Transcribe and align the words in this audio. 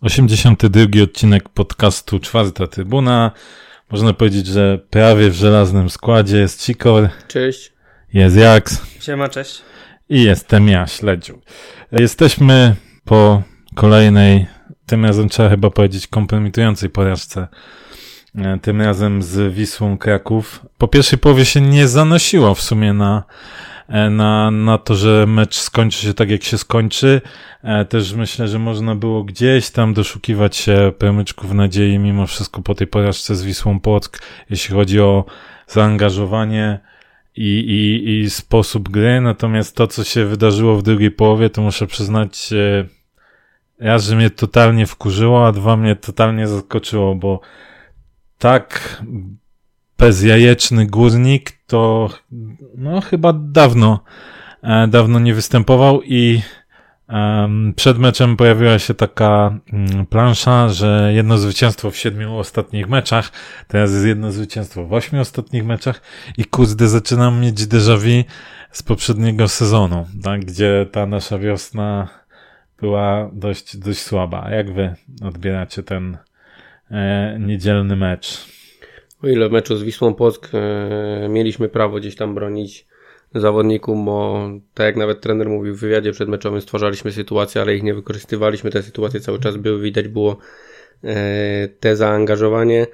Osiemdziesiąty 0.00 0.70
drugi 0.70 1.02
odcinek 1.02 1.48
podcastu 1.48 2.18
Czwarta 2.18 2.66
Trybuna. 2.66 3.30
Można 3.90 4.12
powiedzieć, 4.12 4.46
że 4.46 4.78
prawie 4.90 5.30
w 5.30 5.34
żelaznym 5.34 5.90
składzie 5.90 6.36
jest 6.38 6.60
Cikor, 6.62 7.08
Cześć. 7.28 7.72
jest 8.12 8.36
Jaks 8.36 8.82
Siema, 9.00 9.28
cześć. 9.28 9.62
i 10.08 10.22
jestem 10.22 10.68
ja, 10.68 10.86
Śledziu. 10.86 11.40
Jesteśmy 11.92 12.76
po 13.04 13.42
kolejnej, 13.74 14.46
tym 14.86 15.04
razem 15.04 15.28
trzeba 15.28 15.48
chyba 15.48 15.70
powiedzieć 15.70 16.06
kompromitującej 16.06 16.90
porażce. 16.90 17.48
E, 18.34 18.58
Tym 18.62 18.82
razem 18.82 19.22
z 19.22 19.54
Wisłą 19.54 19.98
Kraków. 19.98 20.66
Po 20.78 20.88
pierwszej 20.88 21.18
połowie 21.18 21.44
się 21.44 21.60
nie 21.60 21.88
zanosiło 21.88 22.54
w 22.54 22.62
sumie 22.62 22.92
na, 22.92 23.24
na, 23.90 24.50
na 24.50 24.78
to, 24.78 24.94
że 24.94 25.26
mecz 25.26 25.58
skończy 25.58 26.02
się 26.06 26.14
tak, 26.14 26.30
jak 26.30 26.42
się 26.42 26.58
skończy. 26.58 27.20
E, 27.62 27.84
Też 27.84 28.12
myślę, 28.12 28.48
że 28.48 28.58
można 28.58 28.94
było 28.94 29.24
gdzieś 29.24 29.70
tam 29.70 29.94
doszukiwać 29.94 30.56
się 30.56 30.92
promyczków 30.98 31.52
nadziei 31.52 31.98
mimo 31.98 32.26
wszystko 32.26 32.62
po 32.62 32.74
tej 32.74 32.86
porażce 32.86 33.36
z 33.36 33.42
Wisłą 33.42 33.80
Płock, 33.80 34.22
jeśli 34.50 34.74
chodzi 34.74 35.00
o 35.00 35.24
zaangażowanie 35.66 36.78
i, 37.36 37.58
i, 37.58 38.10
i 38.10 38.30
sposób 38.30 38.88
gry. 38.88 39.20
Natomiast 39.20 39.76
to, 39.76 39.86
co 39.86 40.04
się 40.04 40.24
wydarzyło 40.24 40.76
w 40.76 40.82
drugiej 40.82 41.10
połowie, 41.10 41.50
to 41.50 41.62
muszę 41.62 41.86
przyznać, 41.86 42.52
e, 42.52 42.86
raz, 43.78 44.04
że 44.04 44.16
mnie 44.16 44.30
totalnie 44.30 44.86
wkurzyło, 44.86 45.46
a 45.46 45.52
dwa 45.52 45.76
mnie 45.76 45.96
totalnie 45.96 46.48
zaskoczyło, 46.48 47.14
bo 47.14 47.40
tak 48.38 49.02
bezjajeczny 50.00 50.86
górnik 50.86 51.52
to 51.66 52.10
no 52.76 53.00
chyba 53.00 53.32
dawno 53.32 54.00
e, 54.62 54.88
dawno 54.88 55.18
nie 55.18 55.34
występował 55.34 56.02
i 56.02 56.42
przed 57.76 57.98
meczem 57.98 58.36
pojawiła 58.36 58.78
się 58.78 58.94
taka 58.94 59.58
mm, 59.72 60.06
plansza, 60.06 60.68
że 60.68 61.10
jedno 61.14 61.38
zwycięstwo 61.38 61.90
w 61.90 61.96
siedmiu 61.96 62.36
ostatnich 62.36 62.88
meczach, 62.88 63.32
teraz 63.68 63.92
jest 63.92 64.06
jedno 64.06 64.32
zwycięstwo 64.32 64.86
w 64.86 64.92
ośmiu 64.92 65.20
ostatnich 65.20 65.64
meczach 65.64 66.00
i 66.38 66.44
kurde 66.44 66.88
zaczynam 66.88 67.40
mieć 67.40 67.60
déjà 67.60 67.98
vu 67.98 68.30
z 68.72 68.82
poprzedniego 68.82 69.48
sezonu, 69.48 70.06
tak, 70.22 70.44
gdzie 70.44 70.86
ta 70.92 71.06
nasza 71.06 71.38
wiosna 71.38 72.08
była 72.80 73.30
dość, 73.32 73.76
dość 73.76 74.00
słaba. 74.00 74.50
Jak 74.50 74.72
wy 74.74 74.94
odbieracie 75.22 75.82
ten 75.82 76.18
e, 76.90 77.36
niedzielny 77.40 77.96
mecz? 77.96 78.59
O 79.22 79.28
ile 79.28 79.48
w 79.48 79.52
meczu 79.52 79.76
z 79.76 79.82
Wisłą 79.82 80.14
Płock 80.14 80.48
e, 80.54 81.28
mieliśmy 81.28 81.68
prawo 81.68 81.96
gdzieś 81.96 82.16
tam 82.16 82.34
bronić 82.34 82.86
zawodników, 83.34 84.04
bo 84.04 84.48
tak 84.74 84.86
jak 84.86 84.96
nawet 84.96 85.20
trener 85.20 85.48
mówił 85.48 85.74
w 85.74 85.80
wywiadzie 85.80 86.12
przedmeczowym, 86.12 86.60
stwarzaliśmy 86.60 87.12
sytuacje, 87.12 87.60
ale 87.60 87.74
ich 87.74 87.82
nie 87.82 87.94
wykorzystywaliśmy. 87.94 88.70
Te 88.70 88.82
sytuacje 88.82 89.20
cały 89.20 89.38
czas 89.38 89.56
były, 89.56 89.82
widać 89.82 90.08
było 90.08 90.36
e, 91.04 91.68
te 91.68 91.96
zaangażowanie 91.96 92.86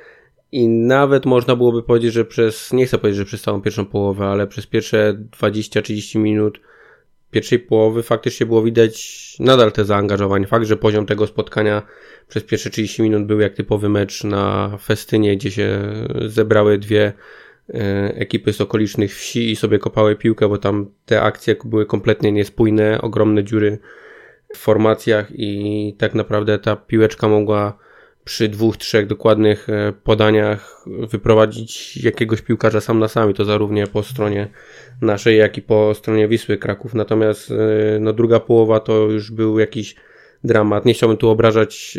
i 0.53 0.69
nawet 0.69 1.27
można 1.27 1.57
byłoby 1.57 1.83
powiedzieć, 1.83 2.13
że 2.13 2.25
przez, 2.25 2.73
nie 2.73 2.87
chcę 2.87 2.99
powiedzieć, 2.99 3.19
że 3.19 3.25
przez 3.25 3.43
całą 3.43 3.63
pierwszą 3.63 3.87
połowę, 3.87 4.27
ale 4.27 4.47
przez 4.47 4.67
pierwsze 4.67 5.19
20-30 5.41 6.19
minut 6.19 6.61
pierwszej 7.31 7.59
połowy 7.59 8.03
faktycznie 8.03 8.47
było 8.47 8.63
widać 8.63 9.17
nadal 9.41 9.73
te 9.73 9.85
zaangażowanie. 9.85 10.47
Fakt, 10.47 10.67
że 10.67 10.77
poziom 10.77 11.07
tego 11.07 11.27
spotkania 11.27 11.83
przez 12.29 12.45
pierwsze 12.45 12.71
30 12.71 13.03
minut 13.03 13.27
był 13.27 13.41
jak 13.41 13.55
typowy 13.55 13.89
mecz 13.89 14.25
na 14.25 14.77
festynie, 14.83 15.37
gdzie 15.37 15.51
się 15.51 15.81
zebrały 16.27 16.79
dwie 16.79 17.13
e, 17.75 18.13
ekipy 18.15 18.53
z 18.53 18.61
okolicznych 18.61 19.15
wsi 19.15 19.51
i 19.51 19.57
sobie 19.57 19.79
kopały 19.79 20.17
piłkę, 20.17 20.49
bo 20.49 20.59
tam 20.59 20.87
te 21.07 21.23
akcje 21.23 21.57
były 21.65 21.87
kompletnie 21.87 22.33
niespójne, 22.33 23.01
ogromne 23.01 23.45
dziury 23.45 23.79
w 24.55 24.59
formacjach 24.59 25.27
i 25.31 25.95
tak 25.99 26.15
naprawdę 26.15 26.59
ta 26.59 26.77
piłeczka 26.77 27.29
mogła 27.29 27.86
przy 28.27 28.49
dwóch, 28.49 28.77
trzech 28.77 29.07
dokładnych 29.07 29.69
e, 29.69 29.93
podaniach 30.05 30.85
wyprowadzić 30.87 31.97
jakiegoś 31.97 32.43
piłkarza 32.43 32.81
sam 32.81 32.99
na 32.99 33.09
sam 33.09 33.31
i 33.31 33.35
to 33.35 33.45
zarówno 33.45 33.87
po 33.87 34.03
stronie 34.03 34.49
naszej, 35.03 35.39
jak 35.39 35.59
i 35.59 35.63
po 35.63 35.95
stronie 35.95 36.29
Wisły 36.29 36.59
Kraków. 36.59 36.95
Natomiast 36.95 37.51
e, 37.51 37.55
no, 38.01 38.13
druga 38.13 38.41
połowa 38.41 38.81
to 38.81 38.93
już 38.93 39.31
był 39.31 39.59
jakiś 39.59 39.95
dramat. 40.45 40.85
Nie 40.85 40.95
chciałbym 40.95 41.19
tu 41.19 41.29
obrażać 41.29 41.99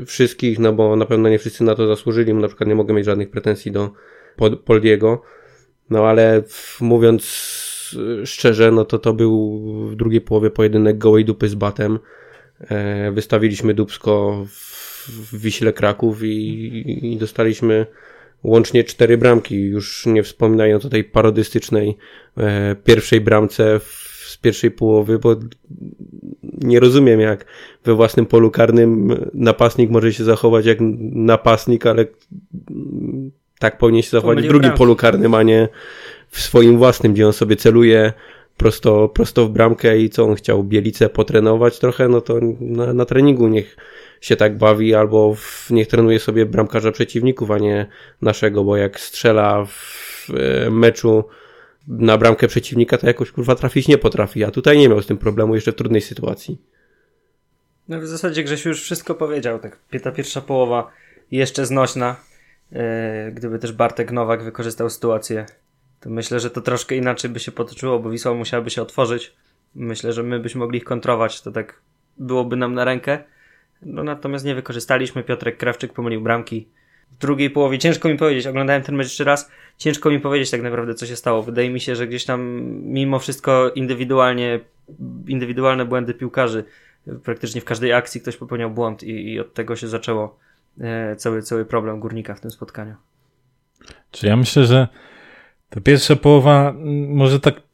e, 0.00 0.04
wszystkich, 0.04 0.58
no 0.58 0.72
bo 0.72 0.96
na 0.96 1.06
pewno 1.06 1.28
nie 1.28 1.38
wszyscy 1.38 1.64
na 1.64 1.74
to 1.74 1.86
zasłużyli. 1.86 2.34
Na 2.34 2.48
przykład 2.48 2.68
nie 2.68 2.74
mogę 2.74 2.94
mieć 2.94 3.04
żadnych 3.04 3.30
pretensji 3.30 3.72
do 3.72 3.92
Poldiego. 4.64 5.22
No 5.90 6.06
ale 6.06 6.42
mówiąc 6.80 7.24
szczerze, 8.24 8.70
no 8.70 8.84
to 8.84 8.98
to 8.98 9.12
był 9.12 9.60
w 9.88 9.96
drugiej 9.96 10.20
połowie 10.20 10.50
pojedynek 10.50 10.98
gołej 10.98 11.24
dupy 11.24 11.48
z 11.48 11.54
batem. 11.54 11.98
Wystawiliśmy 13.12 13.74
Dubsko 13.74 14.44
w, 14.48 14.77
w 15.08 15.40
Wiśle 15.40 15.72
Kraków 15.72 16.22
i, 16.22 17.12
i 17.12 17.16
dostaliśmy 17.16 17.86
łącznie 18.42 18.84
cztery 18.84 19.18
bramki, 19.18 19.60
już 19.60 20.06
nie 20.06 20.22
wspominając 20.22 20.84
o 20.84 20.88
tej 20.88 21.04
parodystycznej 21.04 21.96
e, 22.36 22.76
pierwszej 22.84 23.20
bramce 23.20 23.78
w, 23.78 24.08
z 24.28 24.36
pierwszej 24.36 24.70
połowy, 24.70 25.18
bo 25.18 25.36
nie 26.42 26.80
rozumiem 26.80 27.20
jak 27.20 27.44
we 27.84 27.94
własnym 27.94 28.26
polu 28.26 28.50
karnym 28.50 29.14
napastnik 29.34 29.90
może 29.90 30.12
się 30.12 30.24
zachować 30.24 30.66
jak 30.66 30.78
napastnik, 31.00 31.86
ale 31.86 32.06
tak 33.58 33.78
powinien 33.78 34.02
się 34.02 34.10
zachować 34.10 34.44
w 34.44 34.48
drugim 34.48 34.72
polu 34.72 34.96
karnym, 34.96 35.34
a 35.34 35.42
nie 35.42 35.68
w 36.28 36.40
swoim 36.40 36.78
własnym, 36.78 37.12
gdzie 37.12 37.26
on 37.26 37.32
sobie 37.32 37.56
celuje 37.56 38.12
prosto, 38.56 39.08
prosto 39.08 39.46
w 39.46 39.50
bramkę 39.50 39.98
i 39.98 40.10
co 40.10 40.24
on 40.24 40.34
chciał 40.34 40.64
Bielicę 40.64 41.08
potrenować 41.08 41.78
trochę, 41.78 42.08
no 42.08 42.20
to 42.20 42.38
na, 42.60 42.92
na 42.92 43.04
treningu 43.04 43.48
niech 43.48 43.76
się 44.20 44.36
tak 44.36 44.58
bawi, 44.58 44.94
albo 44.94 45.34
w, 45.34 45.70
niech 45.70 45.88
trenuje 45.88 46.18
sobie 46.18 46.46
bramkarza 46.46 46.92
przeciwników, 46.92 47.50
a 47.50 47.58
nie 47.58 47.86
naszego, 48.22 48.64
bo 48.64 48.76
jak 48.76 49.00
strzela 49.00 49.64
w 49.64 50.28
e, 50.30 50.70
meczu 50.70 51.24
na 51.88 52.18
bramkę 52.18 52.48
przeciwnika, 52.48 52.98
to 52.98 53.06
jakoś 53.06 53.30
kurwa 53.30 53.54
trafić 53.54 53.88
nie 53.88 53.98
potrafi, 53.98 54.44
a 54.44 54.50
tutaj 54.50 54.78
nie 54.78 54.88
miał 54.88 55.02
z 55.02 55.06
tym 55.06 55.18
problemu 55.18 55.54
jeszcze 55.54 55.72
w 55.72 55.74
trudnej 55.74 56.00
sytuacji. 56.00 56.58
No 57.88 58.00
w 58.00 58.06
zasadzie 58.06 58.44
Grzesiu 58.44 58.68
już 58.68 58.82
wszystko 58.82 59.14
powiedział. 59.14 59.58
Tak, 59.58 59.78
ta 60.02 60.12
pierwsza 60.12 60.40
połowa 60.40 60.90
jeszcze 61.30 61.66
znośna. 61.66 62.16
E, 62.72 63.32
gdyby 63.32 63.58
też 63.58 63.72
Bartek 63.72 64.12
Nowak 64.12 64.44
wykorzystał 64.44 64.90
sytuację, 64.90 65.46
to 66.00 66.10
myślę, 66.10 66.40
że 66.40 66.50
to 66.50 66.60
troszkę 66.60 66.96
inaczej 66.96 67.30
by 67.30 67.40
się 67.40 67.52
potoczyło, 67.52 67.98
bo 67.98 68.10
Wisła 68.10 68.34
musiałaby 68.34 68.70
się 68.70 68.82
otworzyć. 68.82 69.34
Myślę, 69.74 70.12
że 70.12 70.22
my 70.22 70.40
byśmy 70.40 70.58
mogli 70.58 70.78
ich 70.78 70.84
kontrować, 70.84 71.42
to 71.42 71.52
tak 71.52 71.80
byłoby 72.18 72.56
nam 72.56 72.74
na 72.74 72.84
rękę. 72.84 73.24
No 73.82 74.04
natomiast 74.04 74.44
nie 74.44 74.54
wykorzystaliśmy. 74.54 75.22
Piotrek 75.22 75.56
Krawczyk 75.56 75.92
pomylił 75.92 76.20
bramki. 76.20 76.68
W 77.12 77.18
drugiej 77.18 77.50
połowie 77.50 77.78
ciężko 77.78 78.08
mi 78.08 78.16
powiedzieć, 78.16 78.46
oglądałem 78.46 78.82
ten 78.82 78.94
mecz 78.94 79.06
jeszcze 79.06 79.24
raz, 79.24 79.50
ciężko 79.78 80.10
mi 80.10 80.20
powiedzieć 80.20 80.50
tak 80.50 80.62
naprawdę, 80.62 80.94
co 80.94 81.06
się 81.06 81.16
stało. 81.16 81.42
Wydaje 81.42 81.70
mi 81.70 81.80
się, 81.80 81.96
że 81.96 82.06
gdzieś 82.06 82.24
tam 82.24 82.60
mimo 82.82 83.18
wszystko 83.18 83.70
indywidualnie, 83.74 84.60
indywidualne 85.26 85.84
błędy 85.84 86.14
piłkarzy, 86.14 86.64
praktycznie 87.24 87.60
w 87.60 87.64
każdej 87.64 87.92
akcji 87.92 88.20
ktoś 88.20 88.36
popełniał 88.36 88.70
błąd 88.70 89.02
i, 89.02 89.32
i 89.32 89.40
od 89.40 89.54
tego 89.54 89.76
się 89.76 89.88
zaczęło 89.88 90.38
e, 90.80 91.16
cały, 91.16 91.42
cały 91.42 91.64
problem 91.64 92.00
górnika 92.00 92.34
w 92.34 92.40
tym 92.40 92.50
spotkaniu. 92.50 92.94
Czy 94.10 94.26
ja 94.26 94.36
myślę, 94.36 94.64
że 94.64 94.88
ta 95.70 95.80
pierwsza 95.80 96.16
połowa, 96.16 96.74
może 97.08 97.40
tak 97.40 97.67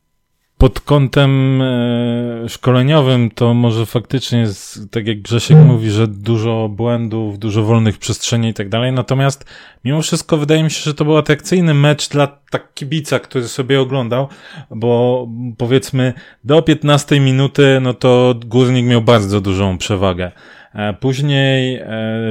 pod 0.58 0.80
kątem 0.80 1.62
e, 1.62 2.48
szkoleniowym, 2.48 3.30
to 3.30 3.54
może 3.54 3.86
faktycznie 3.86 4.38
jest, 4.38 4.90
tak 4.90 5.06
jak 5.06 5.20
Grzesiek 5.20 5.58
mówi, 5.58 5.90
że 5.90 6.08
dużo 6.08 6.68
błędów, 6.68 7.38
dużo 7.38 7.62
wolnych 7.62 7.98
przestrzeni 7.98 8.48
i 8.48 8.54
tak 8.54 8.68
dalej. 8.68 8.92
Natomiast 8.92 9.44
mimo 9.84 10.02
wszystko 10.02 10.36
wydaje 10.36 10.62
mi 10.62 10.70
się, 10.70 10.82
że 10.82 10.94
to 10.94 11.04
był 11.04 11.16
atrakcyjny 11.16 11.74
mecz 11.74 12.08
dla 12.08 12.26
tak 12.50 12.74
kibica, 12.74 13.18
który 13.18 13.48
sobie 13.48 13.80
oglądał, 13.80 14.28
bo 14.70 15.26
powiedzmy 15.58 16.12
do 16.44 16.62
15 16.62 17.20
minuty, 17.20 17.78
no 17.82 17.94
to 17.94 18.34
Górnik 18.46 18.86
miał 18.86 19.02
bardzo 19.02 19.40
dużą 19.40 19.78
przewagę. 19.78 20.32
E, 20.74 20.92
Później 20.92 21.76
e, 21.76 21.88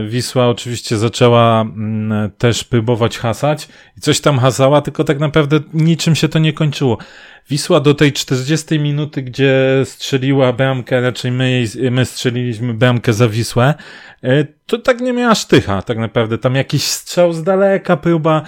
Wisła 0.07 0.47
oczywiście 0.47 0.97
zaczęła 0.97 1.61
mm, 1.61 2.31
też 2.31 2.63
próbować 2.63 3.17
hasać 3.17 3.67
i 3.97 4.01
coś 4.01 4.21
tam 4.21 4.39
hasała, 4.39 4.81
tylko 4.81 5.03
tak 5.03 5.19
naprawdę 5.19 5.59
niczym 5.73 6.15
się 6.15 6.29
to 6.29 6.39
nie 6.39 6.53
kończyło. 6.53 6.97
Wisła 7.49 7.79
do 7.79 7.93
tej 7.93 8.13
40 8.13 8.79
minuty, 8.79 9.21
gdzie 9.21 9.81
strzeliła 9.85 10.53
bramkę, 10.53 11.01
raczej 11.01 11.31
my, 11.31 11.63
my 11.91 12.05
strzeliliśmy 12.05 12.73
bramkę 12.73 13.13
za 13.13 13.29
Wisłę, 13.29 13.73
e, 14.23 14.43
to 14.65 14.77
tak 14.77 15.01
nie 15.01 15.13
miała 15.13 15.35
sztycha 15.35 15.81
tak 15.81 15.97
naprawdę. 15.97 16.37
Tam 16.37 16.55
jakiś 16.55 16.83
strzał 16.83 17.33
z 17.33 17.43
daleka, 17.43 17.97
próba, 17.97 18.41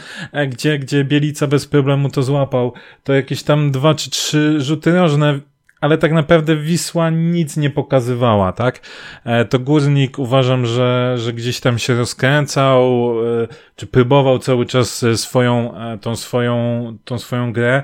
gdzie, 0.47 0.79
gdzie 0.79 1.03
Bielica 1.03 1.47
bez 1.47 1.67
problemu 1.67 2.09
to 2.09 2.23
złapał, 2.23 2.73
to 3.03 3.13
jakieś 3.13 3.43
tam 3.43 3.71
dwa 3.71 3.95
czy 3.95 4.09
trzy 4.09 4.61
rzuty 4.61 4.91
rożne, 4.91 5.39
ale 5.85 5.97
tak 5.97 6.11
naprawdę 6.11 6.55
Wisła 6.55 7.09
nic 7.09 7.57
nie 7.57 7.69
pokazywała, 7.69 8.51
tak? 8.51 8.81
E, 9.25 9.45
to 9.45 9.59
Górnik 9.59 10.19
uważam, 10.19 10.65
że, 10.65 11.15
że 11.17 11.33
gdzieś 11.33 11.59
tam 11.59 11.79
się 11.79 11.95
rozkręcał, 11.95 13.13
e, 13.43 13.47
czy 13.75 13.87
próbował 13.87 14.39
cały 14.39 14.65
czas 14.65 15.03
e, 15.03 15.17
swoją, 15.17 15.73
tą 16.01 16.15
swoją, 16.15 16.97
tą 17.05 17.19
swoją 17.19 17.53
grę. 17.53 17.83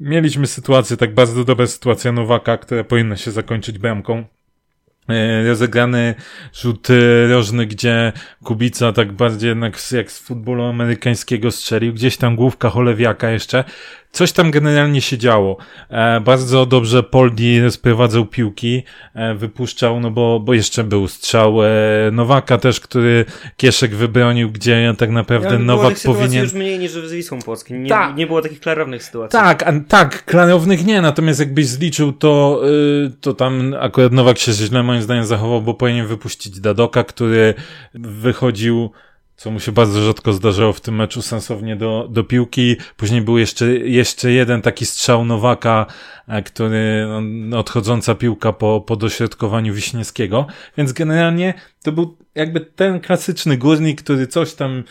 Mieliśmy 0.00 0.46
sytuację, 0.46 0.96
tak 0.96 1.14
bardzo 1.14 1.44
dobra 1.44 1.66
sytuacja 1.66 2.12
Nowaka, 2.12 2.56
która 2.56 2.84
powinna 2.84 3.16
się 3.16 3.30
zakończyć 3.30 3.78
bramką 3.78 4.24
rozegrany 5.46 6.14
rzut 6.54 6.88
rożny, 7.28 7.66
gdzie 7.66 8.12
Kubica 8.44 8.92
tak 8.92 9.12
bardziej 9.12 9.48
jednak 9.48 9.92
jak 9.92 10.12
z 10.12 10.18
futbolu 10.18 10.64
amerykańskiego 10.64 11.50
strzelił, 11.50 11.94
gdzieś 11.94 12.16
tam 12.16 12.36
główka 12.36 12.70
Cholewiaka 12.70 13.30
jeszcze, 13.30 13.64
Coś 14.12 14.32
tam 14.32 14.50
generalnie 14.50 15.00
się 15.00 15.18
działo. 15.18 15.56
E, 15.90 16.20
bardzo 16.20 16.66
dobrze 16.66 17.02
Poldi 17.02 17.60
rozprowadzał 17.60 18.26
piłki, 18.26 18.82
e, 19.14 19.34
wypuszczał, 19.34 20.00
no 20.00 20.10
bo, 20.10 20.40
bo 20.40 20.54
jeszcze 20.54 20.84
był 20.84 21.08
strzał 21.08 21.64
e, 21.64 21.68
Nowaka 22.12 22.58
też, 22.58 22.80
który 22.80 23.24
Kieszek 23.56 23.94
wybronił, 23.94 24.50
gdzie 24.50 24.94
tak 24.98 25.10
naprawdę 25.10 25.52
ja, 25.52 25.58
Nowak 25.58 25.94
powinien... 26.04 26.44
już 26.44 26.52
mniej 26.52 26.78
niż 26.78 26.90
z 26.90 27.12
Wisłą 27.12 27.38
Płockim. 27.42 27.82
Nie, 27.82 27.88
Ta. 27.88 28.12
nie 28.12 28.26
było 28.26 28.42
takich 28.42 28.60
klarownych 28.60 29.04
sytuacji. 29.04 29.38
Tak, 29.38 29.62
a, 29.62 29.72
tak, 29.88 30.24
klarownych 30.24 30.86
nie, 30.86 31.00
natomiast 31.02 31.40
jakbyś 31.40 31.66
zliczył, 31.66 32.12
to, 32.12 32.62
y, 33.06 33.10
to 33.20 33.34
tam 33.34 33.74
akurat 33.80 34.12
Nowak 34.12 34.38
się 34.38 34.52
źle 34.52 34.82
moim 34.82 35.02
zdaniem 35.02 35.24
zachował, 35.24 35.62
bo 35.62 35.74
powinien 35.74 36.06
wypuścić 36.06 36.60
Dadoka, 36.60 37.04
który 37.04 37.54
wychodził 37.94 38.90
co 39.38 39.50
mu 39.50 39.60
się 39.60 39.72
bardzo 39.72 40.02
rzadko 40.02 40.32
zdarzało 40.32 40.72
w 40.72 40.80
tym 40.80 40.94
meczu 40.94 41.22
sensownie 41.22 41.76
do, 41.76 42.08
do 42.10 42.24
piłki. 42.24 42.76
Później 42.96 43.20
był 43.20 43.38
jeszcze, 43.38 43.66
jeszcze 43.76 44.32
jeden 44.32 44.62
taki 44.62 44.86
strzał 44.86 45.24
Nowaka, 45.24 45.86
e, 46.28 46.42
który, 46.42 47.06
odchodząca 47.56 48.14
piłka 48.14 48.52
po, 48.52 48.80
po 48.80 48.96
dośrodkowaniu 48.96 49.74
Wiśniewskiego. 49.74 50.46
Więc 50.76 50.92
generalnie 50.92 51.54
to 51.82 51.92
był 51.92 52.16
jakby 52.34 52.60
ten 52.60 53.00
klasyczny 53.00 53.56
górnik, 53.56 54.02
który 54.02 54.26
coś 54.26 54.54
tam 54.54 54.84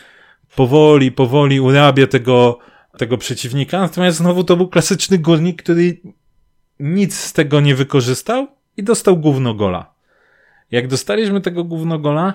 powoli, 0.56 1.12
powoli 1.12 1.60
urabia 1.60 2.06
tego, 2.06 2.58
tego 2.98 3.18
przeciwnika. 3.18 3.80
Natomiast 3.80 4.18
znowu 4.18 4.44
to 4.44 4.56
był 4.56 4.68
klasyczny 4.68 5.18
górnik, 5.18 5.62
który 5.62 6.00
nic 6.80 7.14
z 7.14 7.32
tego 7.32 7.60
nie 7.60 7.74
wykorzystał 7.74 8.48
i 8.76 8.82
dostał 8.82 9.16
gówno 9.16 9.54
gola. 9.54 9.94
Jak 10.70 10.88
dostaliśmy 10.88 11.40
tego 11.40 11.64
gówno 11.64 11.98
gola, 11.98 12.34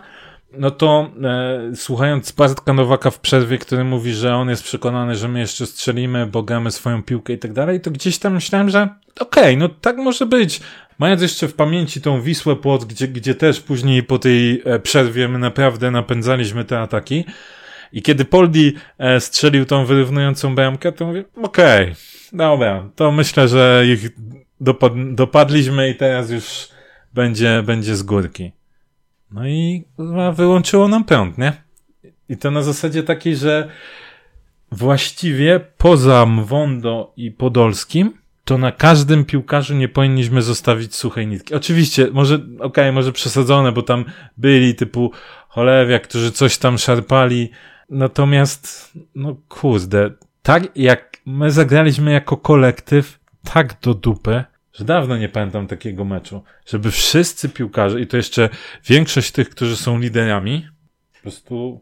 no 0.57 0.71
to 0.71 1.11
e, 1.23 1.75
słuchając 1.75 2.31
Bartka 2.31 2.73
Nowaka 2.73 3.11
w 3.11 3.19
przerwie, 3.19 3.57
który 3.57 3.83
mówi, 3.83 4.13
że 4.13 4.35
on 4.35 4.49
jest 4.49 4.63
przekonany, 4.63 5.15
że 5.15 5.27
my 5.27 5.39
jeszcze 5.39 5.65
strzelimy, 5.65 6.25
bo 6.25 6.43
gramy 6.43 6.71
swoją 6.71 7.03
piłkę 7.03 7.33
i 7.33 7.37
tak 7.37 7.53
dalej, 7.53 7.81
to 7.81 7.91
gdzieś 7.91 8.19
tam 8.19 8.33
myślałem, 8.33 8.69
że 8.69 8.89
okej, 9.19 9.43
okay, 9.43 9.57
no 9.57 9.69
tak 9.69 9.97
może 9.97 10.25
być. 10.25 10.61
Mając 10.99 11.21
jeszcze 11.21 11.47
w 11.47 11.53
pamięci 11.53 12.01
tą 12.01 12.21
Wisłę 12.21 12.55
Płot, 12.55 12.85
gdzie, 12.85 13.07
gdzie 13.07 13.35
też 13.35 13.59
później 13.59 14.03
po 14.03 14.19
tej 14.19 14.61
e, 14.65 14.79
przerwie 14.79 15.27
my 15.27 15.39
naprawdę 15.39 15.91
napędzaliśmy 15.91 16.65
te 16.65 16.79
ataki 16.79 17.25
i 17.93 18.01
kiedy 18.01 18.25
Poldi 18.25 18.73
e, 18.97 19.19
strzelił 19.19 19.65
tą 19.65 19.85
wyrównującą 19.85 20.55
bramkę, 20.55 20.91
to 20.91 21.05
mówię, 21.05 21.23
okej, 21.43 21.83
okay, 21.83 21.95
dobra, 22.33 22.89
to 22.95 23.11
myślę, 23.11 23.47
że 23.47 23.83
ich 23.87 24.09
dopad 24.61 24.93
dopadliśmy 25.15 25.89
i 25.89 25.95
teraz 25.95 26.29
już 26.29 26.69
będzie, 27.13 27.63
będzie 27.65 27.95
z 27.95 28.03
górki. 28.03 28.51
No 29.33 29.47
i 29.47 29.83
wyłączyło 30.33 30.87
nam 30.87 31.03
prąd, 31.03 31.37
nie? 31.37 31.53
I 32.29 32.37
to 32.37 32.51
na 32.51 32.61
zasadzie 32.61 33.03
takiej, 33.03 33.35
że 33.35 33.69
właściwie 34.71 35.59
poza 35.77 36.25
Mwondo 36.25 37.13
i 37.17 37.31
Podolskim, 37.31 38.13
to 38.43 38.57
na 38.57 38.71
każdym 38.71 39.25
piłkarzu 39.25 39.75
nie 39.75 39.87
powinniśmy 39.87 40.41
zostawić 40.41 40.95
suchej 40.95 41.27
nitki. 41.27 41.53
Oczywiście, 41.53 42.07
może, 42.13 42.35
okej, 42.35 42.59
okay, 42.59 42.91
może 42.91 43.11
przesadzone, 43.11 43.71
bo 43.71 43.81
tam 43.81 44.05
byli 44.37 44.75
typu 44.75 45.11
Cholewia, 45.47 45.99
którzy 45.99 46.31
coś 46.31 46.57
tam 46.57 46.77
szarpali, 46.77 47.49
natomiast, 47.89 48.91
no 49.15 49.35
kurde, 49.49 50.11
tak 50.41 50.63
jak 50.75 51.17
my 51.25 51.51
zagraliśmy 51.51 52.11
jako 52.11 52.37
kolektyw, 52.37 53.19
tak 53.53 53.79
do 53.81 53.93
dupy, 53.93 54.43
że 54.73 54.85
dawno 54.85 55.17
nie 55.17 55.29
pamiętam 55.29 55.67
takiego 55.67 56.05
meczu, 56.05 56.43
żeby 56.65 56.91
wszyscy 56.91 57.49
piłkarze, 57.49 58.01
i 58.01 58.07
to 58.07 58.17
jeszcze 58.17 58.49
większość 58.85 59.31
tych, 59.31 59.49
którzy 59.49 59.77
są 59.77 59.99
liderami, 59.99 60.67
po 61.13 61.21
prostu 61.21 61.81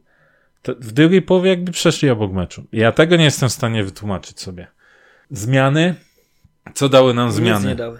w 0.63 0.91
drugiej 0.91 1.21
połowie 1.21 1.49
jakby 1.49 1.71
przeszli 1.71 2.09
obok 2.09 2.31
meczu. 2.31 2.67
Ja 2.71 2.91
tego 2.91 3.15
nie 3.15 3.23
jestem 3.23 3.49
w 3.49 3.51
stanie 3.51 3.83
wytłumaczyć 3.83 4.39
sobie. 4.39 4.67
Zmiany, 5.29 5.95
co 6.73 6.89
dały 6.89 7.13
nam 7.13 7.31
zmiany? 7.31 7.59
Nic 7.59 7.67
nie 7.67 7.75
dały. 7.75 7.99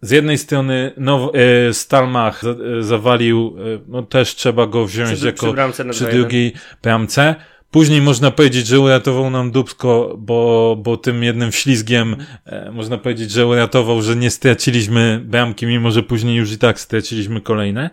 Z 0.00 0.10
jednej 0.10 0.38
strony 0.38 0.92
no, 0.96 1.32
e, 1.68 1.72
Stalmach 1.74 2.42
e, 2.44 2.82
zawalił, 2.82 3.56
e, 3.58 3.78
no 3.88 4.02
też 4.02 4.34
trzeba 4.34 4.66
go 4.66 4.86
wziąć 4.86 5.18
przy, 5.18 5.26
jako 5.26 5.54
przy, 5.72 5.84
przy 5.84 6.04
drugiej 6.04 6.52
bramce. 6.82 7.34
Później 7.70 8.02
można 8.02 8.30
powiedzieć, 8.30 8.66
że 8.66 8.80
uratował 8.80 9.30
nam 9.30 9.50
Dubsko, 9.50 10.14
bo, 10.18 10.76
bo 10.82 10.96
tym 10.96 11.22
jednym 11.22 11.52
ślizgiem 11.52 12.16
e, 12.44 12.70
można 12.70 12.98
powiedzieć, 12.98 13.30
że 13.30 13.46
uratował, 13.46 14.02
że 14.02 14.16
nie 14.16 14.30
straciliśmy 14.30 15.20
bramki, 15.24 15.66
mimo 15.66 15.90
że 15.90 16.02
później 16.02 16.36
już 16.36 16.52
i 16.52 16.58
tak 16.58 16.80
straciliśmy 16.80 17.40
kolejne. 17.40 17.90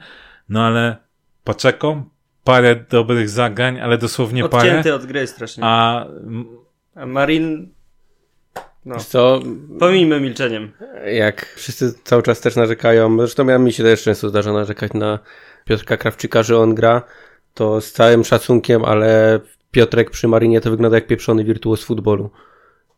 No 0.50 0.66
ale 0.66 0.98
Paczeko, 1.44 2.04
parę 2.44 2.76
dobrych 2.90 3.30
zagrań, 3.30 3.80
ale 3.80 3.98
dosłownie 3.98 4.46
Odcięty 4.46 4.68
parę. 4.68 4.80
Odcięty 4.80 4.94
od 4.94 5.06
gry 5.06 5.28
strasznie. 5.28 5.64
A, 5.66 6.06
a 6.96 7.06
Marin 7.06 7.74
no. 8.86 9.00
Co? 9.00 9.42
Pomijmy 9.80 10.22
milczeniem. 10.22 10.72
Jak 11.06 11.46
wszyscy 11.56 11.94
cały 12.04 12.24
czas 12.24 12.42
też 12.42 12.56
narzekają, 12.56 13.18
zresztą 13.18 13.48
ja 13.48 13.58
mi 13.58 13.74
się 13.74 13.84
też 13.84 14.04
często 14.04 14.30
zdarza 14.30 14.54
narzekać 14.54 14.94
na 14.94 15.20
Piotrka 15.66 15.98
Krawczyka, 15.98 16.44
że 16.44 16.58
on 16.58 16.76
gra, 16.76 17.02
to 17.54 17.82
z 17.82 17.92
całym 17.92 18.24
szacunkiem, 18.24 18.86
ale 18.86 19.40
Piotrek 19.74 20.10
przy 20.10 20.28
Marinie 20.28 20.62
to 20.62 20.72
wygląda 20.72 20.98
jak 20.98 21.08
pieprzony 21.08 21.44
wirtuoz 21.44 21.84
futbolu. 21.84 22.30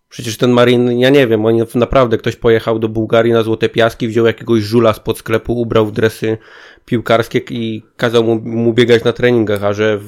Przecież 0.10 0.38
ten 0.38 0.52
Marin, 0.52 1.00
ja 1.00 1.10
nie 1.10 1.28
wiem, 1.28 1.46
oni 1.46 1.62
naprawdę 1.76 2.18
ktoś 2.18 2.36
pojechał 2.36 2.80
do 2.80 2.90
Bułgarii 2.90 3.34
na 3.34 3.44
Złote 3.44 3.70
Piaski, 3.70 4.08
wziął 4.08 4.26
jakiegoś 4.26 4.64
żula 4.64 4.94
spod 4.94 5.18
sklepu, 5.18 5.62
ubrał 5.62 5.86
w 5.86 5.92
dresy 5.92 6.38
piłkarskie 6.86 7.42
i 7.50 7.84
kazał 7.98 8.24
mu, 8.24 8.40
mu 8.40 8.74
biegać 8.74 9.04
na 9.04 9.14
treningach, 9.14 9.64
a 9.64 9.74
że 9.74 10.00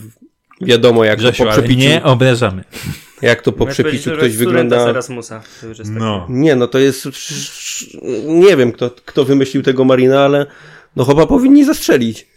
wiadomo 0.61 1.03
jak 1.03 1.19
Grzesiu, 1.19 1.43
to 1.43 1.49
po 1.49 1.51
przepiciu... 1.51 1.79
nie 1.79 2.03
obrażamy. 2.03 2.63
Jak 3.21 3.41
to 3.41 3.51
po 3.51 3.65
przepiciu 3.65 4.11
ktoś 4.11 4.37
wygląda... 4.37 4.89
Erasmusa. 4.89 5.43
To 5.61 5.67
już 5.67 5.79
jest 5.79 5.91
no. 5.91 6.25
Nie, 6.29 6.55
no 6.55 6.67
to 6.67 6.79
jest... 6.79 7.07
Nie 8.25 8.57
wiem 8.57 8.71
kto, 8.71 8.91
kto 9.05 9.25
wymyślił 9.25 9.63
tego 9.63 9.85
Marina, 9.85 10.25
ale 10.25 10.45
no 10.95 11.05
chyba 11.05 11.27
powinni 11.27 11.65
zastrzelić. 11.65 12.27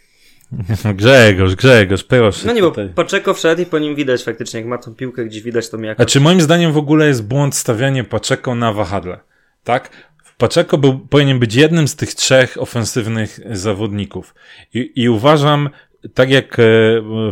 Grzegorz, 0.95 1.55
Grzegorz, 1.55 2.03
proszę. 2.03 2.47
No 2.47 2.53
nie, 2.53 2.61
bo 2.61 2.73
Paczeko 2.95 3.33
wszedł 3.33 3.61
i 3.61 3.65
po 3.65 3.79
nim 3.79 3.95
widać 3.95 4.23
faktycznie, 4.23 4.59
jak 4.59 4.69
ma 4.69 4.77
tą 4.77 4.95
piłkę 4.95 5.25
gdzieś 5.25 5.43
widać 5.43 5.69
to 5.69 5.77
miaka. 5.77 6.03
A 6.03 6.05
czy 6.05 6.19
moim 6.19 6.41
zdaniem 6.41 6.71
w 6.71 6.77
ogóle 6.77 7.07
jest 7.07 7.27
błąd 7.27 7.55
stawianie 7.55 8.03
Paczeko 8.03 8.55
na 8.55 8.73
wahadle? 8.73 9.19
Tak? 9.63 9.89
Paczeko 10.37 10.77
był, 10.77 10.99
powinien 10.99 11.39
być 11.39 11.55
jednym 11.55 11.87
z 11.87 11.95
tych 11.95 12.13
trzech 12.13 12.61
ofensywnych 12.61 13.39
zawodników. 13.51 14.35
I, 14.73 14.91
I 14.95 15.09
uważam, 15.09 15.69
tak 16.13 16.29
jak 16.29 16.59
e, 16.59 16.63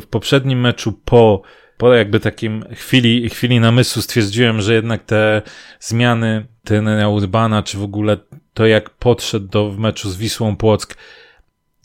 w 0.01 0.07
poprzednim 0.09 0.59
meczu 0.59 0.93
po, 1.05 1.41
po 1.77 1.93
jakby 1.93 2.19
takim 2.19 2.65
chwili, 2.73 3.29
chwili 3.29 3.59
namysłu 3.59 4.01
stwierdziłem, 4.01 4.61
że 4.61 4.73
jednak 4.73 5.03
te 5.03 5.41
zmiany 5.79 6.45
trenera 6.63 7.09
Urbana, 7.09 7.63
czy 7.63 7.77
w 7.77 7.83
ogóle 7.83 8.17
to 8.53 8.65
jak 8.65 8.89
podszedł 8.89 9.47
do 9.47 9.69
w 9.69 9.79
meczu 9.79 10.09
z 10.09 10.17
Wisłą 10.17 10.55
Płock, 10.55 10.97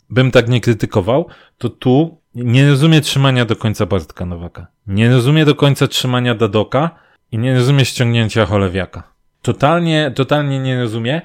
bym 0.09 0.31
tak 0.31 0.49
nie 0.49 0.61
krytykował, 0.61 1.27
to 1.57 1.69
tu 1.69 2.21
nie 2.35 2.69
rozumie 2.69 3.01
trzymania 3.01 3.45
do 3.45 3.55
końca 3.55 3.85
Bartka 3.85 4.25
Nowaka. 4.25 4.67
Nie 4.87 5.09
rozumie 5.09 5.45
do 5.45 5.55
końca 5.55 5.87
trzymania 5.87 6.35
Dadoka 6.35 6.89
i 7.31 7.37
nie 7.37 7.55
rozumie 7.55 7.85
ściągnięcia 7.85 8.45
Cholewiaka. 8.45 9.15
Totalnie, 9.41 10.11
totalnie 10.15 10.59
nie 10.59 10.81
rozumie 10.81 11.21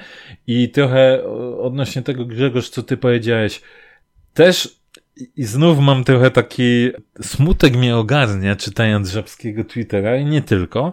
i 0.46 0.68
trochę 0.68 1.24
odnośnie 1.60 2.02
tego 2.02 2.24
Grzegorz, 2.24 2.68
co 2.68 2.82
ty 2.82 2.96
powiedziałeś, 2.96 3.62
też 4.34 4.80
i 5.36 5.44
znów 5.44 5.78
mam 5.78 6.04
trochę 6.04 6.30
taki 6.30 6.90
smutek 7.20 7.76
mnie 7.76 7.96
ogarnia 7.96 8.56
czytając 8.56 9.10
żabskiego 9.10 9.64
Twittera 9.64 10.16
i 10.16 10.24
nie 10.24 10.42
tylko. 10.42 10.92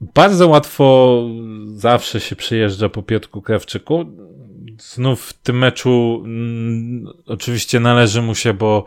Bardzo 0.00 0.48
łatwo 0.48 1.22
zawsze 1.66 2.20
się 2.20 2.36
przyjeżdża 2.36 2.88
po 2.88 3.02
Piotrku 3.02 3.42
Krawczyku 3.42 4.04
znów 4.80 5.22
w 5.22 5.32
tym 5.32 5.58
meczu 5.58 6.22
mm, 6.24 7.06
oczywiście 7.26 7.80
należy 7.80 8.22
mu 8.22 8.34
się, 8.34 8.54
bo, 8.54 8.84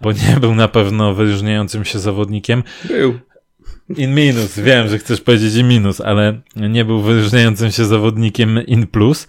bo 0.00 0.12
nie 0.12 0.36
był 0.40 0.54
na 0.54 0.68
pewno 0.68 1.14
wyróżniającym 1.14 1.84
się 1.84 1.98
zawodnikiem. 1.98 2.62
Był. 2.84 3.18
In 3.96 4.14
minus, 4.14 4.58
wiem, 4.58 4.88
że 4.88 4.98
chcesz 4.98 5.20
powiedzieć 5.20 5.54
in 5.54 5.68
minus, 5.68 6.00
ale 6.00 6.40
nie 6.56 6.84
był 6.84 7.00
wyróżniającym 7.00 7.70
się 7.70 7.84
zawodnikiem 7.84 8.66
in 8.66 8.86
plus. 8.86 9.28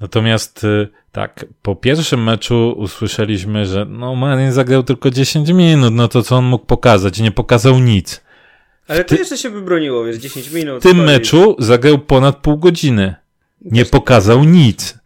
Natomiast 0.00 0.64
y, 0.64 0.88
tak, 1.12 1.46
po 1.62 1.76
pierwszym 1.76 2.22
meczu 2.22 2.74
usłyszeliśmy, 2.76 3.66
że 3.66 3.84
no 3.84 4.14
Marin 4.14 4.52
zagrał 4.52 4.82
tylko 4.82 5.10
10 5.10 5.50
minut, 5.50 5.94
no 5.94 6.08
to 6.08 6.22
co 6.22 6.36
on 6.36 6.44
mógł 6.44 6.66
pokazać? 6.66 7.20
Nie 7.20 7.30
pokazał 7.30 7.78
nic. 7.78 8.24
Ale 8.88 9.04
to 9.04 9.14
jeszcze 9.14 9.38
się 9.38 9.50
wybroniło, 9.50 10.04
wiesz, 10.04 10.16
10 10.16 10.50
minut. 10.50 10.80
W 10.80 10.82
tym 10.82 11.04
meczu 11.04 11.56
zagrał 11.58 11.98
ponad 11.98 12.36
pół 12.36 12.58
godziny. 12.58 13.14
Nie 13.60 13.84
pokazał 13.84 14.44
nic. 14.44 15.03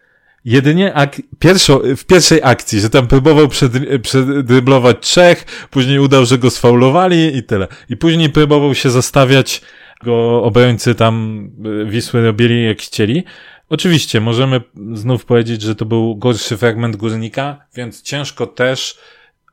Jedynie 0.49 0.95
ak- 0.95 1.23
pierwszo, 1.39 1.83
w 1.97 2.05
pierwszej 2.05 2.41
akcji, 2.43 2.81
że 2.81 2.91
tam 2.91 3.07
próbował 3.07 3.49
przed, 3.49 3.73
przedryblować 4.03 4.97
trzech, 5.01 5.45
później 5.71 5.99
udał, 5.99 6.27
że 6.27 6.39
go 6.39 6.51
sfaulowali 6.51 7.37
i 7.37 7.43
tyle. 7.43 7.69
I 7.89 7.97
później 7.97 8.31
próbował 8.31 8.75
się 8.75 8.91
zastawiać, 8.91 9.63
go 10.05 10.43
obrońcy 10.43 10.95
tam 10.95 11.45
y, 11.83 11.91
Wisły 11.91 12.23
robili 12.25 12.65
jak 12.65 12.79
chcieli. 12.79 13.25
Oczywiście, 13.69 14.21
możemy 14.21 14.61
znów 14.93 15.25
powiedzieć, 15.25 15.63
że 15.63 15.75
to 15.75 15.85
był 15.85 16.17
gorszy 16.17 16.57
fragment 16.57 16.97
górnika, 16.97 17.67
więc 17.75 18.03
ciężko 18.03 18.47
też 18.47 18.99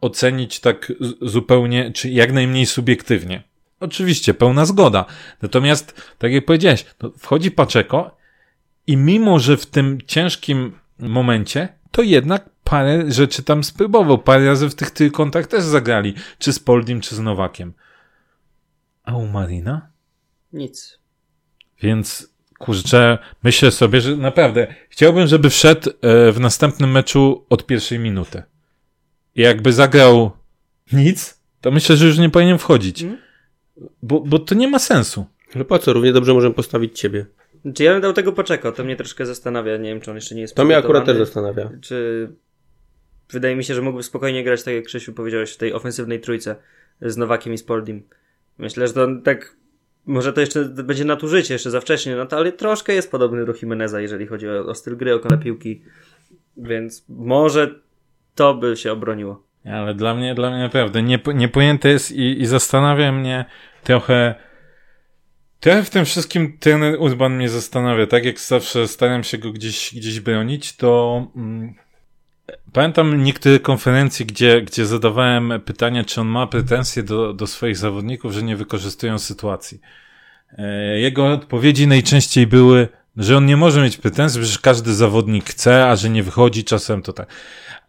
ocenić 0.01 0.59
tak 0.59 0.93
zupełnie, 1.21 1.91
czy 1.91 2.09
jak 2.09 2.33
najmniej 2.33 2.65
subiektywnie. 2.65 3.43
Oczywiście, 3.79 4.33
pełna 4.33 4.65
zgoda. 4.65 5.05
Natomiast, 5.41 6.01
tak 6.17 6.31
jak 6.31 6.45
powiedziałeś, 6.45 6.85
no, 7.01 7.11
wchodzi 7.17 7.51
Paczeko 7.51 8.17
i 8.87 8.97
mimo, 8.97 9.39
że 9.39 9.57
w 9.57 9.65
tym 9.65 9.97
ciężkim 10.07 10.71
momencie, 10.99 11.69
to 11.91 12.01
jednak 12.01 12.49
parę 12.63 13.11
rzeczy 13.11 13.43
tam 13.43 13.63
spróbował. 13.63 14.17
Parę 14.17 14.45
razy 14.45 14.69
w 14.69 14.75
tych 14.75 14.91
trójkątach 14.91 15.47
też 15.47 15.63
zagrali. 15.63 16.13
Czy 16.39 16.53
z 16.53 16.59
Poldim, 16.59 17.01
czy 17.01 17.15
z 17.15 17.19
Nowakiem. 17.19 17.73
A 19.03 19.15
u 19.15 19.27
Marina? 19.27 19.89
Nic. 20.53 20.99
Więc 21.81 22.35
kurczę, 22.59 23.17
myślę 23.43 23.71
sobie, 23.71 24.01
że 24.01 24.15
naprawdę 24.15 24.67
chciałbym, 24.89 25.27
żeby 25.27 25.49
wszedł 25.49 25.89
e, 25.89 26.31
w 26.31 26.39
następnym 26.39 26.91
meczu 26.91 27.45
od 27.49 27.65
pierwszej 27.65 27.99
minuty. 27.99 28.43
I 29.35 29.41
jakby 29.41 29.73
zagrał 29.73 30.31
nic, 30.93 31.41
to 31.61 31.71
myślę, 31.71 31.97
że 31.97 32.07
już 32.07 32.17
nie 32.17 32.29
powinien 32.29 32.57
wchodzić. 32.57 33.01
Mm. 33.01 33.17
Bo, 34.01 34.19
bo 34.19 34.39
to 34.39 34.55
nie 34.55 34.67
ma 34.67 34.79
sensu. 34.79 35.25
No 35.55 35.65
po 35.65 35.79
co? 35.79 35.93
Równie 35.93 36.13
dobrze 36.13 36.33
możemy 36.33 36.55
postawić 36.55 36.99
ciebie. 36.99 37.25
Czy 37.73 37.83
ja 37.83 37.93
bym 37.93 38.01
dał 38.01 38.13
tego 38.13 38.31
poczekał, 38.31 38.71
to 38.71 38.83
mnie 38.83 38.95
troszkę 38.95 39.25
zastanawia. 39.25 39.77
Nie 39.77 39.89
wiem, 39.89 40.01
czy 40.01 40.11
on 40.11 40.17
jeszcze 40.17 40.35
nie 40.35 40.41
jest 40.41 40.55
To 40.55 40.65
mnie 40.65 40.77
akurat 40.77 41.05
też 41.05 41.17
zastanawia. 41.17 41.69
Czy 41.81 42.29
wydaje 43.29 43.55
mi 43.55 43.63
się, 43.63 43.73
że 43.73 43.81
mógłby 43.81 44.03
spokojnie 44.03 44.43
grać, 44.43 44.63
tak 44.63 44.73
jak 44.73 44.85
Krzysiu 44.85 45.13
powiedziałeś, 45.13 45.53
w 45.53 45.57
tej 45.57 45.73
ofensywnej 45.73 46.19
trójce 46.19 46.55
z 47.01 47.17
Nowakiem 47.17 47.53
i 47.53 47.57
Spoldim. 47.57 48.03
Myślę, 48.57 48.87
że 48.87 48.93
to 48.93 49.07
tak 49.23 49.55
może 50.05 50.33
to 50.33 50.41
jeszcze 50.41 50.65
będzie 50.65 51.05
nadużycie, 51.05 51.53
jeszcze 51.53 51.71
za 51.71 51.81
wcześnie, 51.81 52.15
no 52.15 52.25
to 52.25 52.37
ale 52.37 52.51
troszkę 52.51 52.93
jest 52.93 53.11
podobny 53.11 53.45
do 53.45 53.53
Jimeneza, 53.61 54.01
jeżeli 54.01 54.27
chodzi 54.27 54.49
o, 54.49 54.65
o 54.65 54.75
styl 54.75 54.97
gry, 54.97 55.13
o 55.13 55.19
kole 55.19 55.37
piłki. 55.37 55.81
Więc 56.57 57.05
może 57.09 57.75
to 58.35 58.53
by 58.53 58.77
się 58.77 58.91
obroniło. 58.91 59.43
Ale 59.65 59.93
dla 59.93 60.15
mnie, 60.15 60.35
dla 60.35 60.49
mnie 60.49 60.59
naprawdę 60.59 61.03
nie, 61.03 61.19
niepojęte 61.35 61.89
jest 61.89 62.11
i, 62.11 62.41
i 62.41 62.45
zastanawia 62.45 63.11
mnie 63.11 63.45
trochę 63.83 64.35
Trochę 65.65 65.83
w 65.83 65.89
tym 65.89 66.05
wszystkim 66.05 66.57
ten 66.59 66.83
Urban 66.83 67.35
mnie 67.35 67.49
zastanawia. 67.49 68.07
Tak 68.07 68.25
jak 68.25 68.39
zawsze 68.39 68.87
staram 68.87 69.23
się 69.23 69.37
go 69.37 69.51
gdzieś, 69.51 69.95
gdzieś 69.95 70.19
bronić, 70.19 70.75
to 70.75 71.27
mm, 71.35 71.75
pamiętam 72.73 73.23
niektóre 73.23 73.59
konferencje, 73.59 74.25
gdzie, 74.25 74.61
gdzie 74.61 74.85
zadawałem 74.85 75.53
pytanie, 75.65 76.03
czy 76.03 76.21
on 76.21 76.27
ma 76.27 76.47
pretensje 76.47 77.03
do, 77.03 77.33
do 77.33 77.47
swoich 77.47 77.77
zawodników, 77.77 78.33
że 78.33 78.43
nie 78.43 78.55
wykorzystują 78.55 79.19
sytuacji. 79.19 79.79
E, 80.57 80.99
jego 80.99 81.27
odpowiedzi 81.27 81.87
najczęściej 81.87 82.47
były, 82.47 82.87
że 83.17 83.37
on 83.37 83.45
nie 83.45 83.57
może 83.57 83.83
mieć 83.83 83.97
pretensji, 83.97 84.45
że 84.45 84.59
każdy 84.61 84.93
zawodnik 84.93 85.49
chce, 85.49 85.89
a 85.89 85.95
że 85.95 86.09
nie 86.09 86.23
wychodzi 86.23 86.63
czasem, 86.63 87.01
to 87.01 87.13
tak. 87.13 87.27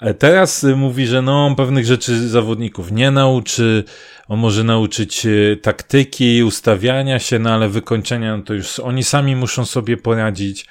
E, 0.01 0.15
teraz 0.15 0.67
mówi, 0.77 1.07
że 1.07 1.23
no, 1.23 1.47
on 1.47 1.55
pewnych 1.55 1.85
rzeczy 1.85 2.29
zawodników 2.29 2.93
nie 2.93 3.11
nauczy, 3.11 3.85
on 4.29 4.39
może 4.39 4.65
nauczyć 4.65 5.27
e, 5.27 5.57
taktyki, 5.57 6.43
ustawiania 6.45 7.19
się, 7.19 7.39
no 7.39 7.51
ale 7.51 7.69
wykończenia, 7.69 8.37
no 8.37 8.43
to 8.43 8.55
już 8.55 8.79
oni 8.79 9.05
sami 9.05 9.37
muszą 9.37 9.65
sobie 9.65 9.97
poradzić. 9.97 10.67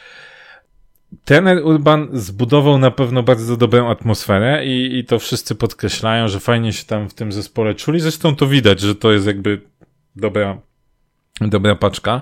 Trener 1.25 1.65
Urban 1.65 2.09
zbudował 2.13 2.77
na 2.77 2.91
pewno 2.91 3.23
bardzo 3.23 3.57
dobrą 3.57 3.89
atmosferę 3.89 4.65
i, 4.65 4.97
i 4.97 5.05
to 5.05 5.19
wszyscy 5.19 5.55
podkreślają, 5.55 6.27
że 6.27 6.39
fajnie 6.39 6.73
się 6.73 6.85
tam 6.85 7.09
w 7.09 7.13
tym 7.13 7.31
zespole 7.31 7.75
czuli. 7.75 7.99
Zresztą 7.99 8.35
to 8.35 8.47
widać, 8.47 8.79
że 8.79 8.95
to 8.95 9.11
jest 9.11 9.27
jakby 9.27 9.61
dobra, 10.15 10.61
dobra 11.41 11.75
paczka. 11.75 12.21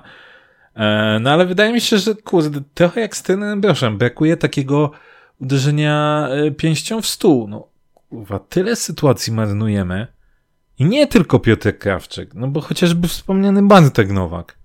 E, 0.76 1.20
no 1.22 1.32
ale 1.32 1.46
wydaje 1.46 1.74
mi 1.74 1.82
się, 1.82 1.98
że 1.98 2.16
kurde, 2.16 2.62
trochę 2.74 3.02
jak 3.02 3.18
z 3.18 3.24
trenerem 3.24 3.62
Broszem, 3.62 3.98
brakuje 3.98 4.38
takiego 4.38 4.92
uderzenia 5.42 6.28
e, 6.32 6.52
pięścią 6.52 7.02
w 7.02 7.08
stół. 7.08 7.48
No, 7.48 7.68
kurwa, 8.10 8.40
tyle 8.40 8.76
sytuacji 8.76 9.34
marnujemy. 9.34 10.08
I 10.80 10.86
nie 10.86 11.08
tylko 11.08 11.40
Piotr 11.40 11.78
Krawczyk, 11.78 12.34
no 12.34 12.48
bo 12.48 12.62
chociażby 12.62 13.08
wspomniany 13.08 13.68
Bartek 13.68 14.12
Nowak. 14.12 14.58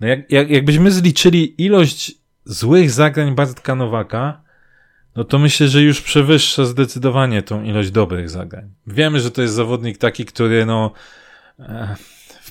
No 0.00 0.06
jak, 0.06 0.30
jak, 0.30 0.50
jakbyśmy 0.50 0.90
zliczyli 0.90 1.62
ilość 1.64 2.12
złych 2.44 2.90
zagrań 2.90 3.34
Bartka 3.34 3.74
Nowaka, 3.74 4.42
no 5.16 5.24
to 5.24 5.38
myślę, 5.38 5.68
że 5.68 5.82
już 5.82 6.00
przewyższa 6.00 6.64
zdecydowanie 6.64 7.42
tą 7.42 7.62
ilość 7.62 7.90
dobrych 7.90 8.30
zagrań. 8.30 8.70
Wiemy, 8.86 9.20
że 9.20 9.30
to 9.30 9.42
jest 9.42 9.54
zawodnik 9.54 9.98
taki, 9.98 10.24
który 10.24 10.66
no 10.66 10.92
e, 11.58 11.96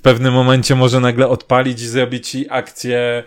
pewnym 0.03 0.33
momencie 0.33 0.75
może 0.75 0.99
nagle 0.99 1.27
odpalić 1.27 1.81
i 1.81 1.87
zrobić 1.87 2.29
ci 2.29 2.49
akcję, 2.49 3.23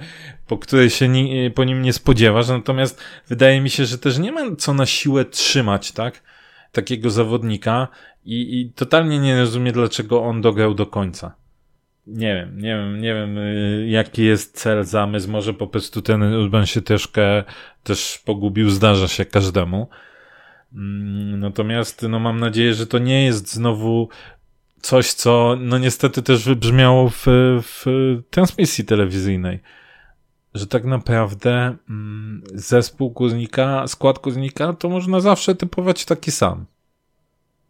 po 0.46 0.58
której 0.58 0.90
się 0.90 1.08
ni 1.08 1.50
po 1.50 1.64
nim 1.64 1.82
nie 1.82 1.92
spodziewasz, 1.92 2.48
natomiast 2.48 3.02
wydaje 3.28 3.60
mi 3.60 3.70
się, 3.70 3.84
że 3.84 3.98
też 3.98 4.18
nie 4.18 4.32
ma 4.32 4.56
co 4.56 4.74
na 4.74 4.86
siłę 4.86 5.24
trzymać, 5.24 5.92
tak? 5.92 6.22
Takiego 6.72 7.10
zawodnika 7.10 7.88
i, 8.24 8.60
i 8.60 8.72
totalnie 8.72 9.18
nie 9.18 9.40
rozumiem, 9.40 9.74
dlaczego 9.74 10.22
on 10.22 10.40
dograł 10.40 10.74
do 10.74 10.86
końca. 10.86 11.34
Nie 12.06 12.34
wiem, 12.34 12.60
nie 12.60 12.76
wiem, 12.76 13.00
nie 13.00 13.14
wiem, 13.14 13.38
y, 13.38 13.86
jaki 13.88 14.24
jest 14.24 14.56
cel, 14.56 14.84
zamysł. 14.84 15.30
Może 15.30 15.54
po 15.54 15.66
prostu 15.66 16.02
ten 16.02 16.22
Urban 16.22 16.66
się 16.66 16.82
troszkę 16.82 17.44
też 17.82 18.22
pogubił, 18.24 18.70
zdarza 18.70 19.08
się 19.08 19.24
każdemu. 19.24 19.88
Mm, 20.74 21.40
natomiast, 21.40 22.06
no 22.08 22.18
mam 22.18 22.40
nadzieję, 22.40 22.74
że 22.74 22.86
to 22.86 22.98
nie 22.98 23.24
jest 23.24 23.52
znowu 23.52 24.08
coś, 24.80 25.12
co, 25.12 25.56
no 25.60 25.78
niestety 25.78 26.22
też 26.22 26.44
wybrzmiało 26.44 27.10
w, 27.10 27.24
w 27.62 27.84
transmisji 28.30 28.84
telewizyjnej. 28.84 29.60
Że 30.54 30.66
tak 30.66 30.84
naprawdę 30.84 31.76
mm, 31.90 32.42
zespół 32.54 33.10
Górnika, 33.10 33.86
skład 33.86 34.18
Górnika, 34.18 34.72
to 34.72 34.88
można 34.88 35.20
zawsze 35.20 35.54
typować 35.54 36.04
taki 36.04 36.30
sam. 36.30 36.66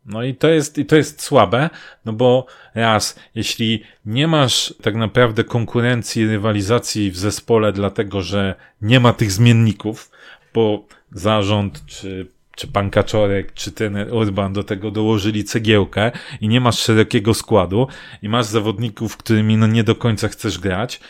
No 0.07 0.23
i 0.23 0.35
to 0.35 0.49
jest, 0.49 0.79
i 0.79 0.87
to 0.87 0.97
jest 0.97 1.23
słabe, 1.23 1.71
no 2.05 2.13
bo 2.13 2.47
raz, 2.75 3.19
jeśli 3.35 3.83
nie 4.05 4.29
masz 4.29 4.75
tak 4.83 4.95
naprawdę 4.95 5.45
konkurencji, 5.45 6.27
rywalizacji 6.27 7.11
w 7.11 7.19
zespole, 7.19 7.73
dlatego 7.73 8.23
że 8.23 8.55
nie 8.83 9.01
ma 9.01 9.13
tych 9.13 9.33
zmienników, 9.33 10.11
bo 10.55 10.87
zarząd, 11.13 11.87
czy, 11.87 12.36
czy 12.57 12.67
pan 12.67 12.91
Kaczorek, 12.91 13.55
czy 13.55 13.73
ten 13.73 13.97
Urban 14.13 14.53
do 14.53 14.65
tego 14.65 14.91
dołożyli 14.91 15.45
cegiełkę 15.45 16.13
i 16.41 16.49
nie 16.49 16.61
masz 16.61 16.79
szerokiego 16.79 17.35
składu 17.35 17.89
i 18.23 18.29
masz 18.29 18.47
zawodników, 18.47 19.17
którymi 19.17 19.57
no 19.57 19.67
nie 19.67 19.85
do 19.85 19.95
końca 19.95 20.29
chcesz 20.29 20.59
grać, 20.59 21.01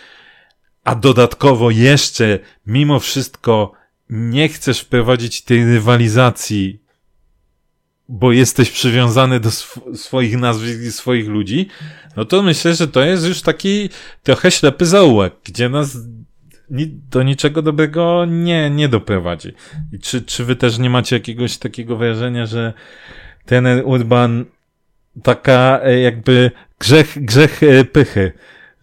a 0.85 0.95
dodatkowo 0.95 1.71
jeszcze 1.71 2.39
mimo 2.67 3.01
wszystko 3.01 3.73
nie 4.11 4.49
chcesz 4.49 4.81
wprowadzić 4.81 5.43
tej 5.43 5.65
rywalizacji 5.65 6.87
bo 8.09 8.33
jesteś 8.33 8.71
przywiązany 8.71 9.41
do 9.41 9.49
sw 9.49 9.97
swoich 9.97 10.37
nazwisk 10.37 10.81
i 10.81 10.93
swoich 10.93 11.29
ludzi, 11.29 11.69
no 12.17 12.25
to 12.25 12.43
myślę, 12.43 12.75
że 12.75 12.89
to 12.89 13.01
jest 13.01 13.27
już 13.27 13.43
taki 13.43 13.89
trochę 14.23 14.51
ślepy 14.51 14.87
zaułek, 14.87 15.35
gdzie 15.45 15.69
nas 15.69 15.97
do 17.11 17.23
niczego 17.23 17.63
dobrego 17.63 18.25
nie, 18.29 18.71
nie 18.71 18.89
doprowadzi. 18.89 19.53
I 19.93 19.99
czy, 19.99 20.23
czy 20.23 20.45
wy 20.45 20.57
też 20.57 20.79
nie 20.79 20.91
macie 20.91 21.17
jakiegoś 21.17 21.59
takiego 21.59 21.97
wrażenia, 21.97 22.47
że 22.47 22.73
ten 23.45 23.67
Urban 23.85 24.45
taka 25.23 25.81
e, 25.83 26.01
jakby 26.01 26.51
grzech, 26.79 27.25
grzech 27.25 27.63
e, 27.63 27.85
pychy, 27.85 28.33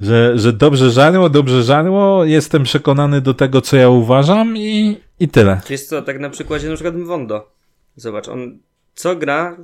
że, 0.01 0.39
że 0.39 0.53
dobrze 0.53 0.91
żarło, 0.91 1.29
dobrze 1.29 1.63
żarło, 1.63 2.25
jestem 2.25 2.63
przekonany 2.63 3.21
do 3.21 3.33
tego, 3.33 3.61
co 3.61 3.77
ja 3.77 3.89
uważam 3.89 4.57
i, 4.57 4.97
i 5.19 5.27
tyle. 5.27 5.61
Jest 5.69 5.89
to 5.89 6.01
tak 6.01 6.19
na 6.19 6.29
przykładzie 6.29 6.69
na 6.69 6.75
przykład 6.75 6.95
Wondo. 6.95 7.51
Zobacz, 7.95 8.27
on 8.27 8.59
co 8.95 9.15
gra, 9.15 9.57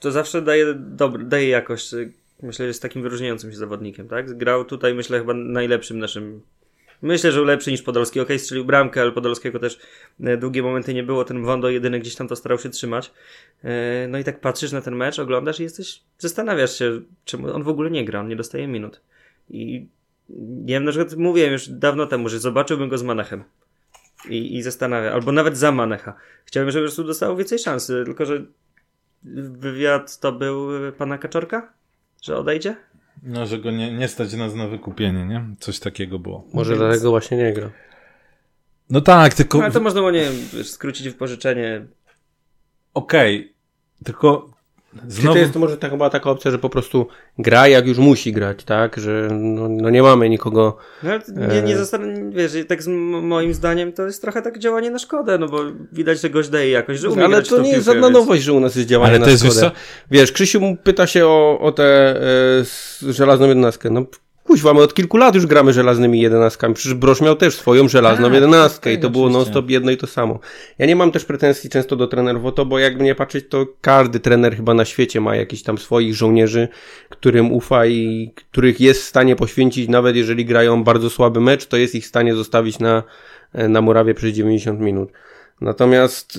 to 0.00 0.12
zawsze 0.12 0.42
daje, 0.42 0.74
dobry, 0.74 1.24
daje 1.24 1.48
jakość. 1.48 1.94
Myślę, 2.42 2.64
że 2.64 2.68
jest 2.68 2.82
takim 2.82 3.02
wyróżniającym 3.02 3.50
się 3.50 3.56
zawodnikiem, 3.56 4.08
tak? 4.08 4.38
Grał 4.38 4.64
tutaj, 4.64 4.94
myślę, 4.94 5.18
chyba 5.18 5.34
najlepszym 5.34 5.98
naszym. 5.98 6.40
Myślę, 7.02 7.32
że 7.32 7.40
lepszy 7.40 7.70
niż 7.70 7.82
Podolski. 7.82 8.20
Okej, 8.20 8.36
okay, 8.36 8.38
strzelił 8.38 8.64
bramkę, 8.64 9.02
ale 9.02 9.12
Podolskiego 9.12 9.58
też 9.58 9.78
e, 10.20 10.36
długie 10.36 10.62
momenty 10.62 10.94
nie 10.94 11.02
było. 11.02 11.24
Ten 11.24 11.44
Wondo 11.44 11.70
jedyny 11.70 12.00
gdzieś 12.00 12.14
tam 12.14 12.28
to 12.28 12.36
starał 12.36 12.58
się 12.58 12.68
trzymać. 12.68 13.12
E, 13.64 14.06
no 14.08 14.18
i 14.18 14.24
tak 14.24 14.40
patrzysz 14.40 14.72
na 14.72 14.80
ten 14.80 14.96
mecz, 14.96 15.18
oglądasz 15.18 15.60
i 15.60 15.62
jesteś, 15.62 16.02
zastanawiasz 16.18 16.78
się, 16.78 17.00
czemu 17.24 17.54
on 17.54 17.62
w 17.62 17.68
ogóle 17.68 17.90
nie 17.90 18.04
gra, 18.04 18.20
on 18.20 18.28
nie 18.28 18.36
dostaje 18.36 18.68
minut. 18.68 19.00
I 19.50 19.86
nie 20.38 20.74
wiem, 20.74 20.84
na 20.84 20.90
przykład 20.90 21.16
mówiłem 21.16 21.52
już 21.52 21.68
dawno 21.68 22.06
temu, 22.06 22.28
że 22.28 22.38
zobaczyłbym 22.38 22.88
go 22.88 22.98
z 22.98 23.02
Manechem. 23.02 23.44
I, 24.28 24.56
i 24.56 24.62
zastanawia, 24.62 25.12
albo 25.12 25.32
nawet 25.32 25.58
za 25.58 25.72
Manecha. 25.72 26.14
Chciałbym, 26.44 26.70
żeby 26.70 26.88
po 26.96 27.04
prostu 27.04 27.36
więcej 27.36 27.58
szansy, 27.58 28.02
tylko 28.04 28.26
że 28.26 28.44
wywiad 29.22 30.20
to 30.20 30.32
był 30.32 30.68
pana 30.98 31.18
Kaczorka? 31.18 31.72
Że 32.22 32.36
odejdzie? 32.36 32.76
No, 33.22 33.46
że 33.46 33.58
go 33.58 33.70
nie, 33.70 33.92
nie 33.92 34.08
stać 34.08 34.34
nas 34.34 34.54
na 34.54 34.68
wykupienie, 34.68 35.26
nie? 35.26 35.44
Coś 35.60 35.78
takiego 35.80 36.18
było. 36.18 36.44
Może 36.52 36.72
Więc... 36.72 36.80
dlatego 36.80 37.10
właśnie 37.10 37.36
nie 37.36 37.52
gra. 37.52 37.70
No 38.90 39.00
tak, 39.00 39.34
tylko... 39.34 39.58
No, 39.58 39.64
ale 39.64 39.72
to 39.72 39.80
można 39.80 40.00
było, 40.00 40.10
nie 40.10 40.20
wiem, 40.20 40.64
skrócić 40.64 41.08
wypożyczenie. 41.08 41.86
Okej, 42.94 43.38
okay. 43.40 43.54
tylko 44.04 44.50
Znowu... 45.08 45.28
Czy 45.28 45.34
to 45.34 45.38
jest 45.38 45.52
to 45.52 45.58
może 45.58 45.76
tak, 45.76 45.90
chyba 45.90 46.10
taka 46.10 46.30
opcja, 46.30 46.50
że 46.50 46.58
po 46.58 46.68
prostu 46.68 47.06
gra 47.38 47.68
jak 47.68 47.86
już 47.86 47.98
musi 47.98 48.32
grać, 48.32 48.64
tak? 48.64 48.96
Że 48.96 49.28
no, 49.32 49.68
no 49.68 49.90
nie 49.90 50.02
mamy 50.02 50.28
nikogo... 50.28 50.76
No, 51.02 51.10
nie, 51.54 51.62
nie 51.62 51.74
e, 51.74 51.78
zostanie, 51.78 52.30
wiesz, 52.30 52.52
tak 52.68 52.82
z 52.82 52.88
moim 53.22 53.54
zdaniem 53.54 53.92
to 53.92 54.06
jest 54.06 54.22
trochę 54.22 54.42
tak 54.42 54.58
działanie 54.58 54.90
na 54.90 54.98
szkodę, 54.98 55.38
no 55.38 55.48
bo 55.48 55.58
widać, 55.92 56.20
że 56.20 56.30
gość 56.30 56.48
daje 56.48 56.70
jakoś, 56.70 56.98
że 56.98 57.10
umie 57.10 57.24
Ale 57.24 57.42
to 57.42 57.62
nie 57.62 57.70
jest 57.70 57.86
żadna 57.86 58.02
więc... 58.02 58.14
nowość, 58.14 58.42
że 58.42 58.52
u 58.52 58.60
nas 58.60 58.76
jest 58.76 58.88
działanie 58.88 59.16
Ale 59.16 59.18
na 59.18 59.36
szkodę. 59.36 59.60
Wiesz, 59.60 59.72
wiesz, 60.10 60.32
Krzysiu 60.32 60.60
pyta 60.82 61.06
się 61.06 61.26
o, 61.26 61.58
o 61.60 61.72
tę 61.72 61.84
e, 63.02 63.12
żelazną 63.12 63.48
jednostkę. 63.48 63.90
No 63.90 64.04
Kuźwa, 64.48 64.74
my 64.74 64.80
od 64.80 64.94
kilku 64.94 65.16
lat 65.16 65.34
już 65.34 65.46
gramy 65.46 65.72
żelaznymi 65.72 66.20
jedenastkami. 66.20 66.74
Przecież 66.74 66.94
Brosz 66.94 67.20
miał 67.20 67.36
też 67.36 67.54
swoją 67.54 67.88
żelazną 67.88 68.24
tak, 68.24 68.34
jedenastkę 68.34 68.92
i 68.92 68.98
to 68.98 69.10
było 69.10 69.28
non-stop 69.28 69.70
jedno 69.70 69.90
i 69.90 69.96
to 69.96 70.06
samo. 70.06 70.38
Ja 70.78 70.86
nie 70.86 70.96
mam 70.96 71.12
też 71.12 71.24
pretensji 71.24 71.70
często 71.70 71.96
do 71.96 72.06
trenerów 72.06 72.44
o 72.44 72.52
to, 72.52 72.66
bo 72.66 72.78
jak 72.78 73.00
mnie 73.00 73.14
patrzeć, 73.14 73.44
to 73.48 73.66
każdy 73.80 74.20
trener 74.20 74.56
chyba 74.56 74.74
na 74.74 74.84
świecie 74.84 75.20
ma 75.20 75.36
jakiś 75.36 75.62
tam 75.62 75.78
swoich 75.78 76.14
żołnierzy, 76.14 76.68
którym 77.08 77.52
ufa 77.52 77.86
i 77.86 78.32
których 78.34 78.80
jest 78.80 79.02
w 79.02 79.04
stanie 79.04 79.36
poświęcić, 79.36 79.88
nawet 79.88 80.16
jeżeli 80.16 80.44
grają 80.44 80.84
bardzo 80.84 81.10
słaby 81.10 81.40
mecz, 81.40 81.66
to 81.66 81.76
jest 81.76 81.94
ich 81.94 82.04
w 82.04 82.08
stanie 82.08 82.34
zostawić 82.34 82.78
na, 82.78 83.02
na 83.54 83.80
murawie 83.80 84.14
przez 84.14 84.32
90 84.32 84.80
minut. 84.80 85.08
Natomiast 85.60 86.38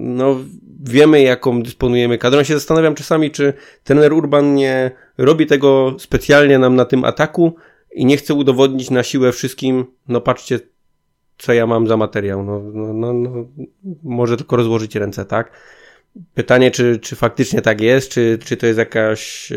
no, 0.00 0.36
wiemy, 0.82 1.22
jaką 1.22 1.62
dysponujemy 1.62 2.18
kadrą. 2.18 2.42
Się 2.42 2.54
zastanawiam 2.54 2.94
czasami, 2.94 3.30
czy 3.30 3.52
trener 3.84 4.12
Urban 4.12 4.54
nie 4.54 4.90
robi 5.18 5.46
tego 5.46 5.96
specjalnie 5.98 6.58
nam 6.58 6.76
na 6.76 6.84
tym 6.84 7.04
ataku 7.04 7.54
i 7.94 8.04
nie 8.04 8.16
chce 8.16 8.34
udowodnić 8.34 8.90
na 8.90 9.02
siłę 9.02 9.32
wszystkim, 9.32 9.84
no 10.08 10.20
patrzcie, 10.20 10.60
co 11.38 11.52
ja 11.52 11.66
mam 11.66 11.86
za 11.86 11.96
materiał. 11.96 12.44
No, 12.44 12.60
no, 12.60 12.92
no, 12.92 13.12
no 13.12 13.48
może 14.02 14.36
tylko 14.36 14.56
rozłożyć 14.56 14.96
ręce, 14.96 15.24
tak? 15.24 15.52
Pytanie, 16.34 16.70
czy, 16.70 16.98
czy 16.98 17.16
faktycznie 17.16 17.62
tak 17.62 17.80
jest, 17.80 18.10
czy, 18.10 18.38
czy 18.44 18.56
to 18.56 18.66
jest 18.66 18.78
jakaś, 18.78 19.52
e, 19.52 19.56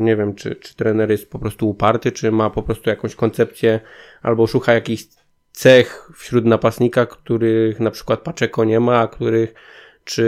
nie 0.00 0.16
wiem, 0.16 0.34
czy, 0.34 0.54
czy 0.54 0.76
trener 0.76 1.10
jest 1.10 1.30
po 1.30 1.38
prostu 1.38 1.68
uparty, 1.70 2.12
czy 2.12 2.32
ma 2.32 2.50
po 2.50 2.62
prostu 2.62 2.90
jakąś 2.90 3.14
koncepcję, 3.14 3.80
albo 4.22 4.46
szuka 4.46 4.72
jakichś 4.72 5.04
cech 5.60 6.10
wśród 6.14 6.44
napastnika, 6.44 7.06
których 7.06 7.80
na 7.80 7.90
przykład 7.90 8.20
Paczeko 8.20 8.64
nie 8.64 8.80
ma, 8.80 8.98
a 8.98 9.08
których 9.08 9.54
czy 10.04 10.24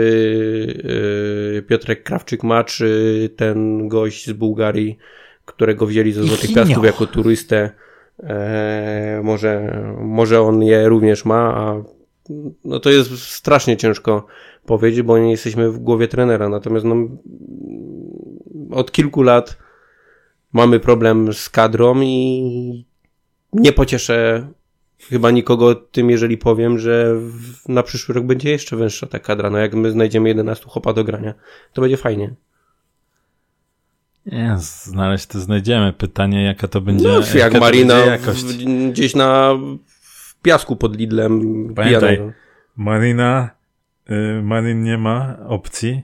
yy, 1.55 1.61
Piotrek 1.61 2.03
Krawczyk 2.03 2.43
ma, 2.43 2.63
czy 2.63 3.29
ten 3.35 3.87
gość 3.87 4.27
z 4.27 4.33
Bułgarii, 4.33 4.97
którego 5.45 5.85
wzięli 5.85 6.11
ze 6.11 6.23
Złotych 6.23 6.53
Piastów 6.53 6.85
jako 6.85 7.07
turystę, 7.07 7.69
e, 8.23 9.21
może, 9.23 9.83
może 9.99 10.41
on 10.41 10.63
je 10.63 10.89
również 10.89 11.25
ma, 11.25 11.55
a 11.55 11.83
no 12.65 12.79
to 12.79 12.89
jest 12.89 13.17
strasznie 13.17 13.77
ciężko 13.77 14.25
powiedzieć, 14.65 15.01
bo 15.01 15.17
nie 15.17 15.31
jesteśmy 15.31 15.71
w 15.71 15.79
głowie 15.79 16.07
trenera, 16.07 16.49
natomiast 16.49 16.85
no, 16.85 16.95
od 18.71 18.91
kilku 18.91 19.21
lat 19.21 19.57
mamy 20.53 20.79
problem 20.79 21.33
z 21.33 21.49
kadrą 21.49 22.01
i 22.01 22.85
nie 23.53 23.73
pocieszę 23.73 24.47
chyba 25.09 25.31
nikogo 25.31 25.75
tym, 25.75 26.09
jeżeli 26.09 26.37
powiem, 26.37 26.79
że 26.79 27.15
w, 27.15 27.69
na 27.69 27.83
przyszły 27.83 28.15
rok 28.15 28.25
będzie 28.25 28.51
jeszcze 28.51 28.75
węższa 28.75 29.07
ta 29.07 29.19
kadra. 29.19 29.49
No 29.49 29.57
jak 29.57 29.73
my 29.73 29.91
znajdziemy 29.91 30.29
11 30.29 30.65
chopa 30.67 30.93
do 30.93 31.03
grania, 31.03 31.33
to 31.73 31.81
będzie 31.81 31.97
fajnie. 31.97 32.35
Nie, 34.25 34.55
znaleźć 34.57 35.25
to 35.25 35.39
znajdziemy. 35.39 35.93
Pytanie, 35.93 36.43
jaka 36.43 36.67
to 36.67 36.81
będzie. 36.81 37.07
No, 37.07 37.19
jaka 37.19 37.37
jak 37.37 37.59
Marina 37.59 37.95
w, 38.17 38.63
gdzieś 38.91 39.15
na 39.15 39.53
w 39.91 40.41
piasku 40.41 40.75
pod 40.75 40.97
Lidlem. 40.97 41.73
Pamiętaj, 41.75 42.19
Marina, 42.75 43.49
y, 44.09 44.41
Marin 44.43 44.83
nie 44.83 44.97
ma 44.97 45.37
opcji 45.47 46.03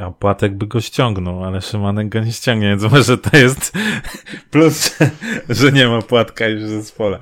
a 0.00 0.10
Płatek 0.10 0.56
by 0.56 0.66
go 0.66 0.80
ściągnął, 0.80 1.44
ale 1.44 1.60
Szymanek 1.60 2.08
go 2.08 2.20
nie 2.20 2.32
ściągnie, 2.32 2.68
więc 2.68 2.92
może 2.92 3.18
to 3.18 3.36
jest 3.36 3.72
plus, 4.50 4.98
że 5.48 5.72
nie 5.72 5.88
ma 5.88 6.02
Płatka 6.02 6.48
już 6.48 6.62
w 6.62 6.68
zespole. 6.68 7.18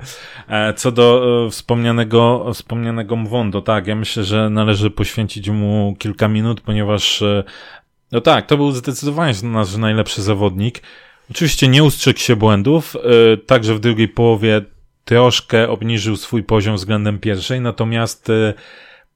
E, 0.47 0.73
co 0.73 0.91
do 0.91 1.25
e, 1.45 1.51
wspomnianego, 1.51 2.51
wspomnianego 2.53 3.15
Mwondo, 3.15 3.61
tak, 3.61 3.87
ja 3.87 3.95
myślę, 3.95 4.23
że 4.23 4.49
należy 4.49 4.89
poświęcić 4.89 5.49
mu 5.49 5.95
kilka 5.99 6.27
minut, 6.27 6.61
ponieważ 6.61 7.21
e, 7.21 7.43
no 8.11 8.21
tak, 8.21 8.45
to 8.45 8.57
był 8.57 8.71
zdecydowanie 8.71 9.33
nasz 9.43 9.75
najlepszy 9.75 10.21
zawodnik. 10.21 10.81
Oczywiście 11.31 11.67
nie 11.67 11.83
ustrzegł 11.83 12.19
się 12.19 12.35
błędów, 12.35 12.95
także 13.45 13.75
w 13.75 13.79
drugiej 13.79 14.07
połowie 14.07 14.61
troszkę 15.05 15.69
obniżył 15.69 16.15
swój 16.15 16.43
poziom 16.43 16.75
względem 16.75 17.19
pierwszej, 17.19 17.61
natomiast 17.61 18.31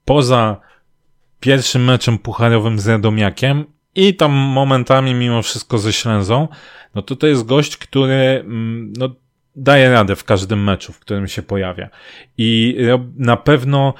poza 0.05 0.57
pierwszym 1.41 1.83
meczem 1.83 2.17
pucharowym 2.17 2.79
z 2.79 2.87
Radomiakiem 2.87 3.65
i 3.95 4.15
tam 4.15 4.31
momentami 4.31 5.13
mimo 5.13 5.41
wszystko 5.41 5.77
ze 5.77 5.93
Ślęzą, 5.93 6.47
no 6.95 7.01
to 7.01 7.15
to 7.15 7.27
jest 7.27 7.45
gość, 7.45 7.77
który 7.77 8.13
mm, 8.13 8.93
no, 8.97 9.15
daje 9.55 9.91
radę 9.91 10.15
w 10.15 10.23
każdym 10.23 10.63
meczu, 10.63 10.93
w 10.93 10.99
którym 10.99 11.27
się 11.27 11.41
pojawia. 11.41 11.89
I 12.37 12.77
na 13.15 13.37
pewno 13.37 13.93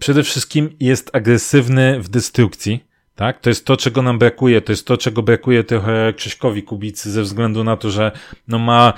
przede 0.00 0.22
wszystkim 0.22 0.76
jest 0.80 1.16
agresywny 1.16 2.00
w 2.00 2.08
destrukcji, 2.08 2.84
tak? 3.14 3.40
To 3.40 3.50
jest 3.50 3.64
to, 3.64 3.76
czego 3.76 4.02
nam 4.02 4.18
brakuje, 4.18 4.60
to 4.60 4.72
jest 4.72 4.86
to, 4.86 4.96
czego 4.96 5.22
brakuje 5.22 5.64
trochę 5.64 6.12
Krzyśkowi 6.16 6.62
Kubicy 6.62 7.10
ze 7.10 7.22
względu 7.22 7.64
na 7.64 7.76
to, 7.76 7.90
że 7.90 8.12
no 8.48 8.58
ma 8.58 8.92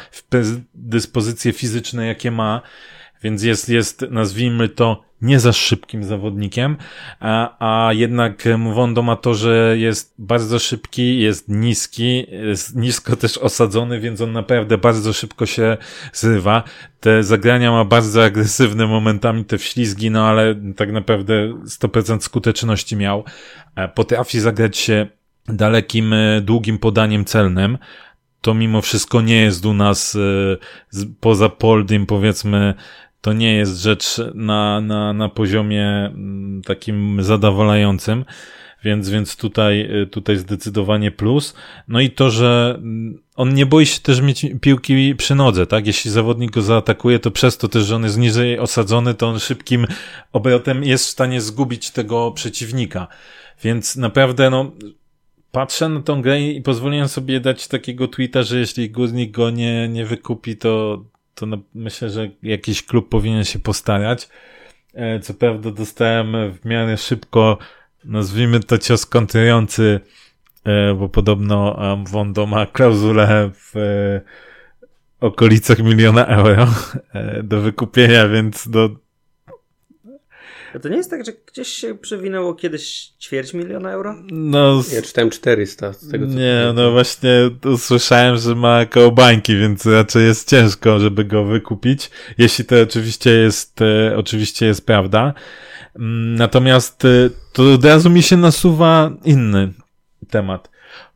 dyspozycje 0.75 1.53
fizyczne, 1.53 2.07
jakie 2.07 2.31
ma, 2.31 2.63
więc 3.23 3.43
jest, 3.43 3.69
jest, 3.69 4.05
nazwijmy 4.11 4.69
to, 4.69 5.10
nie 5.23 5.41
za 5.41 5.53
szybkim 5.53 6.05
zawodnikiem, 6.05 6.77
a, 7.21 7.57
a 7.89 7.93
jednak 7.93 8.45
Mwondo 8.59 9.03
ma 9.03 9.17
to, 9.17 9.35
że 9.35 9.79
jest 9.79 10.15
bardzo 10.19 10.59
szybki, 10.59 11.21
jest 11.21 11.49
niski, 11.49 12.27
jest 12.31 12.77
nisko 12.77 13.17
też 13.17 13.39
osadzony, 13.39 14.01
więc 14.01 14.21
on 14.21 14.33
naprawdę 14.33 14.79
bardzo 14.79 15.13
szybko 15.13 15.47
się 15.47 15.77
zrywa. 16.13 16.63
Te 17.01 17.23
zagrania 17.23 17.71
ma 17.71 17.85
bardzo 17.85 18.25
agresywne 18.25 18.87
momentami, 18.87 19.45
te 19.45 19.59
wślizgi, 19.59 20.11
no 20.11 20.27
ale 20.27 20.55
tak 20.77 20.93
naprawdę 20.93 21.35
100% 21.65 22.21
skuteczności 22.21 22.97
miał. 22.97 23.25
E, 23.77 23.89
potrafi 23.89 24.41
zagrać 24.41 24.77
się 24.77 25.07
dalekim, 25.49 26.13
e, 26.13 26.41
długim 26.41 26.79
podaniem 26.79 27.25
celnym, 27.25 27.79
to 28.41 28.55
mimo 28.55 28.83
wszystko 28.83 29.21
nie 29.21 29.43
jest 29.43 29.67
u 29.67 29.73
nas 29.75 30.17
e, 30.95 31.01
poza 31.21 31.49
Poldym 31.49 32.07
powiedzmy 32.07 32.75
to 33.21 33.33
nie 33.33 33.57
jest 33.57 33.83
rzecz 33.83 34.21
na, 34.35 34.81
na, 34.81 35.13
na 35.13 35.29
poziomie 35.29 35.87
mm, 35.87 36.63
takim 36.63 37.23
zadowalającym. 37.23 38.25
Więc, 38.85 39.11
więc 39.11 39.37
tutaj, 39.37 40.03
y, 40.03 40.07
tutaj 40.07 40.37
zdecydowanie 40.37 41.11
plus. 41.11 41.55
No 41.89 42.01
i 42.01 42.11
to, 42.11 42.31
że 42.31 42.75
mm, 42.79 43.23
on 43.37 43.55
nie 43.55 43.67
boi 43.67 43.87
się 43.87 44.01
też 44.01 44.21
mieć 44.21 44.47
piłki 44.61 45.15
przy 45.15 45.35
nodze, 45.35 45.67
tak? 45.67 45.87
Jeśli 45.87 46.11
zawodnik 46.11 46.51
go 46.51 46.63
zaatakuje, 46.63 47.19
to 47.19 47.31
przez 47.31 47.59
to 47.59 47.69
też, 47.69 47.85
że 47.85 47.97
on 47.97 48.05
jest 48.05 48.19
niżej 48.19 48.59
osadzony, 48.59 49.15
to 49.15 49.29
on 49.29 49.39
szybkim 49.39 49.87
obrotem 50.33 50.85
jest 50.85 51.07
w 51.07 51.11
stanie 51.11 51.41
zgubić 51.41 51.91
tego 51.91 52.33
przeciwnika. 52.33 53.07
Więc 53.63 53.97
naprawdę, 53.97 54.51
no, 54.51 54.73
patrzę 55.53 55.89
na 55.89 56.03
tą 56.03 56.23
grę 56.23 56.41
i 56.41 56.63
pozwoliłem 56.63 57.09
sobie 57.09 57.41
dać 57.41 57.69
takiego 57.69 58.09
tweeta, 58.09 58.43
że 58.43 58.59
jeśli 58.59 58.91
Górnik 58.91 59.31
go 59.31 59.51
nie, 59.51 59.89
nie 59.89 60.07
wykupi, 60.07 60.57
to, 60.57 61.05
to 61.41 61.47
no, 61.47 61.59
myślę, 61.75 62.11
że 62.11 62.29
jakiś 62.43 62.83
klub 62.83 63.09
powinien 63.09 63.45
się 63.45 63.59
postarać. 63.59 64.29
E, 64.95 65.21
co 65.21 65.35
prawda 65.35 65.71
dostałem 65.71 66.53
w 66.53 66.65
miarę 66.65 66.97
szybko, 66.97 67.59
nazwijmy 68.05 68.61
to 68.61 68.79
cios 68.79 69.07
kontrujący, 69.07 70.01
e, 70.65 70.95
bo 70.95 71.09
podobno 71.09 71.77
Wondo 72.05 72.47
ma 72.47 72.67
klauzulę 72.67 73.51
w 73.55 73.77
e, 73.77 74.21
okolicach 75.21 75.79
miliona 75.79 76.27
euro 76.27 76.67
do 77.43 77.61
wykupienia, 77.61 78.29
więc 78.29 78.69
do 78.69 78.91
to 80.79 80.89
nie 80.89 80.97
jest 80.97 81.11
tak, 81.11 81.27
że 81.27 81.33
gdzieś 81.53 81.69
się 81.69 81.95
przewinęło 81.95 82.55
kiedyś 82.55 83.13
ćwierć 83.21 83.55
miliona 83.55 83.91
euro? 83.91 84.15
No, 84.31 84.83
ja 84.93 85.03
czytałem 85.03 85.31
400 85.31 85.93
z 85.93 86.09
tego 86.09 86.27
co 86.27 86.33
Nie, 86.33 86.73
no 86.75 86.91
właśnie 86.93 87.31
usłyszałem, 87.65 88.37
że 88.37 88.55
ma 88.55 88.87
koło 88.87 89.13
bańki, 89.13 89.57
więc 89.57 89.87
raczej 89.87 90.25
jest 90.25 90.51
ciężko, 90.51 91.01
żeby 91.01 91.25
go 91.25 91.45
wykupić, 91.45 92.11
jeśli 92.39 92.65
to 92.65 92.83
oczywiście 92.83 93.31
jest, 93.31 93.81
e, 93.83 94.17
oczywiście 94.17 94.67
jest 94.67 94.87
prawda. 94.87 95.35
Mm, 95.97 96.35
natomiast 96.35 97.05
e, 97.05 97.09
to 97.53 97.73
od 97.75 97.85
razu 97.85 98.11
mi 98.11 98.23
się 98.23 98.37
nasuwa 98.37 99.11
inny 99.25 99.73
temat. 100.31 100.71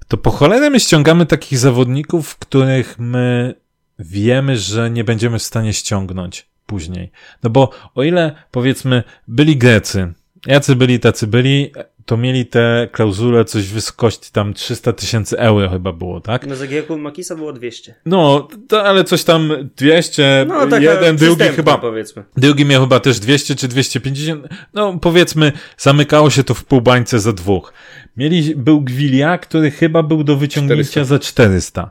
To 0.08 0.16
po 0.16 0.30
cholerę 0.30 0.70
my 0.70 0.80
ściągamy 0.80 1.26
takich 1.26 1.58
zawodników, 1.58 2.36
których 2.36 2.98
my 2.98 3.54
wiemy, 3.98 4.58
że 4.58 4.90
nie 4.90 5.04
będziemy 5.04 5.38
w 5.38 5.42
stanie 5.42 5.72
ściągnąć 5.72 6.53
później. 6.66 7.10
No 7.42 7.50
bo 7.50 7.70
o 7.94 8.02
ile 8.02 8.34
powiedzmy 8.50 9.02
byli 9.28 9.56
Grecy, 9.56 10.12
jacy 10.46 10.76
byli, 10.76 11.00
tacy 11.00 11.26
byli, 11.26 11.72
to 12.06 12.16
mieli 12.16 12.46
te 12.46 12.88
klauzule 12.92 13.44
coś 13.44 13.64
w 13.64 13.72
wysokości 13.72 14.32
tam 14.32 14.54
300 14.54 14.92
tysięcy 14.92 15.38
euro 15.38 15.70
chyba 15.70 15.92
było, 15.92 16.20
tak? 16.20 16.46
No 16.46 16.56
za 16.56 16.66
Gierku 16.66 16.98
Makisa 16.98 17.36
było 17.36 17.52
200. 17.52 17.94
No, 18.06 18.48
to, 18.68 18.84
ale 18.84 19.04
coś 19.04 19.24
tam 19.24 19.52
200, 19.76 20.44
No 20.48 20.66
tak 20.66 20.82
jeden, 20.82 21.16
drugi 21.16 21.44
chyba, 21.44 21.78
powiedzmy. 21.78 22.24
drugi 22.36 22.64
miał 22.64 22.82
chyba 22.82 23.00
też 23.00 23.18
200 23.20 23.56
czy 23.56 23.68
250, 23.68 24.46
no 24.74 24.98
powiedzmy, 24.98 25.52
zamykało 25.78 26.30
się 26.30 26.44
to 26.44 26.54
w 26.54 26.64
półbańce 26.64 27.18
za 27.20 27.32
dwóch. 27.32 27.72
Mieli, 28.16 28.56
był 28.56 28.80
Gwilia, 28.80 29.38
który 29.38 29.70
chyba 29.70 30.02
był 30.02 30.24
do 30.24 30.36
wyciągnięcia 30.36 30.84
400. 30.84 31.04
za 31.04 31.18
400. 31.18 31.90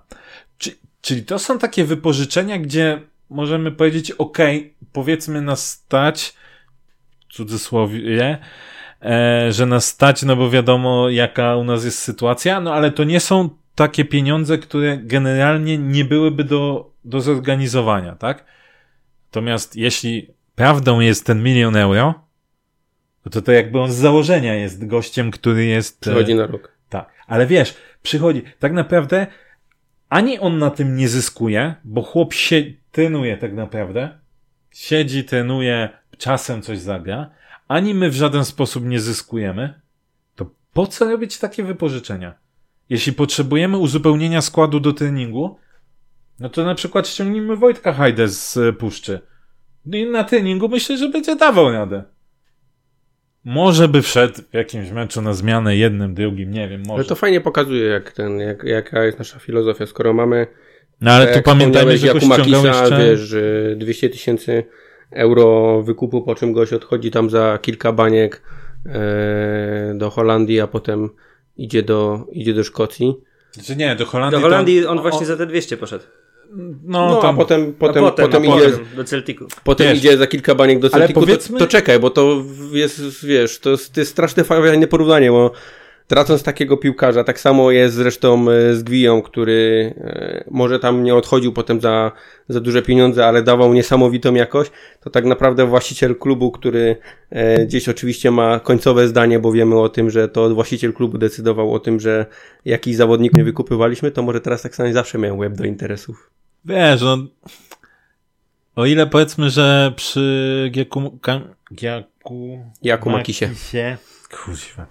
Czy, 0.57 0.71
czyli 1.01 1.23
to 1.23 1.39
są 1.39 1.59
takie 1.59 1.85
wypożyczenia, 1.85 2.59
gdzie 2.59 3.01
możemy 3.33 3.71
powiedzieć, 3.71 4.11
ok, 4.11 4.37
powiedzmy 4.91 5.41
nas 5.41 5.69
stać, 5.71 6.33
w 7.29 7.33
cudzysłowie, 7.33 8.37
e, 9.01 9.51
że 9.51 9.65
nas 9.65 9.87
stać, 9.87 10.23
no 10.23 10.35
bo 10.35 10.49
wiadomo 10.49 11.09
jaka 11.09 11.55
u 11.55 11.63
nas 11.63 11.85
jest 11.85 11.99
sytuacja, 11.99 12.59
no 12.61 12.73
ale 12.73 12.91
to 12.91 13.03
nie 13.03 13.19
są 13.19 13.49
takie 13.75 14.05
pieniądze, 14.05 14.57
które 14.57 14.97
generalnie 14.97 15.77
nie 15.77 16.05
byłyby 16.05 16.43
do, 16.43 16.91
do 17.05 17.21
zorganizowania, 17.21 18.15
tak? 18.15 18.45
Natomiast 19.25 19.75
jeśli 19.75 20.33
prawdą 20.55 20.99
jest 20.99 21.25
ten 21.25 21.43
milion 21.43 21.75
euro, 21.75 22.13
to 23.31 23.41
to 23.41 23.51
jakby 23.51 23.79
on 23.79 23.91
z 23.91 23.95
założenia 23.95 24.55
jest 24.55 24.87
gościem, 24.87 25.31
który 25.31 25.65
jest... 25.65 25.97
e, 26.07 26.11
Przychodzi 26.11 26.35
na 26.35 26.45
rok. 26.47 26.71
tak, 26.89 27.09
ale 27.27 27.47
wiesz, 27.47 27.75
przychodzi, 28.03 28.43
tak 28.59 28.73
naprawdę 28.73 29.27
ani 30.09 30.39
on 30.39 30.57
na 30.57 30.69
tym 30.69 30.95
nie 30.95 31.09
zyskuje, 31.09 31.75
bo 31.83 32.01
chłop 32.01 32.33
się 32.33 32.63
trenuje 32.93 33.37
tak 33.37 33.53
naprawdę, 33.53 34.19
siedzi, 34.71 35.23
trenuje, 35.23 35.89
czasem 36.17 36.61
coś 36.61 36.79
zagra, 36.79 37.29
ani 37.67 37.93
my 37.93 38.09
w 38.09 38.13
żaden 38.13 38.45
sposób 38.45 38.85
nie 38.85 38.99
zyskujemy, 38.99 39.81
to 40.35 40.51
po 40.73 40.87
co 40.87 41.05
robić 41.09 41.37
takie 41.37 41.63
wypożyczenia? 41.63 42.33
Jeśli 42.89 43.13
potrzebujemy 43.13 43.77
uzupełnienia 43.77 44.41
składu 44.41 44.79
do 44.79 44.93
treningu, 44.93 45.57
no 46.39 46.49
to 46.49 46.63
na 46.63 46.75
przykład 46.75 47.07
ściągnijmy 47.07 47.55
Wojtka 47.55 47.93
Hajdę 47.93 48.27
z 48.27 48.57
e, 48.57 48.73
Puszczy. 48.73 49.19
No 49.85 49.97
i 49.97 50.05
na 50.05 50.23
treningu 50.23 50.69
myślę, 50.69 50.97
że 50.97 51.09
będzie 51.09 51.35
dawał 51.35 51.71
radę. 51.71 52.03
Może 53.43 53.87
by 53.87 54.01
wszedł 54.01 54.41
w 54.51 54.53
jakimś 54.53 54.91
meczu 54.91 55.21
na 55.21 55.33
zmianę 55.33 55.75
jednym, 55.75 56.13
drugim, 56.13 56.51
nie 56.51 56.69
wiem, 56.69 56.81
może. 56.81 56.93
Ale 56.93 57.03
to 57.03 57.15
fajnie 57.15 57.41
pokazuje, 57.41 57.85
jak 57.85 58.11
ten, 58.11 58.39
jak, 58.39 58.63
jaka 58.63 59.03
jest 59.03 59.19
nasza 59.19 59.39
filozofia. 59.39 59.85
Skoro 59.85 60.13
mamy 60.13 60.47
No 61.01 61.11
ale 61.11 61.25
Tak 61.25 61.35
tu 61.35 61.41
pamiętajmy, 61.43 61.97
że 61.97 62.07
Jakuma 62.07 62.37
Kisa, 62.37 62.67
jeszcze... 62.67 62.97
wiesz, 62.99 63.19
że 63.19 63.41
200 63.75 64.09
tysięcy 64.09 64.63
euro 65.11 65.81
wykupu, 65.81 66.21
po 66.21 66.35
czym 66.35 66.53
gość 66.53 66.73
odchodzi 66.73 67.11
tam 67.11 67.29
za 67.29 67.59
kilka 67.61 67.91
baniek 67.91 68.41
e, 68.85 69.93
do 69.95 70.09
Holandii, 70.09 70.59
a 70.59 70.67
potem 70.67 71.09
idzie 71.57 71.83
do, 71.83 72.27
idzie 72.31 72.53
do 72.53 72.63
Szkocji. 72.63 73.13
Znaczy 73.51 73.75
nie, 73.75 73.95
do 73.95 74.05
Holandii... 74.05 74.39
Do 74.39 74.41
Holandii 74.47 74.81
to, 74.83 74.89
on 74.91 75.01
właśnie 75.01 75.25
za 75.25 75.37
te 75.37 75.45
200 75.45 75.77
poszedł. 75.77 76.03
No, 76.83 77.07
No, 77.07 77.21
tam, 77.21 77.35
a 77.35 77.37
potem, 77.37 77.73
potem, 77.73 78.05
a 78.05 78.11
potem, 78.11 78.25
potem, 78.25 78.51
a 78.51 78.55
idzie, 78.55 78.69
potem 78.69 78.85
do 78.95 79.03
Celticu. 79.03 79.47
potem 79.63 79.87
Wiesz, 79.87 79.97
idzie 79.97 80.17
za 80.17 80.27
kilka 80.27 80.55
baniek 80.55 80.79
do 80.79 80.89
ale 80.91 80.99
Celticu, 81.07 81.19
powiedzmy- 81.19 81.59
to, 81.59 81.65
to 81.65 81.71
czekaj, 81.71 81.99
bo 81.99 82.09
to 82.09 82.43
jest, 82.71 83.25
wiesz, 83.25 83.59
to 83.59 83.69
jest, 83.69 83.93
to 83.93 84.01
jest 84.01 84.11
straszne 84.11 84.43
fajne 84.43 84.87
porównanie, 84.87 85.31
bo 85.31 85.51
tracąc 86.13 86.43
takiego 86.43 86.77
piłkarza, 86.77 87.23
tak 87.23 87.39
samo 87.39 87.71
jest 87.71 87.95
zresztą 87.95 88.49
e, 88.49 88.75
z 88.75 88.83
Gwiją, 88.83 89.21
który 89.21 89.93
e, 89.97 90.43
może 90.51 90.79
tam 90.79 91.03
nie 91.03 91.15
odchodził 91.15 91.53
potem 91.53 91.81
za, 91.81 92.11
za 92.49 92.59
duże 92.59 92.81
pieniądze, 92.81 93.25
ale 93.25 93.43
dawał 93.43 93.73
niesamowitą 93.73 94.33
jakość, 94.33 94.71
to 95.01 95.09
tak 95.09 95.25
naprawdę 95.25 95.65
właściciel 95.65 96.15
klubu, 96.15 96.51
który 96.51 96.95
e, 97.29 97.65
gdzieś 97.65 97.89
oczywiście 97.89 98.31
ma 98.31 98.59
końcowe 98.59 99.07
zdanie, 99.07 99.39
bo 99.39 99.51
wiemy 99.51 99.79
o 99.79 99.89
tym, 99.89 100.09
że 100.09 100.29
to 100.29 100.55
właściciel 100.55 100.93
klubu 100.93 101.17
decydował 101.17 101.73
o 101.73 101.79
tym, 101.79 101.99
że 101.99 102.25
jakiś 102.65 102.95
zawodnik 102.95 103.33
nie 103.33 103.43
wykupywaliśmy, 103.43 104.11
to 104.11 104.21
może 104.21 104.41
teraz 104.41 104.61
tak 104.61 104.75
samo 104.75 104.93
zawsze 104.93 105.17
miał 105.17 105.37
łeb 105.37 105.53
do 105.53 105.65
interesów. 105.65 106.29
Wiesz, 106.65 107.01
no... 107.01 107.17
O 108.75 108.85
ile 108.85 109.07
powiedzmy, 109.07 109.49
że 109.49 109.93
przy 109.95 110.69
Gieku... 110.71 111.19
Giaku... 111.73 112.59
Jaku 112.83 113.09
Makisie. 113.09 113.47
Makisie 113.47 113.97
Kuźwa. 114.37 114.87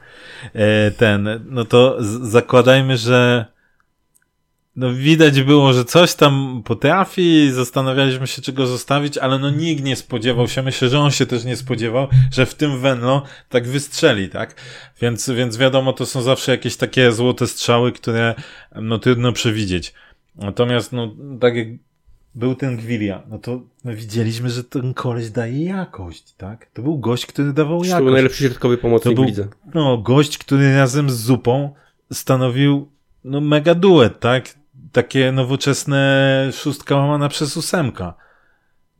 E, 0.55 0.91
ten, 0.91 1.45
no 1.51 1.65
to 1.65 1.97
zakładajmy, 2.21 2.97
że 2.97 3.47
no 4.77 4.93
widać 4.93 5.43
było, 5.43 5.73
że 5.73 5.85
coś 5.85 6.15
tam 6.15 6.63
potrafi, 6.65 7.51
zastanawialiśmy 7.53 8.27
się, 8.27 8.43
czego 8.43 8.67
zostawić, 8.67 9.19
ale 9.19 9.39
no 9.39 9.51
nikt 9.51 9.85
nie 9.85 9.97
spodziewał 9.97 10.49
się, 10.49 10.63
myślę, 10.63 10.89
że 10.89 11.01
on 11.01 11.11
się 11.11 11.27
też 11.27 11.45
nie 11.45 11.57
spodziewał, 11.57 12.09
że 12.33 12.47
w 12.47 12.55
tym 12.55 12.81
Venlo 12.81 13.23
tak 13.49 13.69
wystrzeli, 13.69 14.29
tak? 14.29 14.55
Więc, 15.01 15.31
więc 15.31 15.57
wiadomo, 15.57 15.93
to 15.93 16.07
są 16.07 16.23
zawsze 16.23 16.53
jakieś 16.53 16.77
takie 16.77 17.13
złote 17.13 17.47
strzały, 17.47 17.93
które 17.93 18.35
no 18.75 18.99
trudno 18.99 19.33
przewidzieć. 19.33 19.95
Natomiast, 20.35 20.93
no, 20.93 21.15
tak 21.41 21.57
jak 21.57 21.69
był 22.35 22.55
ten 22.55 22.77
Gwilia, 22.77 23.23
no 23.29 23.39
to 23.39 23.61
my 23.85 23.97
widzieliśmy, 23.97 24.51
że 24.51 24.65
ten 24.65 24.95
koleś 24.95 25.31
daje 25.31 25.65
jakość, 25.65 26.33
tak? 26.33 26.67
To 26.73 26.83
był 26.83 26.99
gość, 26.99 27.27
który 27.27 27.53
dawał 27.53 27.79
To 27.79 27.83
był 27.83 27.91
jakość. 27.91 28.13
najlepszy 28.13 28.45
środkowy 28.45 28.77
To 28.77 28.83
pomocnik 28.83 29.15
był 29.15 29.25
w 29.25 29.27
lidze. 29.27 29.49
no, 29.75 29.99
gość, 29.99 30.39
który 30.39 30.77
razem 30.77 31.11
z 31.11 31.15
Zupą 31.17 31.75
stanowił 32.13 32.89
no, 33.25 33.41
mega 33.41 33.75
duet, 33.75 34.21
tak? 34.21 34.55
Takie 34.93 35.33
nowoczesne 35.33 36.49
szóstka 36.53 36.97
łamana 36.97 37.29
przez 37.29 37.57
ósemka. 37.57 38.15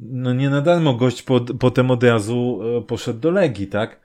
No 0.01 0.35
nie 0.35 0.51
na 0.51 0.61
darmo 0.61 0.95
gość 0.95 1.23
po, 1.23 1.41
potem 1.41 1.91
od 1.91 2.05
razu 2.05 2.61
e, 2.79 2.83
poszedł 2.83 3.21
do 3.21 3.31
Legii, 3.31 3.67
tak? 3.67 4.01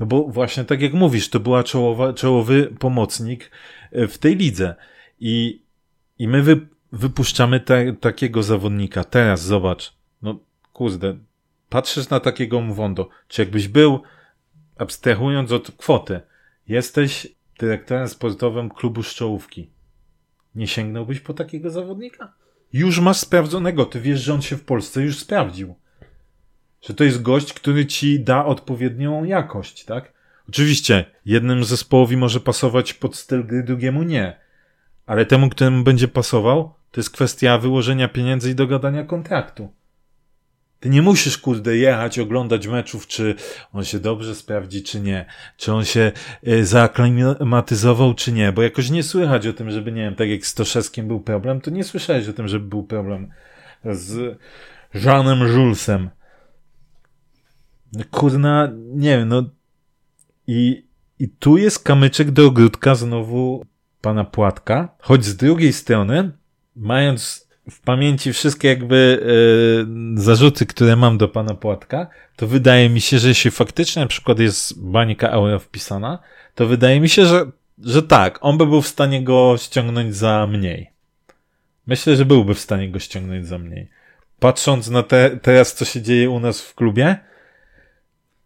No 0.00 0.06
bo 0.06 0.22
właśnie 0.24 0.64
tak 0.64 0.80
jak 0.82 0.92
mówisz, 0.92 1.28
to 1.30 1.40
była 1.40 1.64
czołowa, 1.64 2.12
czołowy 2.12 2.74
pomocnik 2.78 3.50
e, 3.92 4.08
w 4.08 4.18
tej 4.18 4.36
lidze. 4.36 4.74
I, 5.20 5.62
i 6.18 6.28
my 6.28 6.42
wy, 6.42 6.60
wypuszczamy 6.92 7.60
te, 7.60 7.92
takiego 7.92 8.42
zawodnika. 8.42 9.04
Teraz 9.04 9.42
zobacz, 9.42 9.92
no 10.22 10.38
kurde, 10.72 11.18
patrzysz 11.68 12.08
na 12.08 12.20
takiego 12.20 12.60
Mwondo. 12.60 13.08
Czy 13.28 13.42
jakbyś 13.42 13.68
był 13.68 14.02
abstrahując 14.78 15.52
od 15.52 15.70
kwoty, 15.70 16.20
jesteś 16.68 17.26
dyrektorem 17.58 18.08
sportowym 18.08 18.68
klubu 18.70 19.02
Szczołówki. 19.02 19.70
Nie 20.54 20.66
sięgnąłbyś 20.66 21.20
po 21.20 21.34
takiego 21.34 21.70
zawodnika? 21.70 22.32
Już 22.72 23.00
masz 23.00 23.16
sprawdzonego, 23.16 23.84
ty 23.86 24.00
wiesz, 24.00 24.20
że 24.20 24.34
on 24.34 24.42
się 24.42 24.56
w 24.56 24.64
Polsce 24.64 25.02
już 25.02 25.18
sprawdził. 25.18 25.74
Że 26.82 26.94
to 26.94 27.04
jest 27.04 27.22
gość, 27.22 27.52
który 27.52 27.86
ci 27.86 28.20
da 28.20 28.44
odpowiednią 28.44 29.24
jakość, 29.24 29.84
tak? 29.84 30.12
Oczywiście, 30.48 31.04
jednym 31.24 31.64
zespołowi 31.64 32.16
może 32.16 32.40
pasować 32.40 32.94
pod 32.94 33.16
styl 33.16 33.46
gry, 33.46 33.62
drugiemu 33.62 34.02
nie. 34.02 34.40
Ale 35.06 35.26
temu, 35.26 35.48
któremu 35.48 35.84
będzie 35.84 36.08
pasował, 36.08 36.74
to 36.90 37.00
jest 37.00 37.10
kwestia 37.10 37.58
wyłożenia 37.58 38.08
pieniędzy 38.08 38.50
i 38.50 38.54
dogadania 38.54 39.04
kontraktu. 39.04 39.72
Ty 40.80 40.88
nie 40.88 41.02
musisz, 41.02 41.38
kurde, 41.38 41.76
jechać, 41.76 42.18
oglądać 42.18 42.66
meczów, 42.66 43.06
czy 43.06 43.34
on 43.72 43.84
się 43.84 43.98
dobrze 43.98 44.34
sprawdzi, 44.34 44.82
czy 44.82 45.00
nie. 45.00 45.26
Czy 45.56 45.72
on 45.72 45.84
się 45.84 46.12
y, 46.48 46.66
zaaklimatyzował, 46.66 48.14
czy 48.14 48.32
nie. 48.32 48.52
Bo 48.52 48.62
jakoś 48.62 48.90
nie 48.90 49.02
słychać 49.02 49.46
o 49.46 49.52
tym, 49.52 49.70
żeby, 49.70 49.92
nie 49.92 50.02
wiem, 50.02 50.14
tak 50.14 50.28
jak 50.28 50.46
z 50.46 50.54
Toszewskim 50.54 51.08
był 51.08 51.20
problem, 51.20 51.60
to 51.60 51.70
nie 51.70 51.84
słyszałeś 51.84 52.28
o 52.28 52.32
tym, 52.32 52.48
żeby 52.48 52.66
był 52.66 52.82
problem 52.82 53.30
z 53.84 54.38
Jeanem 54.94 55.38
Julesem. 55.38 56.10
Kurna, 58.10 58.72
nie 58.94 59.18
wiem, 59.18 59.28
no 59.28 59.42
i, 60.46 60.86
i 61.18 61.28
tu 61.28 61.56
jest 61.56 61.84
kamyczek 61.84 62.30
do 62.30 62.46
ogródka 62.46 62.94
znowu 62.94 63.64
pana 64.00 64.24
Płatka, 64.24 64.96
choć 64.98 65.24
z 65.24 65.36
drugiej 65.36 65.72
strony, 65.72 66.32
mając 66.80 67.50
w 67.70 67.80
pamięci 67.80 68.32
wszystkie 68.32 68.68
jakby 68.68 69.22
e, 70.16 70.20
zarzuty, 70.20 70.66
które 70.66 70.96
mam 70.96 71.18
do 71.18 71.28
pana 71.28 71.54
Płatka, 71.54 72.06
to 72.36 72.46
wydaje 72.46 72.90
mi 72.90 73.00
się, 73.00 73.18
że 73.18 73.28
jeśli 73.28 73.50
faktycznie 73.50 74.02
na 74.02 74.08
przykład 74.08 74.38
jest 74.38 74.84
bańka 74.84 75.28
euro 75.28 75.58
wpisana, 75.58 76.18
to 76.54 76.66
wydaje 76.66 77.00
mi 77.00 77.08
się, 77.08 77.26
że, 77.26 77.46
że 77.84 78.02
tak, 78.02 78.38
on 78.40 78.58
by 78.58 78.66
był 78.66 78.82
w 78.82 78.88
stanie 78.88 79.24
go 79.24 79.56
ściągnąć 79.58 80.16
za 80.16 80.46
mniej. 80.46 80.90
Myślę, 81.86 82.16
że 82.16 82.24
byłby 82.24 82.54
w 82.54 82.60
stanie 82.60 82.90
go 82.90 82.98
ściągnąć 82.98 83.46
za 83.46 83.58
mniej. 83.58 83.88
Patrząc 84.38 84.90
na 84.90 85.02
te, 85.02 85.38
teraz, 85.42 85.74
co 85.74 85.84
się 85.84 86.02
dzieje 86.02 86.30
u 86.30 86.40
nas 86.40 86.60
w 86.60 86.74
klubie, 86.74 87.16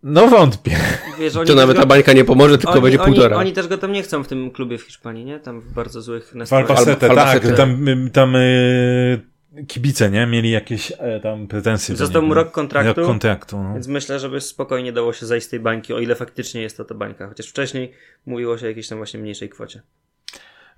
no 0.05 0.27
wątpię. 0.29 0.77
Wiesz, 1.19 1.37
oni 1.37 1.47
To 1.47 1.55
nawet 1.55 1.77
go- 1.77 1.83
ta 1.83 1.88
bańka 1.88 2.12
nie 2.12 2.25
pomoże, 2.25 2.59
tylko 2.59 2.73
oni, 2.73 2.83
będzie 2.83 3.01
oni, 3.01 3.12
półtora. 3.14 3.37
Oni 3.37 3.53
też 3.53 3.69
go 3.69 3.79
tam 3.79 3.93
nie 3.93 4.03
chcą 4.03 4.23
w 4.25 4.29
tym 4.29 4.51
klubie 4.51 4.79
w 4.79 4.83
Hiszpanii, 4.83 5.25
nie? 5.25 5.40
Tam 5.40 5.61
w 5.61 5.73
bardzo 5.73 6.03
złych 6.03 6.35
nastrojach. 6.35 6.71
Albacete, 6.71 7.09
tak, 7.09 7.57
tam, 7.57 7.87
tam 8.12 8.37
y, 8.37 9.21
kibice, 9.69 10.11
nie? 10.11 10.27
Mieli 10.27 10.51
jakieś 10.51 10.93
e, 10.99 11.21
tam 11.21 11.47
pretensje. 11.47 11.97
Został 11.97 12.23
mu 12.23 12.35
rok 12.35 12.51
kontraktu. 12.51 13.01
Rok 13.01 13.07
kontraktu, 13.07 13.62
no. 13.62 13.73
Więc 13.75 13.87
myślę, 13.88 14.19
żeby 14.21 14.40
spokojnie 14.40 14.93
dało 14.93 15.12
się 15.12 15.27
zajść 15.27 15.47
z 15.47 15.51
tej 15.51 15.61
bańki, 15.61 15.93
o 15.95 15.99
ile 15.99 16.14
faktycznie 16.14 16.62
jest 16.62 16.77
to 16.77 16.85
ta 16.85 16.95
bańka. 16.95 17.29
Chociaż 17.29 17.47
wcześniej 17.47 17.93
mówiło 18.27 18.59
się 18.59 18.64
o 18.67 18.69
jakiejś 18.69 18.88
tam 18.88 18.99
właśnie 18.99 19.21
mniejszej 19.21 19.49
kwocie. 19.49 19.83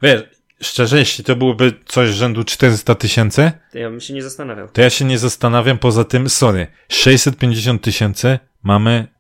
Wiesz, 0.03 0.23
szczerze, 0.63 0.99
jeśli 0.99 1.25
to 1.25 1.37
byłoby 1.37 1.73
coś 1.87 2.09
rzędu 2.09 2.45
400 2.45 2.95
tysięcy, 2.95 3.53
To 3.73 3.79
ja 3.79 3.91
bym 3.91 4.01
się 4.01 4.15
nie 4.15 4.23
zastanawiał. 4.23 4.69
to 4.69 4.81
ja 4.81 4.91
się 4.91 5.05
nie 5.05 5.19
zastanawiam. 5.19 5.79
Poza 5.79 6.05
tym, 6.05 6.29
sorry, 6.29 6.67
650 6.89 7.83
tysięcy 7.83 8.39
mamy 8.63 9.16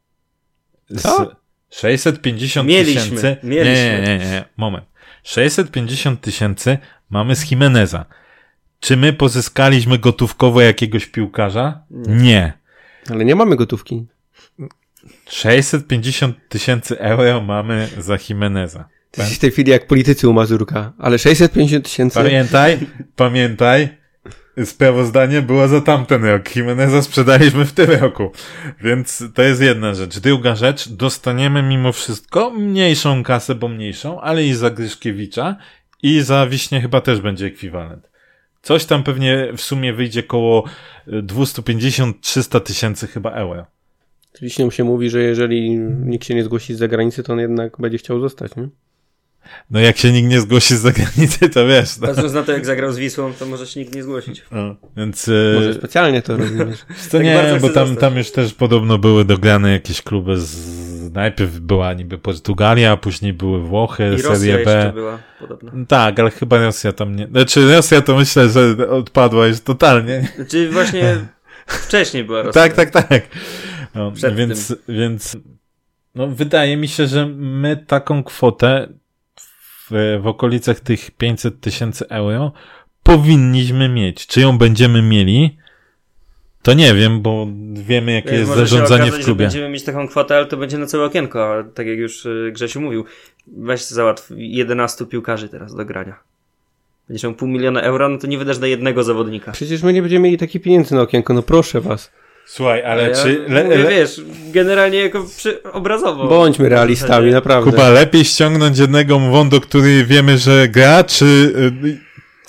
Co? 0.98 1.36
650 1.70 2.68
Mieliśmy, 2.68 3.02
tysięcy. 3.02 3.36
Nie, 3.42 3.50
mieliśmy. 3.50 4.02
nie, 4.06 4.18
nie, 4.18 4.24
nie, 4.24 4.44
moment. 4.56 4.84
650 5.22 6.20
tysięcy 6.20 6.78
mamy 7.10 7.36
z 7.36 7.50
Jimeneza. 7.50 8.04
Czy 8.80 8.96
my 8.96 9.12
pozyskaliśmy 9.12 9.98
gotówkowo 9.98 10.60
jakiegoś 10.60 11.06
piłkarza? 11.06 11.80
Nie. 11.90 12.52
Ale 13.10 13.24
nie 13.24 13.34
mamy 13.34 13.56
gotówki. 13.56 14.06
650 15.28 16.36
tysięcy 16.48 16.98
euro 16.98 17.40
mamy 17.40 17.88
za 17.98 18.18
Jimeneza. 18.28 18.88
Ty 19.10 19.20
jesteś 19.20 19.38
w 19.38 19.40
tej 19.40 19.50
chwili 19.50 19.70
jak 19.70 19.86
politycy 19.86 20.28
u 20.28 20.32
Mazurka. 20.32 20.92
Ale 20.98 21.18
650 21.18 21.84
tysięcy... 21.84 22.14
Pamiętaj, 22.14 22.78
pamiętaj, 23.16 23.88
sprawozdanie 24.64 25.42
było 25.42 25.68
za 25.68 25.80
tamten 25.80 26.24
rok. 26.24 26.56
Jimeneza 26.56 27.02
sprzedaliśmy 27.02 27.64
w 27.64 27.72
tym 27.72 27.90
roku. 27.90 28.30
Więc 28.80 29.24
to 29.34 29.42
jest 29.42 29.62
jedna 29.62 29.94
rzecz. 29.94 30.18
Druga 30.18 30.56
rzecz, 30.56 30.88
dostaniemy 30.88 31.62
mimo 31.62 31.92
wszystko 31.92 32.50
mniejszą 32.50 33.22
kasę, 33.22 33.54
bo 33.54 33.68
mniejszą, 33.68 34.20
ale 34.20 34.44
i 34.44 34.54
za 34.54 34.70
Gryszkiewicza 34.70 35.56
i 36.02 36.20
za 36.20 36.46
Wiśnie 36.46 36.80
chyba 36.80 37.00
też 37.00 37.20
będzie 37.20 37.46
ekwiwalent. 37.46 38.08
Coś 38.62 38.84
tam 38.84 39.02
pewnie 39.02 39.52
w 39.56 39.60
sumie 39.60 39.92
wyjdzie 39.92 40.22
koło 40.22 40.64
250-300 41.08 42.60
tysięcy 42.60 43.06
chyba 43.06 43.30
euro. 43.30 43.66
Z 44.32 44.40
Wiśnią 44.40 44.70
się 44.70 44.84
mówi, 44.84 45.10
że 45.10 45.22
jeżeli 45.22 45.78
nikt 45.78 46.26
się 46.26 46.34
nie 46.34 46.44
zgłosi 46.44 46.74
z 46.74 46.78
zagranicy, 46.78 47.22
to 47.22 47.32
on 47.32 47.38
jednak 47.38 47.76
będzie 47.80 47.98
chciał 47.98 48.20
zostać, 48.20 48.56
nie? 48.56 48.68
No 49.70 49.80
jak 49.80 49.96
się 49.96 50.12
nikt 50.12 50.28
nie 50.28 50.40
zgłosi 50.40 50.76
z 50.76 50.80
zagranicy, 50.80 51.48
to 51.48 51.66
wiesz. 51.66 51.98
No. 51.98 52.06
Patrząc 52.06 52.32
na 52.32 52.42
to, 52.42 52.52
jak 52.52 52.66
zagrał 52.66 52.92
z 52.92 52.98
Wisłą, 52.98 53.32
to 53.32 53.46
może 53.46 53.66
się 53.66 53.80
nikt 53.80 53.94
nie 53.94 54.02
zgłosić. 54.02 54.44
No, 54.52 54.76
więc... 54.96 55.30
Może 55.54 55.70
e, 55.70 55.74
specjalnie 55.74 56.22
to 56.22 56.36
rozumiesz. 56.36 56.78
To 57.10 57.18
Tak 57.18 57.24
nie, 57.24 57.58
bo 57.60 57.68
tam, 57.68 57.96
tam 57.96 58.16
już 58.16 58.30
też 58.30 58.54
podobno 58.54 58.98
były 58.98 59.24
dograne 59.24 59.72
jakieś 59.72 60.02
kluby 60.02 60.40
z... 60.40 60.86
Najpierw 61.12 61.58
była 61.60 61.92
niby 61.92 62.18
Portugalia, 62.18 62.92
a 62.92 62.96
później 62.96 63.32
były 63.32 63.60
Włochy, 63.60 64.06
I 64.06 64.10
Rosja 64.10 64.36
Serie 64.36 64.58
jeszcze 64.58 64.82
B. 64.86 64.92
była 64.92 65.18
podobno. 65.40 65.72
Tak, 65.88 66.20
ale 66.20 66.30
chyba 66.30 66.58
Rosja 66.58 66.92
tam 66.92 67.16
nie... 67.16 67.26
Znaczy 67.26 67.74
Rosja 67.74 68.00
to 68.00 68.16
myślę, 68.16 68.48
że 68.48 68.88
odpadła 68.90 69.46
już 69.46 69.60
totalnie. 69.60 70.28
Znaczy 70.36 70.70
właśnie 70.70 71.16
wcześniej 71.66 72.24
była 72.24 72.42
Rosja. 72.42 72.62
Tak, 72.62 72.72
tak, 72.72 72.90
tak. 72.90 73.28
No, 73.94 74.12
więc, 74.34 74.76
więc 74.88 75.36
no, 76.14 76.28
wydaje 76.28 76.76
mi 76.76 76.88
się, 76.88 77.06
że 77.06 77.26
my 77.26 77.76
taką 77.76 78.24
kwotę 78.24 78.88
w, 79.90 80.20
w 80.22 80.26
okolicach 80.26 80.80
tych 80.80 81.10
500 81.10 81.60
tysięcy 81.60 82.08
euro 82.08 82.52
powinniśmy 83.02 83.88
mieć. 83.88 84.26
Czy 84.26 84.40
ją 84.40 84.58
będziemy 84.58 85.02
mieli? 85.02 85.58
To 86.62 86.74
nie 86.74 86.94
wiem, 86.94 87.22
bo 87.22 87.46
wiemy, 87.72 88.12
jakie 88.12 88.34
jest 88.34 88.48
Może 88.48 88.60
zarządzanie 88.60 89.02
okazać, 89.02 89.22
w 89.22 89.24
klubie. 89.24 89.44
będziemy 89.44 89.68
mieć 89.68 89.84
taką 89.84 90.08
kwotę, 90.08 90.36
ale 90.36 90.46
to 90.46 90.56
będzie 90.56 90.78
na 90.78 90.86
całe 90.86 91.04
okienko, 91.04 91.54
a 91.54 91.64
tak 91.64 91.86
jak 91.86 91.98
już 91.98 92.26
y, 92.26 92.50
Grzesiu 92.54 92.80
mówił, 92.80 93.04
weź 93.46 93.84
załatw 93.84 94.30
11 94.36 95.06
piłkarzy 95.06 95.48
teraz 95.48 95.74
do 95.74 95.84
grania. 95.84 96.16
Będziesz 97.08 97.24
miał 97.24 97.34
pół 97.34 97.48
miliona 97.48 97.80
euro, 97.80 98.08
no 98.08 98.18
to 98.18 98.26
nie 98.26 98.38
wydasz 98.38 98.58
na 98.58 98.66
jednego 98.66 99.04
zawodnika. 99.04 99.52
Przecież 99.52 99.82
my 99.82 99.92
nie 99.92 100.02
będziemy 100.02 100.24
mieli 100.24 100.38
takich 100.38 100.62
pieniędzy 100.62 100.94
na 100.94 101.00
okienko, 101.00 101.34
no 101.34 101.42
proszę 101.42 101.80
was. 101.80 102.12
Słuchaj, 102.46 102.84
ale 102.84 103.08
Ja 103.08 103.22
czy... 103.22 103.44
Le, 103.48 103.64
mówię, 103.64 103.76
le, 103.78 103.90
wiesz, 103.90 104.20
generalnie 104.52 104.98
jako 104.98 105.24
przy, 105.36 105.62
obrazowo. 105.62 106.28
Bądźmy 106.28 106.68
realistami, 106.68 107.30
naprawdę. 107.30 107.70
Kuba, 107.70 107.88
lepiej 107.90 108.24
ściągnąć 108.24 108.78
jednego 108.78 109.18
Mwondo, 109.18 109.60
który 109.60 110.04
wiemy, 110.04 110.38
że 110.38 110.68
gra, 110.68 111.04
czy 111.04 111.24
y, 111.84 111.98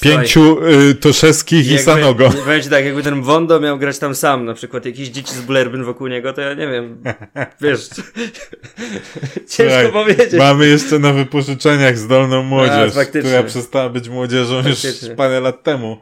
pięciu 0.02 0.66
y, 0.68 0.96
Toszewskich 0.96 1.72
i 1.72 1.80
Sanogo? 1.80 2.30
Powiem 2.46 2.62
ci 2.62 2.70
tak, 2.70 2.86
jakby 2.86 3.04
ten 3.04 3.22
Wondo 3.22 3.60
miał 3.60 3.78
grać 3.78 4.00
tam 4.00 4.16
sam, 4.16 4.46
na 4.46 4.54
przykład 4.54 4.86
jakieś 4.86 5.08
dzieci 5.10 5.34
z 5.34 5.42
Blerbyn 5.42 5.84
wokół 5.84 6.08
niego, 6.08 6.34
to 6.34 6.42
ja 6.42 6.54
nie 6.54 6.68
wiem, 6.68 7.04
wiesz, 7.62 7.90
ciężko 9.54 9.82
Słuchaj, 9.82 9.92
powiedzieć. 9.92 10.34
Mamy 10.34 10.68
jeszcze 10.68 11.00
na 11.00 11.14
wypożyczeniach 11.14 11.98
zdolną 11.98 12.44
młodzież, 12.44 12.94
faktycznie. 12.94 13.22
która 13.22 13.44
przestała 13.44 13.90
być 13.90 14.10
młodzieżą 14.10 14.56
już 14.56 14.66
Faktycznie. 14.66 15.16
parę 15.16 15.40
lat 15.40 15.64
temu. 15.64 15.98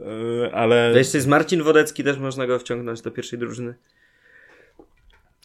Y, 0.00 0.54
Ale. 0.54 0.92
To 0.92 0.98
jeszcze 0.98 1.18
jest 1.18 1.28
Marcin 1.28 1.62
Wodecki, 1.62 2.04
też 2.04 2.18
można 2.18 2.46
go 2.46 2.58
wciągnąć 2.58 3.02
do 3.02 3.10
pierwszej 3.10 3.38
drużyny. 3.38 3.74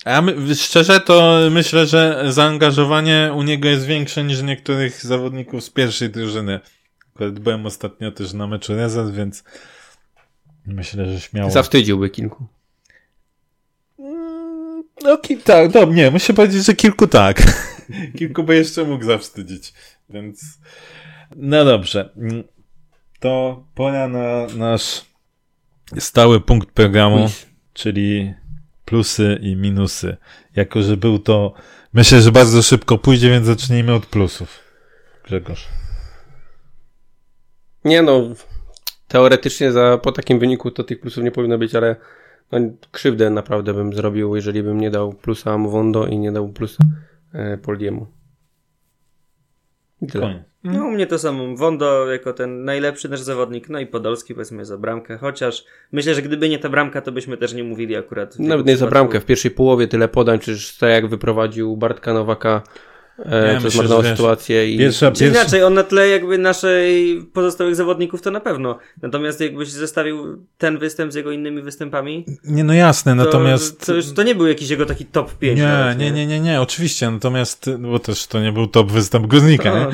A 0.06 0.22
my, 0.22 0.56
szczerze 0.56 1.00
to 1.00 1.40
myślę, 1.52 1.86
że 1.86 2.24
zaangażowanie 2.28 3.32
u 3.36 3.44
niego 3.44 3.68
jest 3.68 3.86
większe 3.86 4.24
niż 4.24 4.42
niektórych 4.42 5.06
zawodników 5.06 5.64
z 5.64 5.70
pierwszej 5.70 6.10
drużyny. 6.10 6.60
Akurat 7.16 7.40
byłem 7.40 7.66
ostatnio 7.66 8.12
też 8.12 8.34
na 8.34 8.48
meczu 8.48 8.76
rezerw, 8.76 9.12
więc 9.12 9.44
myślę, 10.66 11.06
że 11.06 11.20
śmiało. 11.20 11.52
Zawstydziłby 11.52 12.10
kilku. 12.10 12.48
No, 15.04 15.18
ki- 15.18 15.38
tak, 15.38 15.74
no, 15.74 15.86
nie, 15.86 16.12
muszę 16.12 16.34
powiedzieć, 16.34 16.66
że 16.66 16.74
kilku 16.74 17.08
tak. 17.08 17.42
kilku 18.18 18.44
by 18.44 18.56
jeszcze 18.56 18.84
mógł 18.84 19.06
zawstydzić, 19.06 19.74
więc 20.10 20.60
no 21.36 21.66
dobrze. 21.66 22.10
To 23.24 23.64
pora 23.76 24.08
na 24.08 24.48
nasz 24.56 25.06
stały 25.98 26.42
punkt 26.42 26.72
programu, 26.72 27.28
czyli 27.74 28.34
plusy 28.86 29.40
i 29.42 29.56
minusy. 29.56 30.18
Jako, 30.56 30.82
że 30.82 30.98
był 30.98 31.20
to, 31.20 31.54
myślę, 31.94 32.22
że 32.22 32.32
bardzo 32.32 32.62
szybko 32.62 32.98
pójdzie, 32.98 33.30
więc 33.30 33.46
zacznijmy 33.46 33.94
od 33.94 34.06
plusów. 34.06 34.60
Grzegorz. 35.26 35.68
Nie 37.86 38.02
no, 38.02 38.22
teoretycznie 39.08 39.72
za, 39.72 39.98
po 39.98 40.12
takim 40.12 40.40
wyniku 40.40 40.72
to 40.72 40.84
tych 40.84 41.00
plusów 41.00 41.24
nie 41.24 41.32
powinno 41.32 41.58
być, 41.58 41.76
ale 41.76 41.96
no, 42.52 42.60
krzywdę 42.92 43.30
naprawdę 43.30 43.74
bym 43.74 43.94
zrobił, 43.94 44.36
jeżeli 44.36 44.64
bym 44.64 44.80
nie 44.80 44.92
dał 44.92 45.14
plusa 45.14 45.58
Mowondo 45.58 46.08
i 46.08 46.18
nie 46.18 46.32
dał 46.32 46.50
plusa 46.50 46.84
e, 47.34 47.58
Poldiemu. 47.58 48.08
I 50.02 50.08
tyle. 50.08 50.28
Koniec. 50.28 50.53
No 50.64 50.86
u 50.86 50.92
mnie 50.92 51.08
to 51.08 51.20
samo. 51.20 51.56
Wondo 51.56 52.12
jako 52.12 52.34
ten 52.34 52.66
najlepszy 52.66 53.10
nasz 53.10 53.20
zawodnik, 53.20 53.70
no 53.70 53.80
i 53.80 53.88
Podolski 53.88 54.34
powiedzmy 54.34 54.66
za 54.66 54.78
bramkę, 54.78 55.18
chociaż 55.18 55.66
myślę, 55.92 56.16
że 56.16 56.22
gdyby 56.22 56.50
nie 56.50 56.60
ta 56.60 56.70
bramka, 56.70 57.02
to 57.02 57.12
byśmy 57.12 57.38
też 57.38 57.54
nie 57.54 57.64
mówili 57.64 57.96
akurat. 57.96 58.40
Nawet 58.40 58.66
nie 58.66 58.72
za 58.72 58.78
przypadku. 58.78 58.92
bramkę, 58.92 59.20
w 59.20 59.26
pierwszej 59.26 59.52
połowie 59.52 59.88
tyle 59.88 60.08
podań, 60.08 60.40
czyż 60.40 60.78
tak 60.78 60.90
jak 60.90 61.08
wyprowadził 61.08 61.78
Bartka 61.78 62.14
Nowaka, 62.14 62.62
e, 63.26 63.54
Ja 63.54 63.60
wiesz, 63.60 63.74
sytuację 64.04 64.74
i 64.74 64.78
Pierwsza, 64.78 65.12
Czy 65.12 65.24
pierwsza, 65.24 65.42
inaczej, 65.42 65.64
on 65.64 65.74
na 65.74 65.84
tle 65.84 66.10
jakby 66.10 66.38
naszej 66.38 67.22
pozostałych 67.34 67.76
zawodników 67.76 68.22
to 68.22 68.32
na 68.32 68.40
pewno. 68.40 68.78
Natomiast 69.02 69.42
jakbyś 69.42 69.70
zestawił 69.70 70.46
ten 70.58 70.78
występ 70.78 71.12
z 71.12 71.16
jego 71.16 71.32
innymi 71.32 71.62
występami, 71.62 72.26
nie, 72.44 72.64
no 72.64 72.74
jasne, 72.74 73.12
to, 73.12 73.26
natomiast... 73.26 73.86
to, 73.86 73.94
już, 73.94 74.14
to 74.14 74.24
nie 74.24 74.36
był 74.36 74.48
jakiś 74.48 74.70
jego 74.70 74.86
taki 74.86 75.06
top 75.06 75.34
5. 75.38 75.60
Nie, 75.60 75.68
nawet, 75.68 75.98
nie, 75.98 76.12
nie, 76.12 76.26
nie, 76.28 76.40
nie, 76.40 76.62
oczywiście, 76.62 77.12
natomiast, 77.12 77.70
bo 77.80 78.00
też 78.00 78.28
to 78.28 78.40
nie 78.42 78.52
był 78.52 78.68
top 78.68 78.92
występ 78.92 79.28
Guznika, 79.28 79.70
nie? 79.80 79.86
No, 79.86 79.92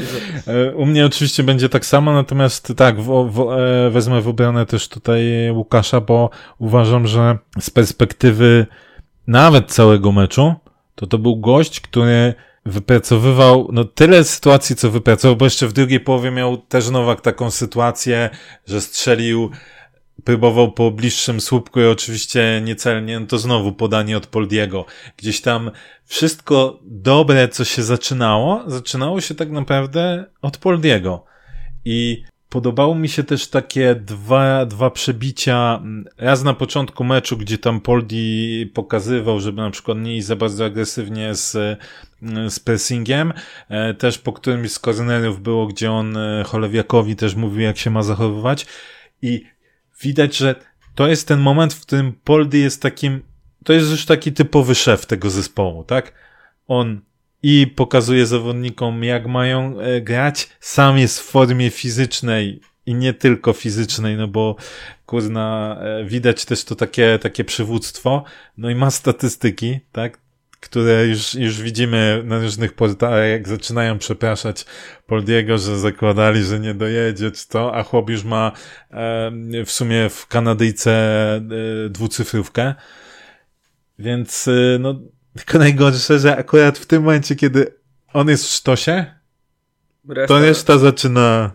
E, 0.54 0.76
U 0.76 0.86
mnie 0.86 1.06
oczywiście 1.06 1.44
będzie 1.44 1.70
tak 1.70 1.86
samo, 1.86 2.14
natomiast 2.14 2.74
tak, 2.76 3.02
w, 3.02 3.30
w, 3.32 3.52
e, 3.52 3.90
wezmę 3.90 4.22
w 4.22 4.28
obronę 4.28 4.66
też 4.66 4.88
tutaj 4.88 5.52
Łukasza, 5.52 6.02
bo 6.02 6.30
uważam, 6.60 7.08
że 7.08 7.38
z 7.60 7.70
perspektywy 7.70 8.66
nawet 9.28 9.72
całego 9.72 10.12
meczu, 10.12 10.54
to 10.96 11.08
to 11.08 11.18
był 11.18 11.38
gość, 11.38 11.80
który 11.82 12.34
wypracowywał 12.66 13.70
no 13.72 13.86
tyle 13.86 14.24
sytuacji, 14.24 14.76
co 14.76 14.92
wypracował, 14.92 15.36
bo 15.36 15.46
jeszcze 15.46 15.68
w 15.68 15.74
drugiej 15.74 16.00
połowie 16.00 16.32
miał 16.32 16.58
też 16.58 16.90
Nowak 16.90 17.22
taką 17.22 17.52
sytuację, 17.52 18.30
że 18.68 18.82
strzelił 18.82 19.52
próbował 20.24 20.72
po 20.72 20.92
bliższym 20.92 21.42
słupku 21.42 21.80
i 21.80 21.86
oczywiście 21.86 22.62
niecelnie, 22.64 23.20
no 23.20 23.26
to 23.26 23.38
znowu 23.38 23.74
podanie 23.74 24.18
od 24.18 24.28
Poldiego. 24.28 24.86
Gdzieś 25.18 25.42
tam 25.42 25.72
wszystko 26.06 26.80
dobre, 26.84 27.48
co 27.48 27.66
się 27.66 27.84
zaczynało, 27.84 28.64
zaczynało 28.68 29.22
się 29.22 29.36
tak 29.36 29.52
naprawdę 29.52 30.26
od 30.42 30.58
Poldiego. 30.58 31.26
I 31.86 32.24
podobało 32.50 32.96
mi 32.96 33.10
się 33.10 33.24
też 33.24 33.48
takie 33.48 33.96
dwa, 33.96 34.66
dwa 34.66 34.90
przebicia. 34.92 35.82
Raz 36.18 36.44
na 36.44 36.54
początku 36.54 37.04
meczu, 37.04 37.38
gdzie 37.38 37.58
tam 37.58 37.82
Poldi 37.82 38.72
pokazywał, 38.74 39.40
żeby 39.40 39.62
na 39.62 39.70
przykład 39.70 39.98
nie 39.98 40.18
iść 40.18 40.28
za 40.28 40.36
bardzo 40.36 40.66
agresywnie 40.66 41.36
z, 41.36 41.80
z 42.50 42.60
pressingiem. 42.60 43.34
E, 43.70 43.94
Też 43.94 44.18
po 44.18 44.34
którymś 44.34 44.72
z 44.72 44.80
kornerów 44.80 45.42
było, 45.42 45.68
gdzie 45.68 45.92
on 45.92 46.18
e, 46.18 46.44
Cholewiakowi 46.44 47.16
też 47.16 47.36
mówił, 47.36 47.62
jak 47.62 47.78
się 47.78 47.90
ma 47.90 48.04
zachowywać. 48.04 48.66
I 49.22 49.44
widać, 50.02 50.38
że 50.38 50.56
to 50.96 51.08
jest 51.08 51.28
ten 51.28 51.40
moment, 51.40 51.74
w 51.74 51.82
którym 51.82 52.14
Poldy 52.24 52.58
jest 52.58 52.82
takim, 52.82 53.22
to 53.64 53.74
jest 53.74 53.92
już 53.92 54.06
taki 54.06 54.34
typowy 54.34 54.76
szef 54.76 55.06
tego 55.06 55.30
zespołu, 55.30 55.84
tak? 55.84 56.14
On 56.68 57.02
i 57.44 57.68
pokazuje 57.68 58.26
zawodnikom, 58.26 59.04
jak 59.04 59.28
mają 59.28 59.80
e, 59.80 60.02
grać, 60.02 60.50
sam 60.60 60.98
jest 60.98 61.20
w 61.20 61.24
formie 61.24 61.70
fizycznej 61.70 62.62
i 62.86 62.96
nie 62.96 63.14
tylko 63.14 63.54
fizycznej, 63.54 64.18
no 64.18 64.28
bo 64.28 64.56
kurna, 65.06 65.78
e, 65.82 66.06
widać 66.06 66.46
też 66.46 66.64
to 66.64 66.76
takie, 66.76 67.20
takie 67.22 67.44
przywództwo, 67.44 68.24
no 68.58 68.70
i 68.70 68.76
ma 68.76 68.92
statystyki, 68.92 69.80
tak? 69.92 70.20
które 70.60 71.08
już, 71.08 71.36
już 71.36 71.62
widzimy 71.62 72.22
na 72.26 72.40
różnych 72.40 72.74
portalach, 72.74 73.30
jak 73.30 73.48
zaczynają 73.48 73.98
przepraszać 73.98 74.66
Poldiego, 75.08 75.58
że 75.58 75.80
zakładali, 75.80 76.44
że 76.44 76.60
nie 76.60 76.74
dojedzie, 76.74 77.32
czy 77.32 77.48
to, 77.48 77.76
a 77.76 77.84
chłop 77.84 78.10
już 78.10 78.24
ma 78.24 78.52
e, 78.92 79.32
w 79.66 79.72
sumie 79.72 80.10
w 80.10 80.28
Kanadyjce 80.28 80.92
e, 81.36 81.42
dwucyfrówkę. 81.90 82.76
Więc 84.00 84.48
e, 84.48 84.80
no, 84.80 85.00
Tylko 85.36 85.60
najgorsze, 85.60 86.20
że 86.20 86.38
akurat 86.38 86.78
w 86.78 86.86
tym 86.86 87.04
momencie, 87.04 87.36
kiedy 87.36 87.76
on 88.14 88.30
jest 88.30 88.46
w 88.46 88.52
sztosie, 88.52 89.06
Reszta, 90.10 90.34
to 90.34 90.40
reszta 90.40 90.78
zaczyna 90.78 91.52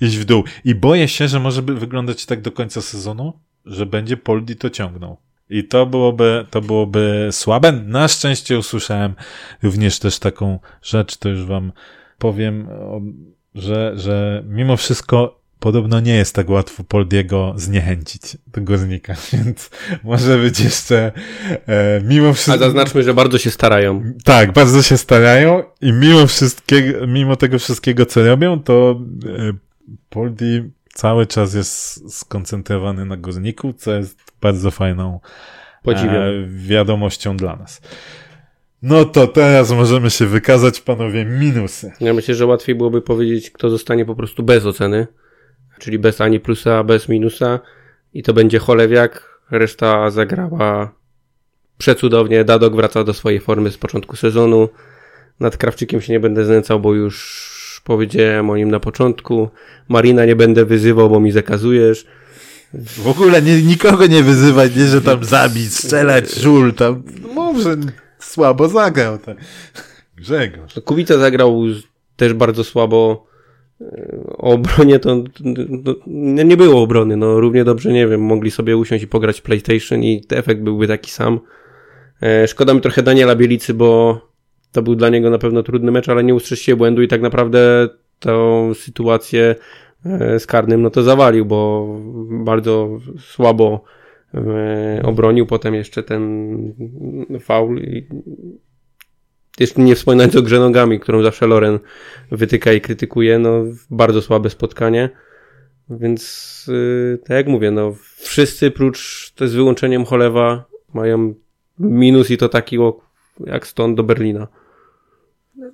iść 0.00 0.16
w 0.16 0.24
dół. 0.24 0.44
I 0.64 0.74
boję 0.74 1.08
się, 1.08 1.28
że 1.28 1.40
może 1.40 1.62
by 1.62 1.74
wyglądać 1.74 2.26
tak 2.26 2.40
do 2.40 2.52
końca 2.52 2.82
sezonu, 2.82 3.40
że 3.66 3.86
będzie 3.86 4.16
Poldi 4.16 4.56
to 4.56 4.70
ciągnął. 4.70 5.16
I 5.50 5.64
to 5.64 5.86
byłoby, 5.86 6.46
to 6.50 6.60
byłoby 6.60 7.28
słabe. 7.32 7.72
Na 7.72 8.08
szczęście 8.08 8.58
usłyszałem 8.58 9.14
również 9.62 9.98
też 9.98 10.18
taką 10.18 10.58
rzecz, 10.82 11.16
to 11.16 11.28
już 11.28 11.44
wam 11.44 11.72
powiem, 12.18 12.68
że, 13.54 13.92
że 13.96 14.44
mimo 14.46 14.76
wszystko 14.76 15.41
podobno 15.62 16.00
nie 16.00 16.14
jest 16.16 16.34
tak 16.34 16.50
łatwo 16.50 16.84
Poldiego 16.84 17.54
zniechęcić 17.56 18.22
do 18.46 18.60
górnika, 18.60 19.14
więc 19.32 19.70
może 20.04 20.38
być 20.38 20.60
jeszcze 20.60 21.12
e, 21.66 22.00
mimo 22.04 22.28
A 22.28 22.32
wszystko. 22.32 22.58
zaznaczmy, 22.58 23.02
że 23.02 23.14
bardzo 23.14 23.38
się 23.38 23.50
starają. 23.50 24.02
Tak, 24.24 24.52
bardzo 24.52 24.82
się 24.82 24.96
starają 24.96 25.62
i 25.80 25.92
mimo 25.92 26.26
wszystkiego, 26.26 27.06
mimo 27.06 27.36
tego 27.36 27.58
wszystkiego, 27.58 28.06
co 28.06 28.26
robią, 28.26 28.62
to 28.62 29.00
e, 29.26 29.52
Poldi 30.08 30.70
cały 30.94 31.26
czas 31.26 31.54
jest 31.54 32.10
skoncentrowany 32.14 33.04
na 33.04 33.16
górniku, 33.16 33.72
co 33.72 33.92
jest 33.92 34.18
bardzo 34.40 34.70
fajną 34.70 35.20
Podziwiam. 35.82 36.14
e, 36.16 36.46
wiadomością 36.48 37.36
dla 37.36 37.56
nas. 37.56 37.80
No 38.82 39.04
to 39.04 39.26
teraz 39.26 39.72
możemy 39.72 40.10
się 40.10 40.26
wykazać, 40.26 40.80
panowie, 40.80 41.24
minusy. 41.24 41.92
Ja 42.00 42.14
myślę, 42.14 42.34
że 42.34 42.46
łatwiej 42.46 42.74
byłoby 42.74 43.02
powiedzieć, 43.02 43.50
kto 43.50 43.70
zostanie 43.70 44.04
po 44.04 44.14
prostu 44.14 44.42
bez 44.42 44.66
oceny, 44.66 45.06
czyli 45.82 45.98
bez 45.98 46.20
ani 46.20 46.40
plusa, 46.40 46.84
bez 46.84 47.08
minusa 47.08 47.60
i 48.14 48.22
to 48.22 48.32
będzie 48.32 48.58
Cholewiak, 48.58 49.40
reszta 49.50 50.10
zagrała 50.10 50.92
przecudownie, 51.78 52.44
Dadok 52.44 52.76
wraca 52.76 53.04
do 53.04 53.14
swojej 53.14 53.40
formy 53.40 53.70
z 53.70 53.78
początku 53.78 54.16
sezonu, 54.16 54.68
nad 55.40 55.56
Krawczykiem 55.56 56.00
się 56.00 56.12
nie 56.12 56.20
będę 56.20 56.44
znęcał, 56.44 56.80
bo 56.80 56.94
już 56.94 57.82
powiedziałem 57.84 58.50
o 58.50 58.56
nim 58.56 58.70
na 58.70 58.80
początku, 58.80 59.48
Marina 59.88 60.24
nie 60.24 60.36
będę 60.36 60.64
wyzywał, 60.64 61.10
bo 61.10 61.20
mi 61.20 61.32
zakazujesz, 61.32 62.06
W 62.74 63.08
ogóle 63.08 63.42
nie, 63.42 63.62
nikogo 63.62 64.06
nie 64.06 64.22
wyzywać, 64.22 64.76
nie, 64.76 64.86
że 64.86 65.00
tam 65.00 65.24
zabić, 65.24 65.74
strzelać, 65.74 66.34
żul, 66.34 66.74
tam, 66.74 67.02
może 67.34 67.76
słabo 68.18 68.68
zagrał. 68.68 69.18
Tak. 69.18 69.36
Grzegorz. 70.16 70.74
Kubica 70.84 71.18
zagrał 71.18 71.62
też 72.16 72.32
bardzo 72.32 72.64
słabo. 72.64 73.31
E, 73.92 74.22
O 74.38 74.52
obronie 74.52 74.98
to 74.98 75.24
no, 75.44 75.94
no, 76.06 76.42
nie 76.42 76.56
było 76.56 76.82
obrony. 76.82 77.16
No, 77.16 77.40
równie 77.40 77.64
dobrze, 77.64 77.92
nie 77.92 78.06
wiem, 78.06 78.20
mogli 78.20 78.50
sobie 78.50 78.76
usiąść 78.76 79.04
i 79.04 79.08
pograć 79.08 79.40
PlayStation 79.40 80.02
i 80.02 80.24
efekt 80.30 80.60
byłby 80.60 80.88
taki 80.88 81.10
sam. 81.10 81.40
E, 82.22 82.48
Szkoda 82.48 82.74
mi 82.74 82.80
trochę 82.80 83.02
Daniela 83.02 83.36
Bielicy, 83.36 83.74
bo 83.74 84.20
to 84.72 84.82
był 84.82 84.94
dla 84.94 85.08
niego 85.08 85.30
na 85.30 85.38
pewno 85.38 85.62
trudny 85.62 85.92
mecz, 85.92 86.08
ale 86.08 86.24
nie 86.24 86.34
ustrzegł 86.34 86.62
się 86.62 86.76
błędu 86.76 87.02
i 87.02 87.08
tak 87.08 87.20
naprawdę 87.20 87.88
tą 88.18 88.74
sytuację 88.74 89.54
e, 90.06 90.38
z 90.38 90.46
karnym 90.46 90.82
no 90.82 90.90
to 90.90 91.02
zawalił, 91.02 91.44
bo 91.44 91.88
bardzo 92.30 92.98
słabo 93.18 93.84
e, 94.34 95.02
obronił. 95.04 95.46
Potem 95.46 95.74
jeszcze 95.74 96.02
ten 96.02 96.72
faul 97.40 97.78
i 97.78 98.06
jeszcze 99.62 99.80
nie 99.82 99.94
wspominając 99.94 100.36
o 100.36 100.42
grze 100.42 100.58
nogami, 100.58 101.00
którą 101.00 101.22
zawsze 101.22 101.46
Loren 101.46 101.78
wytyka 102.30 102.72
i 102.72 102.80
krytykuje, 102.80 103.38
no 103.38 103.64
bardzo 103.90 104.22
słabe 104.22 104.50
spotkanie. 104.50 105.10
Więc 105.90 106.64
yy, 106.68 107.18
tak 107.18 107.36
jak 107.36 107.46
mówię, 107.46 107.70
no 107.70 107.96
wszyscy 108.16 108.70
prócz, 108.70 109.32
to 109.36 109.48
z 109.48 109.54
wyłączeniem 109.54 110.04
Cholewa 110.04 110.64
mają 110.94 111.34
minus 111.78 112.30
i 112.30 112.36
to 112.36 112.48
taki 112.48 112.78
jak 113.40 113.66
stąd 113.66 113.96
do 113.96 114.02
Berlina. 114.02 114.48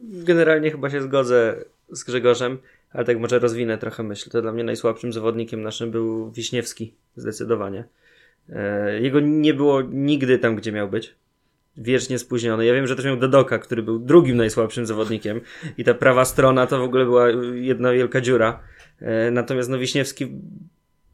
Generalnie 0.03 0.71
chyba 0.71 0.91
się 0.91 1.03
zgodzę 1.03 1.57
z 1.91 2.05
Grzegorzem, 2.05 2.59
ale 2.93 3.05
tak 3.05 3.19
może 3.19 3.39
rozwinę 3.39 3.79
trochę 3.79 4.03
myśl. 4.03 4.31
To 4.31 4.43
dla 4.43 4.53
mnie 4.53 4.65
najsłabszym 4.65 5.13
zawodnikiem 5.13 5.63
naszym 5.63 5.91
był 5.91 6.31
Wiśniewski, 6.31 6.95
zdecydowanie. 7.17 7.85
E, 8.49 9.01
Jego 9.01 9.21
nie 9.21 9.55
było 9.55 9.83
nigdy 9.83 10.39
tam, 10.39 10.57
gdzie 10.57 10.73
miał 10.73 10.89
być. 10.89 11.15
Wiecznie 11.81 12.19
spóźniony. 12.19 12.67
Ja 12.67 12.75
wiem, 12.75 12.87
że 12.87 12.97
też 12.97 13.05
miał 13.05 13.17
Dodoka, 13.17 13.59
który 13.59 13.83
był 13.83 13.99
drugim 13.99 14.37
najsłabszym 14.37 14.87
zawodnikiem 14.87 15.41
i 15.79 15.85
ta 15.85 15.95
prawa 15.95 16.25
strona 16.25 16.67
to 16.67 16.79
w 16.79 16.83
ogóle 16.83 17.05
była 17.05 17.29
jedna 17.55 17.93
wielka 17.93 18.21
dziura. 18.21 18.61
E, 19.01 19.31
Natomiast 19.31 19.69
no 19.69 19.79
Wiśniewski 19.79 20.29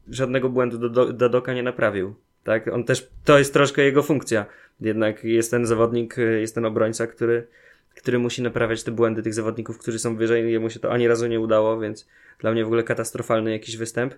żadnego 0.09 0.49
błędu 0.49 0.77
do, 0.77 0.89
do, 0.89 1.13
Dodoka 1.13 1.53
nie 1.53 1.63
naprawił. 1.63 2.15
Tak? 2.43 2.67
On 2.67 2.83
też, 2.83 3.09
to 3.23 3.37
jest 3.37 3.53
troszkę 3.53 3.81
jego 3.81 4.03
funkcja. 4.03 4.45
Jednak 4.81 5.23
jest 5.23 5.51
ten 5.51 5.65
zawodnik, 5.65 6.19
e, 6.19 6.21
jest 6.21 6.55
ten 6.55 6.65
obrońca, 6.65 7.07
który, 7.07 7.47
który 7.95 8.19
musi 8.19 8.41
naprawiać 8.41 8.83
te 8.83 8.91
błędy 8.91 9.23
tych 9.23 9.33
zawodników, 9.33 9.77
którzy 9.77 9.99
są 9.99 10.15
wyżej. 10.15 10.51
Jemu 10.51 10.69
się 10.69 10.79
to 10.79 10.91
ani 10.91 11.07
razu 11.07 11.27
nie 11.27 11.39
udało, 11.39 11.79
więc 11.79 12.07
dla 12.39 12.51
mnie 12.51 12.63
w 12.63 12.67
ogóle 12.67 12.83
katastrofalny 12.83 13.51
jakiś 13.51 13.77
występ. 13.77 14.13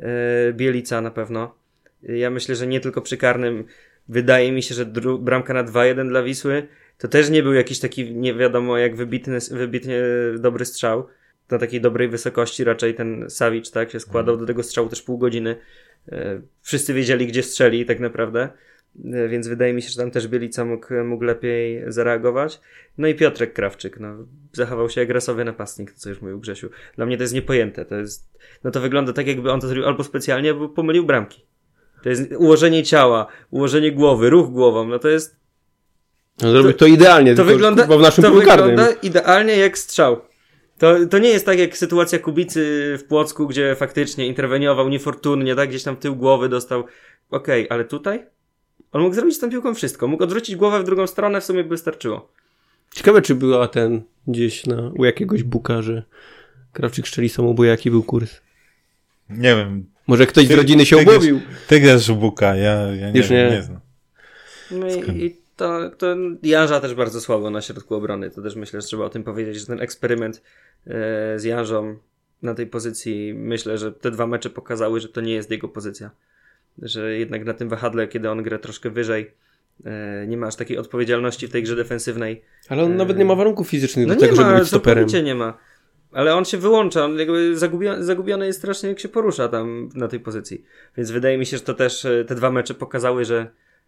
E, 0.00 0.52
Bielica 0.52 1.00
na 1.00 1.10
pewno. 1.10 1.54
Ja 2.02 2.30
myślę, 2.30 2.54
że 2.54 2.66
nie 2.66 2.80
tylko 2.80 3.00
przy 3.00 3.16
karnym. 3.16 3.64
Wydaje 4.12 4.52
mi 4.52 4.62
się, 4.62 4.74
że 4.74 4.86
dru- 4.86 5.18
bramka 5.18 5.54
na 5.54 5.64
2-1 5.64 6.08
dla 6.08 6.22
Wisły 6.22 6.68
to 6.98 7.08
też 7.08 7.30
nie 7.30 7.42
był 7.42 7.52
jakiś 7.52 7.78
taki 7.80 8.14
nie 8.14 8.34
wiadomo 8.34 8.78
jak 8.78 8.96
wybitny, 8.96 9.38
wybitnie 9.50 10.02
dobry 10.38 10.64
strzał. 10.64 11.06
Na 11.50 11.58
takiej 11.58 11.80
dobrej 11.80 12.08
wysokości 12.08 12.64
raczej 12.64 12.94
ten 12.94 13.30
Savic 13.30 13.70
tak 13.70 13.90
się 13.90 14.00
składał 14.00 14.36
do 14.36 14.46
tego 14.46 14.62
strzału 14.62 14.88
też 14.88 15.02
pół 15.02 15.18
godziny. 15.18 15.56
E, 16.12 16.40
Wszyscy 16.62 16.94
wiedzieli 16.94 17.26
gdzie 17.26 17.42
strzeli 17.42 17.86
tak 17.86 18.00
naprawdę. 18.00 18.48
E, 19.12 19.28
Więc 19.28 19.48
wydaje 19.48 19.72
mi 19.72 19.82
się, 19.82 19.88
że 19.88 19.96
tam 19.96 20.10
też 20.10 20.28
Bielica 20.28 20.64
mógł, 20.64 20.94
mógł 21.04 21.24
lepiej 21.24 21.82
zareagować. 21.86 22.60
No 22.98 23.08
i 23.08 23.14
Piotrek 23.14 23.52
Krawczyk, 23.52 24.00
no, 24.00 24.26
zachował 24.52 24.90
się 24.90 25.00
jak 25.00 25.10
rasowy 25.10 25.44
napastnik, 25.44 25.92
to 25.92 25.98
co 25.98 26.08
już 26.08 26.20
mówił 26.20 26.40
Grzesiu. 26.40 26.68
Dla 26.96 27.06
mnie 27.06 27.16
to 27.16 27.22
jest 27.22 27.34
niepojęte, 27.34 27.84
to 27.84 27.96
jest, 27.96 28.38
no 28.64 28.70
to 28.70 28.80
wygląda 28.80 29.12
tak 29.12 29.26
jakby 29.26 29.52
on 29.52 29.60
to 29.60 29.66
zrobił 29.68 29.86
albo 29.86 30.04
specjalnie, 30.04 30.50
albo 30.50 30.68
pomylił 30.68 31.06
bramki. 31.06 31.46
To 32.02 32.08
jest 32.08 32.32
ułożenie 32.38 32.82
ciała, 32.82 33.26
ułożenie 33.50 33.92
głowy, 33.92 34.30
ruch 34.30 34.50
głową, 34.50 34.88
no 34.88 34.98
to 34.98 35.08
jest, 35.08 35.36
No, 36.42 36.50
zrobił 36.50 36.72
to 36.72 36.86
idealnie, 36.86 37.34
to 37.34 37.44
wygląda, 37.44 37.86
w 37.86 38.00
naszym 38.00 38.24
to 38.24 38.30
wygląda 38.30 38.88
idealnie 39.02 39.56
jak 39.56 39.78
strzał. 39.78 40.20
To, 40.78 41.06
to 41.10 41.18
nie 41.18 41.28
jest 41.28 41.46
tak 41.46 41.58
jak 41.58 41.76
sytuacja 41.76 42.18
Kubicy 42.18 42.94
w 42.98 43.04
Płocku, 43.04 43.46
gdzie 43.46 43.74
faktycznie 43.74 44.26
interweniował 44.26 44.88
niefortunnie, 44.88 45.54
tak, 45.54 45.68
gdzieś 45.68 45.82
tam 45.82 45.96
tył 45.96 46.16
głowy 46.16 46.48
dostał. 46.48 46.84
Okej, 47.30 47.66
ale 47.70 47.84
tutaj? 47.84 48.26
On 48.92 49.02
mógł 49.02 49.14
zrobić 49.14 49.36
z 49.36 49.38
tą 49.38 49.50
piłką 49.50 49.74
wszystko. 49.74 50.08
Mógł 50.08 50.24
odwrócić 50.24 50.56
głowę 50.56 50.80
w 50.80 50.84
drugą 50.84 51.06
stronę, 51.06 51.40
w 51.40 51.44
sumie 51.44 51.62
by 51.62 51.68
wystarczyło. 51.68 52.32
Ciekawe, 52.94 53.22
czy 53.22 53.34
była 53.34 53.68
ten 53.68 54.02
gdzieś 54.26 54.66
na, 54.66 54.90
u 54.98 55.04
jakiegoś 55.04 55.42
buka, 55.42 55.82
że 55.82 56.02
Krawczyk 56.72 57.08
strzeli 57.08 57.28
samobój, 57.28 57.68
jaki 57.68 57.90
był 57.90 58.02
kurs. 58.02 58.40
Nie 59.38 59.56
wiem, 59.56 59.86
Może 60.06 60.26
ktoś 60.26 60.44
z 60.44 60.48
Ty- 60.48 60.56
rodziny 60.56 60.86
się 60.86 60.96
obłowił. 60.98 61.40
ty 61.68 61.80
grasz 61.80 62.10
w 62.10 62.14
Buka, 62.14 62.56
ja, 62.56 62.72
ja 62.94 63.10
nie, 63.10 63.18
Już 63.18 63.28
wiem, 63.28 63.50
nie. 63.50 63.56
nie 63.56 63.62
znam. 63.62 63.80
No 64.70 64.86
i, 64.88 65.24
i 65.24 65.36
to, 65.56 65.90
to 65.90 66.16
Janża 66.42 66.80
też 66.80 66.94
bardzo 66.94 67.20
słabo 67.20 67.50
na 67.50 67.60
środku 67.62 67.94
obrony. 67.94 68.30
To 68.30 68.42
też 68.42 68.56
myślę, 68.56 68.80
że 68.80 68.86
trzeba 68.86 69.04
o 69.04 69.08
tym 69.10 69.24
powiedzieć, 69.24 69.56
że 69.60 69.66
ten 69.66 69.80
eksperyment 69.80 70.42
e, 70.86 70.90
z 71.38 71.44
Janżą 71.44 71.96
na 72.42 72.54
tej 72.54 72.66
pozycji, 72.66 73.34
myślę, 73.34 73.78
że 73.78 73.92
te 73.92 74.10
dwa 74.10 74.26
mecze 74.26 74.50
pokazały, 74.50 75.00
że 75.00 75.08
to 75.08 75.20
nie 75.20 75.32
jest 75.32 75.50
jego 75.50 75.68
pozycja. 75.68 76.10
Że 76.82 77.12
jednak 77.18 77.44
na 77.44 77.54
tym 77.54 77.68
wahadle, 77.68 78.08
kiedy 78.08 78.30
on 78.30 78.42
gra 78.42 78.58
troszkę 78.58 78.90
wyżej, 78.90 79.30
e, 79.84 80.24
nie 80.26 80.36
ma 80.36 80.46
aż 80.46 80.56
takiej 80.56 80.78
odpowiedzialności 80.78 81.48
w 81.48 81.50
tej 81.50 81.62
grze 81.62 81.76
defensywnej. 81.76 82.42
Ale 82.68 82.82
on 82.82 82.96
nawet 82.96 83.18
nie 83.18 83.24
ma 83.24 83.34
warunków 83.34 83.68
fizycznych 83.68 84.06
No 84.06 84.14
do 84.14 84.20
tego, 84.20 84.36
żeby 84.36 84.50
ma, 84.50 84.58
być 84.58 84.68
stoperem. 84.68 85.06
nie 85.24 85.34
ma. 85.34 85.58
Ale 86.12 86.34
on 86.34 86.44
się 86.44 86.58
wyłącza, 86.58 87.04
on 87.04 87.18
jakby 87.18 87.58
zagubiony, 87.58 88.04
zagubiony 88.04 88.46
jest 88.46 88.58
strasznie, 88.58 88.88
jak 88.88 89.00
się 89.00 89.08
porusza 89.08 89.48
tam 89.48 89.88
na 89.94 90.08
tej 90.08 90.20
pozycji. 90.20 90.64
Więc 90.96 91.10
wydaje 91.10 91.38
mi 91.38 91.46
się, 91.46 91.56
że 91.56 91.62
to 91.62 91.74
też 91.74 92.04
e, 92.04 92.24
te 92.24 92.34
dwa 92.34 92.50
mecze 92.50 92.74
pokazały, 92.74 93.24
że, 93.24 93.46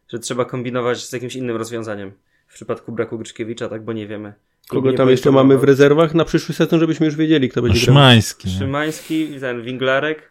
że 0.09 0.19
trzeba 0.19 0.45
kombinować 0.45 1.07
z 1.07 1.13
jakimś 1.13 1.37
innym 1.37 1.57
rozwiązaniem. 1.57 2.13
W 2.47 2.55
przypadku 2.55 2.93
braku 2.93 3.19
Gryczkiewicza, 3.19 3.69
tak, 3.69 3.85
bo 3.85 3.93
nie 3.93 4.07
wiemy. 4.07 4.33
Kogo 4.69 4.93
tam 4.93 5.11
jeszcze 5.11 5.31
mamy 5.31 5.59
w 5.59 5.65
rezerwach 5.65 6.15
na 6.15 6.25
przyszły 6.25 6.55
sezon, 6.55 6.81
żebyśmy 6.81 7.07
już 7.07 7.17
wiedzieli, 7.17 7.49
kto 7.49 7.63
będzie 7.63 7.79
grał. 7.79 7.85
Szymański. 7.87 8.49
nie? 8.49 8.59
Szymański, 8.59 9.29
ten 9.41 9.63
Winglarek. 9.63 10.31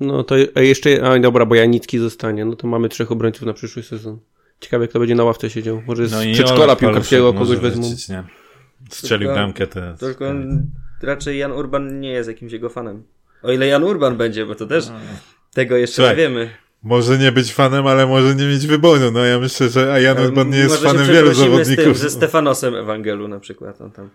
No 0.00 0.24
to 0.24 0.34
a 0.54 0.60
jeszcze, 0.60 1.02
a 1.02 1.18
dobra, 1.18 1.46
bo 1.46 1.54
Janicki 1.54 1.98
zostanie, 1.98 2.44
no 2.44 2.56
to 2.56 2.66
mamy 2.66 2.88
trzech 2.88 3.12
obrońców 3.12 3.46
na 3.46 3.52
przyszły 3.52 3.82
sezon. 3.82 4.18
Ciekawe, 4.60 4.88
kto 4.88 4.98
będzie 4.98 5.14
na 5.14 5.24
ławce 5.24 5.50
siedział. 5.50 5.82
Może 5.86 6.08
z 6.08 6.12
No 6.12 6.18
przedszkola 6.32 6.76
piłkarskiego 6.76 7.32
kogoś 7.32 7.58
wezmą. 7.58 7.84
Strzelił 8.90 9.32
bramkę 9.32 9.66
teraz. 9.66 10.00
Tylko 10.00 10.24
raczej 11.02 11.38
Jan 11.38 11.52
Urban 11.52 12.00
nie 12.00 12.10
jest 12.10 12.28
jakimś 12.28 12.52
jego 12.52 12.68
fanem. 12.68 13.02
O 13.42 13.52
ile 13.52 13.66
Jan 13.66 13.84
Urban 13.84 14.16
będzie, 14.16 14.46
bo 14.46 14.54
to 14.54 14.66
też 14.66 14.84
tego 15.54 15.76
jeszcze 15.76 15.96
Słuchaj, 15.96 16.16
nie 16.16 16.22
wiemy. 16.22 16.50
Może 16.82 17.18
nie 17.18 17.32
być 17.32 17.52
fanem, 17.52 17.86
ale 17.86 18.06
może 18.06 18.34
nie 18.34 18.46
mieć 18.46 18.66
wyboru. 18.66 19.10
No 19.10 19.24
ja 19.24 19.38
myślę, 19.38 19.68
że 19.68 19.92
a 19.92 19.98
Jan 19.98 20.18
Urban 20.18 20.50
nie 20.50 20.58
jest 20.58 20.70
Może 20.70 20.82
się 20.82 20.88
fanem 20.88 21.06
wielu 21.06 21.30
przeprosimy 21.30 21.64
z 21.64 21.68
tym, 21.68 21.76
zawodników. 21.76 21.98
ze 22.02 22.10
Stefanosem 22.10 22.74
Ewangelu 22.74 23.28
na 23.28 23.40
przykład. 23.40 23.80
On 23.80 23.90
tam. 23.90 24.10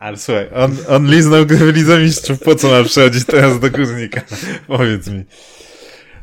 Ale 0.00 0.16
słuchaj, 0.16 0.48
on, 0.54 0.76
on 0.88 1.10
liznął 1.10 1.46
gry 1.46 1.72
w 1.72 1.76
Lidze 1.76 1.98
Mistrzów, 2.00 2.40
po 2.40 2.54
co 2.54 2.68
ma 2.70 2.84
przychodzić 2.84 3.24
teraz 3.24 3.60
do 3.60 3.70
Górnika? 3.70 4.20
Powiedz 4.66 5.08
mi. 5.08 5.24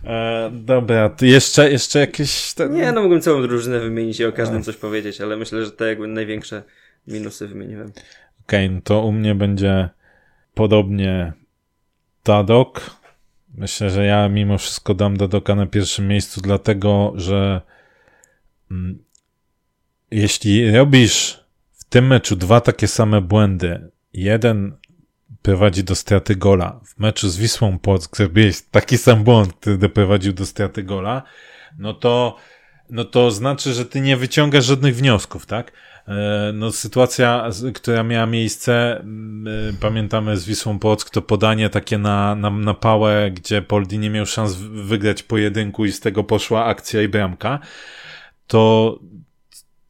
E, 0.06 0.52
dobra, 0.54 1.10
to 1.10 1.26
jeszcze, 1.26 1.72
jeszcze 1.72 2.00
jakieś... 2.00 2.54
Ten... 2.54 2.74
Nie, 2.74 2.92
no 2.92 3.02
mógłbym 3.02 3.22
całą 3.22 3.42
drużynę 3.42 3.80
wymienić 3.80 4.20
i 4.20 4.26
o 4.26 4.32
każdym 4.32 4.64
coś 4.64 4.76
powiedzieć, 4.76 5.22
ale 5.22 5.38
myślę, 5.38 5.66
że 5.66 5.72
te 5.72 5.88
jakby 5.88 6.08
największe 6.08 6.64
minusy 7.08 7.48
wymieniłem. 7.48 7.92
No 8.52 8.82
to 8.84 9.02
u 9.02 9.12
mnie 9.12 9.36
będzie 9.36 9.90
podobnie 10.54 11.34
Tadok. 12.24 12.98
Myślę, 13.56 13.90
że 13.90 14.06
ja 14.06 14.30
mimo 14.30 14.58
wszystko 14.58 14.94
dam 14.94 15.18
Dadoka 15.18 15.56
na 15.56 15.66
pierwszym 15.66 16.08
miejscu, 16.08 16.42
dlatego 16.42 17.14
że 17.16 17.62
mm, 18.72 19.04
jeśli 20.12 20.72
robisz 20.72 21.44
w 21.72 21.84
tym 21.84 22.08
meczu 22.08 22.36
dwa 22.36 22.62
takie 22.62 22.88
same 22.88 23.22
błędy, 23.22 23.92
jeden 24.14 24.78
prowadzi 25.42 25.84
do 25.84 25.96
straty 25.96 26.36
gola. 26.36 26.80
W 26.86 27.00
meczu 27.00 27.30
z 27.30 27.38
Wisłą 27.38 27.80
Płock 27.80 28.18
zrobiłeś 28.18 28.62
taki 28.62 28.98
sam 28.98 29.24
błąd, 29.24 29.54
który 29.54 29.78
doprowadził 29.78 30.34
do 30.34 30.46
straty 30.46 30.84
gola, 30.84 31.24
no 31.78 31.94
to, 31.94 32.38
no 32.90 33.06
to 33.06 33.32
znaczy, 33.32 33.74
że 33.74 33.86
ty 33.86 34.02
nie 34.02 34.18
wyciągasz 34.18 34.66
żadnych 34.66 34.96
wniosków, 34.96 35.46
tak? 35.46 35.72
E, 36.08 36.52
no, 36.54 36.72
sytuacja, 36.72 37.50
która 37.74 38.04
miała 38.04 38.26
miejsce, 38.26 39.06
pamiętamy 39.80 40.38
z 40.38 40.46
Wisłą 40.46 40.80
Płock, 40.80 41.10
to 41.10 41.22
podanie 41.22 41.70
takie 41.70 41.98
na, 41.98 42.36
na, 42.36 42.50
na 42.50 42.74
pałę, 42.74 43.32
gdzie 43.32 43.62
Poldi 43.62 44.00
nie 44.00 44.10
miał 44.10 44.26
szans 44.26 44.56
wygrać 44.56 45.24
pojedynku 45.24 45.86
i 45.86 45.92
z 45.92 46.00
tego 46.00 46.24
poszła 46.24 46.66
akcja 46.66 47.02
i 47.02 47.08
bramka. 47.08 47.60
To 48.48 49.00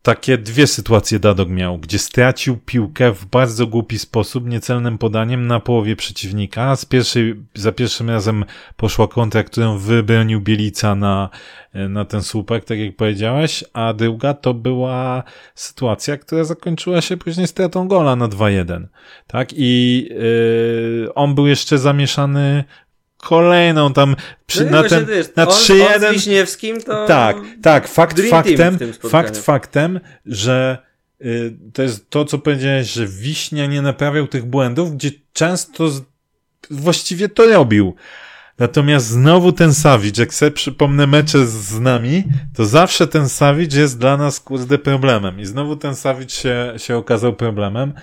takie 0.03 0.37
dwie 0.37 0.67
sytuacje 0.67 1.19
Dadok 1.19 1.49
miał, 1.49 1.77
gdzie 1.77 1.99
stracił 1.99 2.57
piłkę 2.57 3.13
w 3.13 3.25
bardzo 3.25 3.67
głupi 3.67 3.99
sposób, 3.99 4.47
niecelnym 4.47 4.97
podaniem 4.97 5.47
na 5.47 5.59
połowie 5.59 5.95
przeciwnika. 5.95 6.75
Z 6.75 6.85
pierwszej, 6.85 7.35
za 7.55 7.71
pierwszym 7.71 8.09
razem 8.09 8.45
poszła 8.77 9.07
kontra, 9.07 9.43
którą 9.43 9.77
wybronił 9.77 10.41
Bielica 10.41 10.95
na, 10.95 11.29
na 11.73 12.05
ten 12.05 12.23
słupek, 12.23 12.65
tak 12.65 12.79
jak 12.79 12.95
powiedziałeś, 12.95 13.63
a 13.73 13.93
druga 13.93 14.33
to 14.33 14.53
była 14.53 15.23
sytuacja, 15.55 16.17
która 16.17 16.43
zakończyła 16.43 17.01
się 17.01 17.17
później 17.17 17.47
stratą 17.47 17.87
gola 17.87 18.15
na 18.15 18.27
2-1. 18.27 18.85
Tak? 19.27 19.49
I 19.55 20.03
yy, 21.05 21.13
on 21.13 21.35
był 21.35 21.47
jeszcze 21.47 21.77
zamieszany 21.77 22.63
kolejną 23.23 23.93
tam 23.93 24.15
przy, 24.45 24.65
no 24.65 24.71
na 24.71 24.89
ten, 24.89 25.05
wiesz, 25.05 25.27
na 25.35 25.45
3-1. 25.45 26.09
z 26.09 26.13
Wiśniewskim 26.13 26.81
to... 26.81 27.07
Tak, 27.07 27.37
tak, 27.61 27.87
fakt 27.87 28.21
faktem, 28.21 28.77
fakt 28.79 29.07
fakt 29.11 29.37
faktem, 29.37 29.99
że 30.25 30.77
y, 31.21 31.57
to 31.73 31.83
jest 31.83 32.09
to, 32.09 32.25
co 32.25 32.37
powiedziałeś, 32.37 32.91
że 32.91 33.07
Wiśnia 33.07 33.65
nie 33.65 33.81
naprawiał 33.81 34.27
tych 34.27 34.45
błędów, 34.45 34.95
gdzie 34.95 35.11
często 35.33 35.89
z, 35.89 36.01
właściwie 36.71 37.29
to 37.29 37.45
robił. 37.45 37.95
Natomiast 38.59 39.07
znowu 39.07 39.51
ten 39.51 39.73
Savic, 39.73 40.17
jak 40.17 40.33
sobie 40.33 40.51
przypomnę 40.51 41.07
mecze 41.07 41.47
z 41.47 41.79
nami, 41.79 42.23
to 42.55 42.65
zawsze 42.65 43.07
ten 43.07 43.29
Savic 43.29 43.75
jest 43.75 43.99
dla 43.99 44.17
nas 44.17 44.39
kurde 44.39 44.77
problemem. 44.77 45.39
I 45.39 45.45
znowu 45.45 45.75
ten 45.75 45.95
Savic 45.95 46.33
się, 46.33 46.73
się 46.77 46.97
okazał 46.97 47.33
problemem. 47.33 47.93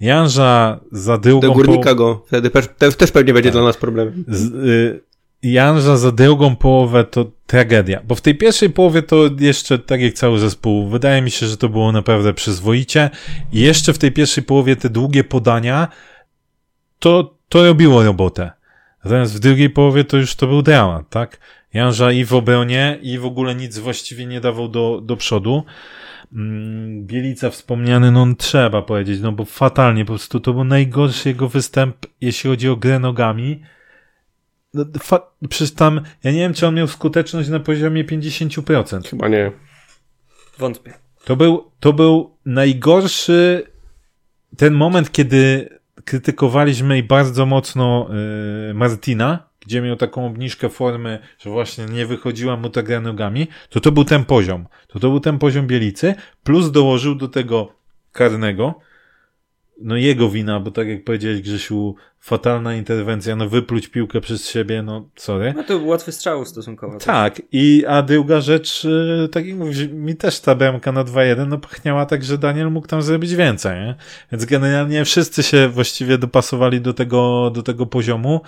Janża 0.00 0.80
za 0.92 1.18
drugą... 1.18 1.40
Do 1.40 1.52
górnika 1.52 1.90
po... 1.90 1.94
go, 1.94 2.22
wtedy 2.26 2.50
też, 2.50 2.96
też 2.96 3.12
pewnie 3.12 3.32
będzie 3.32 3.50
tak. 3.50 3.54
dla 3.54 3.62
nas 3.62 3.76
problem. 3.76 4.24
Z, 4.28 4.54
y, 4.54 5.00
Janża 5.42 5.96
za 5.96 6.12
drugą 6.12 6.56
połowę 6.56 7.04
to 7.04 7.30
tragedia, 7.46 8.02
bo 8.06 8.14
w 8.14 8.20
tej 8.20 8.34
pierwszej 8.34 8.70
połowie 8.70 9.02
to 9.02 9.16
jeszcze, 9.38 9.78
tak 9.78 10.00
jak 10.00 10.14
cały 10.14 10.38
zespół, 10.38 10.88
wydaje 10.88 11.22
mi 11.22 11.30
się, 11.30 11.46
że 11.46 11.56
to 11.56 11.68
było 11.68 11.92
naprawdę 11.92 12.34
przyzwoicie 12.34 13.10
i 13.52 13.60
jeszcze 13.60 13.92
w 13.92 13.98
tej 13.98 14.12
pierwszej 14.12 14.44
połowie 14.44 14.76
te 14.76 14.90
długie 14.90 15.24
podania 15.24 15.88
to, 16.98 17.34
to 17.48 17.64
robiło 17.66 18.04
robotę. 18.04 18.50
Natomiast 19.04 19.36
w 19.36 19.38
drugiej 19.38 19.70
połowie 19.70 20.04
to 20.04 20.16
już 20.16 20.34
to 20.34 20.46
był 20.46 20.62
dramat, 20.62 21.10
tak? 21.10 21.38
Janża 21.74 22.12
i 22.12 22.24
w 22.24 22.34
obronie 22.34 22.98
i 23.02 23.18
w 23.18 23.26
ogóle 23.26 23.54
nic 23.54 23.78
właściwie 23.78 24.26
nie 24.26 24.40
dawał 24.40 24.68
do, 24.68 25.00
do 25.04 25.16
przodu. 25.16 25.64
Mm, 26.32 27.06
Bielica 27.06 27.50
wspomniany, 27.50 28.10
no 28.10 28.26
trzeba 28.38 28.82
powiedzieć, 28.82 29.20
no 29.20 29.32
bo 29.32 29.44
fatalnie, 29.44 30.04
po 30.04 30.12
prostu 30.12 30.40
to 30.40 30.52
był 30.52 30.64
najgorszy 30.64 31.28
jego 31.28 31.48
występ, 31.48 31.96
jeśli 32.20 32.50
chodzi 32.50 32.68
o 32.68 32.76
grę 32.76 32.98
nogami. 32.98 33.62
No, 34.74 34.84
fa- 34.98 35.30
przecież 35.48 35.74
tam, 35.74 36.00
ja 36.24 36.32
nie 36.32 36.38
wiem, 36.38 36.54
czy 36.54 36.66
on 36.66 36.74
miał 36.74 36.86
skuteczność 36.86 37.48
na 37.48 37.60
poziomie 37.60 38.04
50%. 38.04 39.08
Chyba 39.10 39.28
nie. 39.28 39.52
Wątpię. 40.58 40.94
To 41.24 41.36
był, 41.36 41.70
to 41.80 41.92
był 41.92 42.36
najgorszy 42.44 43.62
ten 44.56 44.74
moment, 44.74 45.12
kiedy 45.12 45.68
krytykowaliśmy 46.04 46.98
i 46.98 47.02
bardzo 47.02 47.46
mocno 47.46 48.08
yy, 48.68 48.74
Martina, 48.74 49.47
gdzie 49.68 49.80
miał 49.80 49.96
taką 49.96 50.26
obniżkę 50.26 50.68
formy, 50.68 51.18
że 51.38 51.50
właśnie 51.50 51.86
nie 51.86 52.06
wychodziła 52.06 52.56
mu 52.56 52.70
ta 52.70 52.82
gra 52.82 53.00
nogami, 53.00 53.46
to 53.70 53.80
to 53.80 53.92
był 53.92 54.04
ten 54.04 54.24
poziom. 54.24 54.66
To 54.86 54.98
to 54.98 55.10
był 55.10 55.20
ten 55.20 55.38
poziom 55.38 55.66
Bielicy, 55.66 56.14
plus 56.44 56.70
dołożył 56.70 57.14
do 57.14 57.28
tego 57.28 57.72
karnego, 58.12 58.74
no 59.80 59.96
jego 59.96 60.30
wina, 60.30 60.60
bo 60.60 60.70
tak 60.70 60.88
jak 60.88 61.04
powiedziałeś 61.04 61.40
Grzesiu, 61.40 61.94
fatalna 62.20 62.74
interwencja, 62.74 63.36
no 63.36 63.48
wypluć 63.48 63.88
piłkę 63.88 64.20
przez 64.20 64.48
siebie, 64.48 64.82
no 64.82 65.08
sorry. 65.16 65.54
No 65.56 65.64
to 65.64 65.78
był 65.78 65.88
łatwy 65.88 66.12
strzał 66.12 66.44
stosunkowo. 66.44 66.98
Tak, 66.98 67.42
i 67.52 67.84
a 67.88 68.02
druga 68.02 68.40
rzecz, 68.40 68.84
y, 68.84 69.28
tak 69.32 69.46
jak 69.46 69.56
mówisz, 69.56 69.88
mi 69.88 70.16
też 70.16 70.40
ta 70.40 70.54
bramka 70.54 70.92
na 70.92 71.04
2-1 71.04 71.46
no 71.46 71.58
pachniała 71.58 72.06
tak, 72.06 72.24
że 72.24 72.38
Daniel 72.38 72.70
mógł 72.70 72.86
tam 72.86 73.02
zrobić 73.02 73.34
więcej, 73.34 73.80
nie? 73.80 73.94
Więc 74.32 74.44
generalnie 74.44 75.04
wszyscy 75.04 75.42
się 75.42 75.68
właściwie 75.68 76.18
dopasowali 76.18 76.80
do 76.80 76.94
tego, 76.94 77.50
do 77.54 77.62
tego 77.62 77.86
poziomu 77.86 78.40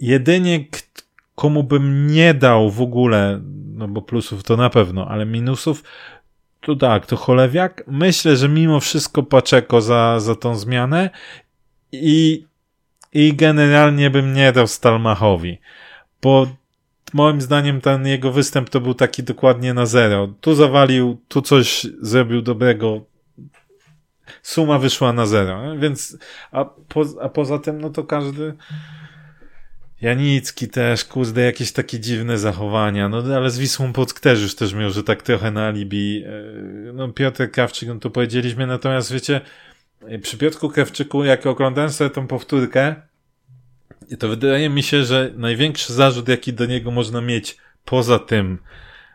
jedynie 0.00 0.64
komu 1.34 1.62
bym 1.62 2.06
nie 2.06 2.34
dał 2.34 2.70
w 2.70 2.80
ogóle, 2.80 3.40
no 3.74 3.88
bo 3.88 4.02
plusów 4.02 4.42
to 4.42 4.56
na 4.56 4.70
pewno, 4.70 5.08
ale 5.08 5.26
minusów, 5.26 5.82
to 6.60 6.76
tak, 6.76 7.06
to 7.06 7.16
Cholewiak. 7.16 7.84
Myślę, 7.86 8.36
że 8.36 8.48
mimo 8.48 8.80
wszystko 8.80 9.22
Paczeko 9.22 9.80
za, 9.80 10.20
za 10.20 10.34
tą 10.34 10.54
zmianę 10.54 11.10
i, 11.92 12.46
i 13.12 13.34
generalnie 13.34 14.10
bym 14.10 14.32
nie 14.32 14.52
dał 14.52 14.66
Stalmachowi, 14.66 15.58
bo 16.22 16.46
moim 17.12 17.40
zdaniem 17.40 17.80
ten 17.80 18.06
jego 18.06 18.32
występ 18.32 18.70
to 18.70 18.80
był 18.80 18.94
taki 18.94 19.22
dokładnie 19.22 19.74
na 19.74 19.86
zero. 19.86 20.28
Tu 20.40 20.54
zawalił, 20.54 21.18
tu 21.28 21.42
coś 21.42 21.86
zrobił 22.00 22.42
dobrego, 22.42 23.00
suma 24.42 24.78
wyszła 24.78 25.12
na 25.12 25.26
zero, 25.26 25.78
więc 25.78 26.18
a, 26.52 26.64
po, 26.64 27.04
a 27.22 27.28
poza 27.28 27.58
tym, 27.58 27.80
no 27.80 27.90
to 27.90 28.04
każdy 28.04 28.54
Janicki 30.02 30.68
też, 30.68 31.04
kurde, 31.04 31.42
jakieś 31.42 31.72
takie 31.72 32.00
dziwne 32.00 32.38
zachowania, 32.38 33.08
no 33.08 33.36
ale 33.36 33.50
z 33.50 33.58
Wisłą 33.58 33.92
Płock 33.92 34.20
też 34.20 34.42
już 34.42 34.54
też 34.54 34.74
miał, 34.74 34.90
że 34.90 35.04
tak 35.04 35.22
trochę 35.22 35.50
na 35.50 35.66
alibi. 35.66 36.24
E, 36.26 36.92
no 36.92 37.08
Piotr 37.08 37.50
Krawczyk, 37.50 37.88
no 37.88 37.98
to 37.98 38.10
powiedzieliśmy, 38.10 38.66
natomiast 38.66 39.12
wiecie, 39.12 39.40
przy 40.22 40.38
Piotrku 40.38 40.68
Krawczyku, 40.68 41.24
jak 41.24 41.46
oglądałem 41.46 41.90
sobie 41.90 42.10
tą 42.10 42.26
powtórkę, 42.26 42.94
to 44.18 44.28
wydaje 44.28 44.68
mi 44.68 44.82
się, 44.82 45.04
że 45.04 45.30
największy 45.36 45.92
zarzut, 45.92 46.28
jaki 46.28 46.52
do 46.52 46.66
niego 46.66 46.90
można 46.90 47.20
mieć, 47.20 47.56
poza 47.84 48.18
tym, 48.18 48.58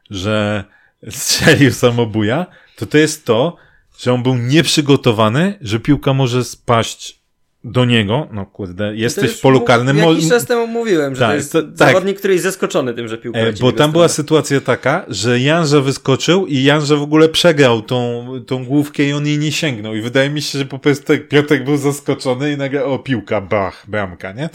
że 0.09 0.63
strzelił 1.09 1.71
samobuja, 1.71 2.45
to 2.75 2.85
to 2.85 2.97
jest 2.97 3.25
to, 3.25 3.57
że 3.99 4.13
on 4.13 4.23
był 4.23 4.35
nieprzygotowany, 4.35 5.57
że 5.61 5.79
piłka 5.79 6.13
może 6.13 6.43
spaść 6.43 7.16
do 7.63 7.85
niego, 7.85 8.27
no 8.31 8.45
kurde, 8.45 8.95
jesteś 8.95 9.31
w 9.31 9.41
polu 9.41 9.61
karnym. 9.61 9.97
Jakiś 9.97 10.29
czas 10.29 10.45
temu 10.45 10.67
mówiłem, 10.67 11.15
że 11.15 11.21
tak, 11.21 11.29
to 11.29 11.35
jest 11.35 11.51
to, 11.51 11.63
tak. 11.63 11.77
zawodnik, 11.77 12.17
który 12.17 12.33
jest 12.33 12.45
zaskoczony 12.45 12.93
tym, 12.93 13.07
że 13.07 13.17
piłka 13.17 13.39
e, 13.39 13.53
Bo 13.53 13.71
tam 13.71 13.91
była 13.91 14.07
sytuacja 14.07 14.61
taka, 14.61 15.05
że 15.07 15.39
Janże 15.39 15.81
wyskoczył 15.81 16.47
i 16.47 16.63
Janże 16.63 16.97
w 16.97 17.01
ogóle 17.01 17.29
przegrał 17.29 17.81
tą, 17.81 18.27
tą 18.47 18.65
główkę 18.65 19.03
i 19.03 19.13
on 19.13 19.27
jej 19.27 19.39
nie 19.39 19.51
sięgnął. 19.51 19.95
I 19.95 20.01
wydaje 20.01 20.29
mi 20.29 20.41
się, 20.41 20.59
że 20.59 20.65
po 20.65 20.79
prostu 20.79 21.13
Piotrek 21.29 21.63
był 21.63 21.77
zaskoczony 21.77 22.51
i 22.51 22.57
nagle, 22.57 22.85
o 22.85 22.99
piłka, 22.99 23.41
bach, 23.41 23.85
bramka, 23.87 24.31
nie? 24.31 24.49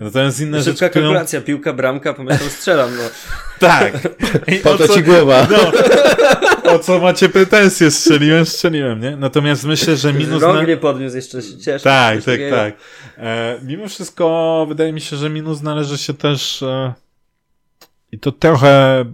Natomiast 0.00 0.40
inna 0.40 0.58
Szybka 0.58 0.70
rzecz, 0.70 0.92
kalkulacja, 0.92 1.40
którą... 1.40 1.46
piłka, 1.46 1.72
bramka, 1.72 2.14
pomyślał, 2.14 2.50
strzelam, 2.50 2.90
no. 2.96 3.02
tak. 3.68 3.92
po 4.62 4.78
to 4.78 4.88
ci 4.88 5.02
głowa. 5.02 5.46
No, 5.50 6.72
o 6.72 6.78
co 6.78 6.98
macie 6.98 7.28
pretensje? 7.28 7.90
Strzeliłem, 7.90 8.46
strzeliłem, 8.46 9.00
nie? 9.00 9.16
Natomiast 9.16 9.64
myślę, 9.64 9.96
że 9.96 10.12
minus... 10.12 10.42
Rąk 10.42 10.56
na... 10.56 10.62
nie 10.64 10.76
podniósł, 10.76 11.16
jeszcze 11.16 11.42
się 11.42 11.58
cieszę. 11.58 11.84
Tak, 11.84 12.16
tak, 12.16 12.24
takiego. 12.24 12.56
tak. 12.56 12.74
E, 13.18 13.58
mimo 13.62 13.88
wszystko 13.88 14.66
wydaje 14.68 14.92
mi 14.92 15.00
się, 15.00 15.16
że 15.16 15.30
minus 15.30 15.62
należy 15.62 15.98
się 15.98 16.14
też 16.14 16.62
e, 16.62 16.92
i 18.12 18.18
to 18.18 18.32
trochę 18.32 19.04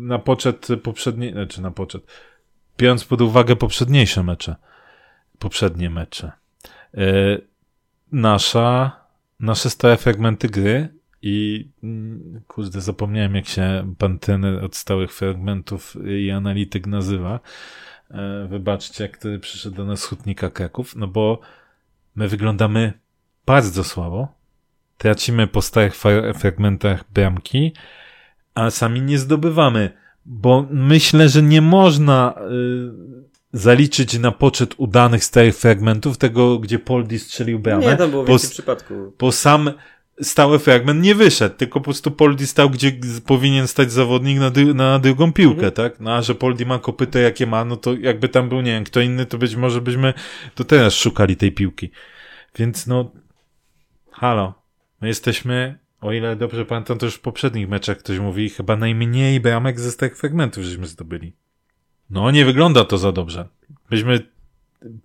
na 0.00 0.18
poczet 0.18 0.68
poprzedniej, 0.82 1.32
znaczy 1.32 1.62
na 1.62 1.70
poczet, 1.70 2.02
biorąc 2.78 3.04
pod 3.04 3.20
uwagę 3.20 3.56
poprzedniejsze 3.56 4.22
mecze, 4.22 4.56
poprzednie 5.38 5.90
mecze. 5.90 6.32
E, 6.94 7.02
nasza 8.12 8.99
nasze 9.40 9.70
stałe 9.70 9.96
fragmenty 9.96 10.48
gry 10.48 10.88
i 11.22 11.68
mm, 11.82 12.40
kurde, 12.48 12.80
zapomniałem 12.80 13.34
jak 13.34 13.46
się 13.46 13.94
pan 13.98 14.18
trener 14.18 14.64
od 14.64 14.76
stałych 14.76 15.12
fragmentów 15.12 15.96
i 16.06 16.30
analityk 16.30 16.86
nazywa. 16.86 17.40
E, 18.10 18.46
wybaczcie, 18.50 19.08
który 19.08 19.38
przyszedł 19.38 19.76
do 19.76 19.84
nas 19.84 20.00
z 20.00 20.04
Hutnika 20.04 20.50
Kraków, 20.50 20.96
no 20.96 21.06
bo 21.06 21.40
my 22.14 22.28
wyglądamy 22.28 22.92
bardzo 23.46 23.84
słabo, 23.84 24.28
tracimy 24.98 25.46
po 25.46 25.62
stałych 25.62 25.94
fragmentach 26.34 27.04
bramki, 27.12 27.72
a 28.54 28.70
sami 28.70 29.02
nie 29.02 29.18
zdobywamy, 29.18 29.90
bo 30.26 30.66
myślę, 30.70 31.28
że 31.28 31.42
nie 31.42 31.62
można 31.62 32.34
y, 32.38 33.29
zaliczyć 33.52 34.18
na 34.18 34.32
poczet 34.32 34.74
udanych 34.76 35.24
stałych 35.24 35.56
fragmentów 35.56 36.18
tego, 36.18 36.58
gdzie 36.58 36.78
Poldi 36.78 37.18
strzelił 37.18 37.58
bramę. 37.58 37.86
Nie, 37.86 37.96
tam 37.96 38.10
było 38.10 38.22
bo, 38.24 38.28
więcej 38.28 38.50
przypadków. 38.50 39.16
bo 39.18 39.32
sam 39.32 39.70
stały 40.22 40.58
fragment 40.58 41.02
nie 41.02 41.14
wyszedł, 41.14 41.56
tylko 41.56 41.80
po 41.80 41.84
prostu 41.84 42.10
Poldi 42.10 42.46
stał, 42.46 42.70
gdzie 42.70 42.92
powinien 43.26 43.68
stać 43.68 43.92
zawodnik 43.92 44.38
na, 44.38 44.50
dru- 44.50 44.74
na 44.74 44.98
drugą 44.98 45.32
piłkę, 45.32 45.54
Mhm. 45.66 45.72
tak? 45.72 46.00
No 46.00 46.14
a 46.14 46.22
że 46.22 46.34
Poldi 46.34 46.66
ma 46.66 46.78
kopyto 46.78 47.18
jakie 47.18 47.46
ma, 47.46 47.64
no 47.64 47.76
to 47.76 47.94
jakby 47.94 48.28
tam 48.28 48.48
był, 48.48 48.60
nie 48.60 48.72
wiem, 48.72 48.84
kto 48.84 49.00
inny, 49.00 49.26
to 49.26 49.38
być 49.38 49.56
może 49.56 49.80
byśmy 49.80 50.14
to 50.54 50.64
teraz 50.64 50.94
szukali 50.94 51.36
tej 51.36 51.52
piłki. 51.52 51.90
Więc 52.58 52.86
no, 52.86 53.12
halo, 54.12 54.54
my 55.00 55.08
jesteśmy, 55.08 55.78
o 56.00 56.12
ile 56.12 56.36
dobrze 56.36 56.64
pamiętam, 56.64 56.98
to 56.98 57.06
już 57.06 57.14
w 57.14 57.20
poprzednich 57.20 57.68
meczach 57.68 57.98
ktoś 57.98 58.18
mówi, 58.18 58.50
chyba 58.50 58.76
najmniej 58.76 59.40
bramek 59.40 59.80
ze 59.80 59.90
stałych 59.90 60.18
fragmentów 60.18 60.64
żeśmy 60.64 60.86
zdobyli. 60.86 61.32
No, 62.10 62.30
nie 62.30 62.44
wygląda 62.44 62.84
to 62.84 62.98
za 62.98 63.12
dobrze. 63.12 63.48
Byśmy 63.90 64.20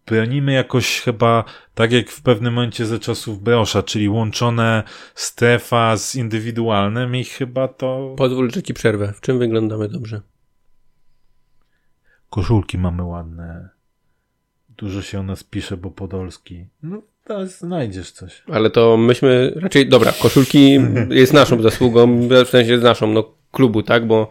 bronimy 0.05 0.53
jakoś 0.53 1.01
chyba 1.01 1.43
tak 1.75 1.91
jak 1.91 2.09
w 2.09 2.21
pewnym 2.21 2.53
momencie 2.53 2.85
ze 2.85 2.99
czasów 2.99 3.43
Brosza, 3.43 3.83
czyli 3.83 4.09
łączone 4.09 4.83
strefa 5.15 5.97
z 5.97 6.15
indywidualnym 6.15 7.15
i 7.15 7.23
chyba 7.23 7.67
to 7.67 8.15
Pozwól, 8.17 8.51
że 8.51 8.63
ci 8.63 8.73
przerwę. 8.73 9.13
W 9.13 9.21
czym 9.21 9.39
wyglądamy 9.39 9.89
dobrze? 9.89 10.21
koszulki 12.35 12.77
mamy 12.77 13.03
ładne. 13.03 13.69
Dużo 14.77 15.01
się 15.01 15.19
o 15.19 15.23
nas 15.23 15.43
pisze, 15.43 15.77
bo 15.77 15.91
Podolski. 15.91 16.65
No, 16.83 17.01
to 17.23 17.47
znajdziesz 17.47 18.11
coś. 18.11 18.43
Ale 18.47 18.69
to 18.69 18.97
myśmy 18.97 19.53
raczej, 19.55 19.89
dobra, 19.89 20.13
koszulki 20.21 20.79
jest 21.09 21.33
naszą 21.33 21.61
zasługą, 21.61 22.27
w 22.45 22.49
sensie 22.49 22.79
z 22.79 22.83
naszą, 22.83 23.07
no 23.07 23.33
klubu, 23.51 23.83
tak, 23.83 24.07
bo, 24.07 24.29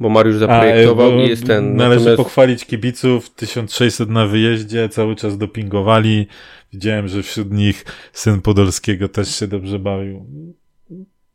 bo 0.00 0.08
Mariusz 0.08 0.36
zaprojektował 0.36 1.10
bo 1.10 1.20
i 1.20 1.28
jest 1.28 1.46
ten. 1.46 1.76
Należy 1.76 2.00
natomiast- 2.04 2.16
pochwalić 2.16 2.64
kibiców. 2.64 3.30
1600 3.30 4.10
na 4.10 4.26
wyjeździe, 4.26 4.88
cały 4.88 5.16
czas 5.16 5.38
dopingowali. 5.38 6.26
Widziałem, 6.72 7.08
że 7.08 7.22
wśród 7.22 7.52
nich 7.52 7.84
syn 8.12 8.40
Podolskiego 8.40 9.08
też 9.08 9.34
się 9.36 9.46
dobrze 9.46 9.78
bawił. 9.78 10.26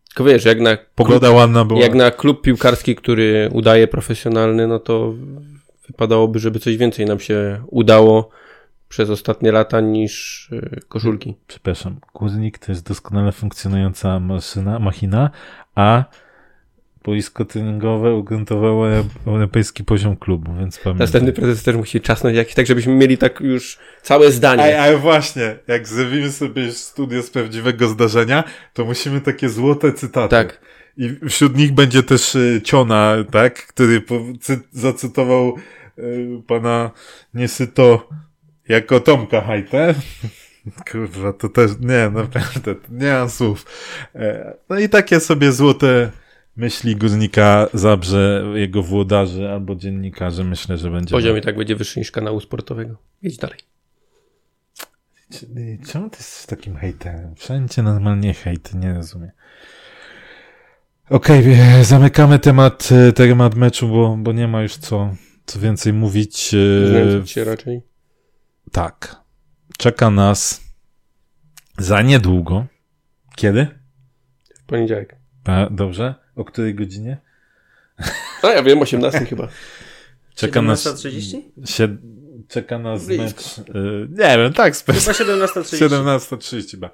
Tylko 0.07 0.23
wiesz, 0.23 0.45
jak 0.45 0.59
na, 0.59 0.77
Pogoda 0.95 1.31
ładna 1.31 1.65
była. 1.65 1.79
jak 1.79 1.95
na 1.95 2.11
klub 2.11 2.41
piłkarski, 2.41 2.95
który 2.95 3.49
udaje 3.53 3.87
profesjonalny, 3.87 4.67
no 4.67 4.79
to 4.79 5.13
wypadałoby, 5.87 6.39
żeby 6.39 6.59
coś 6.59 6.77
więcej 6.77 7.05
nam 7.05 7.19
się 7.19 7.61
udało 7.67 8.29
przez 8.89 9.09
ostatnie 9.09 9.51
lata 9.51 9.81
niż 9.81 10.47
y, 10.51 10.79
koszulki. 10.87 11.35
Przepraszam, 11.47 11.99
Guznik 12.13 12.57
to 12.57 12.71
jest 12.71 12.87
doskonale 12.87 13.31
funkcjonująca 13.31 14.19
maszyna, 14.19 14.79
machina, 14.79 15.29
a 15.75 16.03
boisko 17.05 17.45
treningowe 17.45 18.15
ugruntowało 18.15 18.87
europejski 19.27 19.83
poziom 19.83 20.17
klubu, 20.17 20.53
więc 20.59 20.77
pamiętam. 20.77 20.99
Następny 20.99 21.33
prezes 21.33 21.63
też 21.63 21.75
musi 21.75 22.01
czasnąć 22.01 22.35
jakiś, 22.35 22.55
tak 22.55 22.67
żebyśmy 22.67 22.95
mieli 22.95 23.17
tak 23.17 23.39
już 23.39 23.77
całe 24.01 24.31
zdanie. 24.31 24.81
Ale 24.81 24.97
właśnie, 24.97 25.55
jak 25.67 25.87
zrobimy 25.87 26.31
sobie 26.31 26.71
studio 26.71 27.23
z 27.23 27.29
prawdziwego 27.29 27.87
zdarzenia, 27.87 28.43
to 28.73 28.85
musimy 28.85 29.21
takie 29.21 29.49
złote 29.49 29.93
cytaty. 29.93 30.29
Tak. 30.29 30.59
I 30.97 31.29
wśród 31.29 31.57
nich 31.57 31.73
będzie 31.73 32.03
też 32.03 32.35
y, 32.35 32.61
Ciona, 32.63 33.15
tak, 33.31 33.67
który 33.67 34.01
po, 34.01 34.19
cy, 34.41 34.59
zacytował 34.71 35.55
y, 35.99 36.41
pana 36.47 36.91
Niesyto 37.33 38.09
jako 38.67 38.99
Tomka 38.99 39.41
Hajtę. 39.41 39.95
Kurwa, 40.91 41.33
to 41.33 41.49
też, 41.49 41.71
nie, 41.79 42.09
naprawdę, 42.09 42.75
nie 42.89 43.11
mam 43.11 43.29
słów. 43.29 43.65
E, 44.15 44.53
No 44.69 44.79
i 44.79 44.89
takie 44.89 45.19
sobie 45.19 45.51
złote 45.51 46.11
myśli 46.55 46.95
Guznika 46.95 47.67
zabrze 47.73 48.43
jego 48.53 48.83
włodarzy 48.83 49.49
albo 49.49 49.75
dziennikarzy, 49.75 50.43
myślę, 50.43 50.77
że 50.77 50.91
będzie. 50.91 51.11
Poziom 51.11 51.37
i 51.37 51.41
tak 51.41 51.57
będzie 51.57 51.75
wyższy 51.75 51.99
niż 51.99 52.11
kanału 52.11 52.39
sportowego. 52.39 52.97
Jedź 53.21 53.37
dalej. 53.37 53.59
Czemu 55.91 56.09
ty 56.09 56.17
jesteś 56.17 56.45
takim 56.45 56.75
hejterem? 56.75 57.35
Wszędzie 57.35 57.83
normalnie 57.83 58.33
hejt, 58.33 58.73
nie 58.73 58.93
rozumiem. 58.93 59.31
Okej, 61.09 61.53
e, 61.53 61.83
zamykamy 61.83 62.39
temat, 62.39 62.89
e, 62.91 63.13
temat 63.13 63.55
meczu, 63.55 63.87
bo, 63.87 64.17
bo 64.17 64.31
nie 64.31 64.47
ma 64.47 64.61
już 64.61 64.77
co, 64.77 65.15
co 65.45 65.59
więcej 65.59 65.93
mówić. 65.93 66.53
e, 66.53 66.87
Znęcać 66.87 67.31
się 67.31 67.43
raczej. 67.43 67.81
Tak. 68.71 69.15
Czeka 69.77 70.09
nas 70.09 70.61
za 71.77 72.01
niedługo. 72.01 72.65
Kiedy? 73.35 73.67
W 74.61 74.63
poniedziałek. 74.65 75.15
A, 75.45 75.67
dobrze. 75.71 76.15
O 76.35 76.45
której 76.45 76.75
godzinie? 76.75 77.17
A 78.41 78.47
ja 78.47 78.63
wiem, 78.63 78.81
18 78.81 79.25
chyba. 79.29 79.47
Czeka 80.35 80.61
nas. 80.61 80.85
17.30? 80.85 81.41
Sie, 81.65 81.87
czeka 82.47 82.79
nas 82.79 83.05
Blisko. 83.05 83.25
mecz. 83.25 83.69
e, 83.69 83.73
nie 84.09 84.37
wiem, 84.37 84.53
tak, 84.53 84.75
Chyba 84.77 84.99
specjalnie. 84.99 85.43
17.30. 85.45 85.89
17.30 85.89 86.71
chyba. 86.71 86.89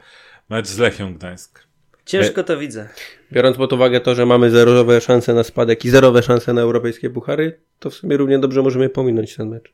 Mecz 0.49 0.67
z 0.67 0.77
Lechią 0.77 1.13
Gdańsk. 1.13 1.63
Ciężko 2.05 2.43
to 2.43 2.57
widzę. 2.57 2.89
Biorąc 3.31 3.57
pod 3.57 3.73
uwagę 3.73 4.01
to, 4.01 4.15
że 4.15 4.25
mamy 4.25 4.51
zerowe 4.51 5.01
szanse 5.01 5.33
na 5.33 5.43
spadek 5.43 5.85
i 5.85 5.89
zerowe 5.89 6.23
szanse 6.23 6.53
na 6.53 6.61
europejskie 6.61 7.09
puchary, 7.09 7.59
to 7.79 7.89
w 7.89 7.93
sumie 7.93 8.17
równie 8.17 8.39
dobrze 8.39 8.61
możemy 8.61 8.89
pominąć 8.89 9.35
ten 9.35 9.49
mecz. 9.49 9.73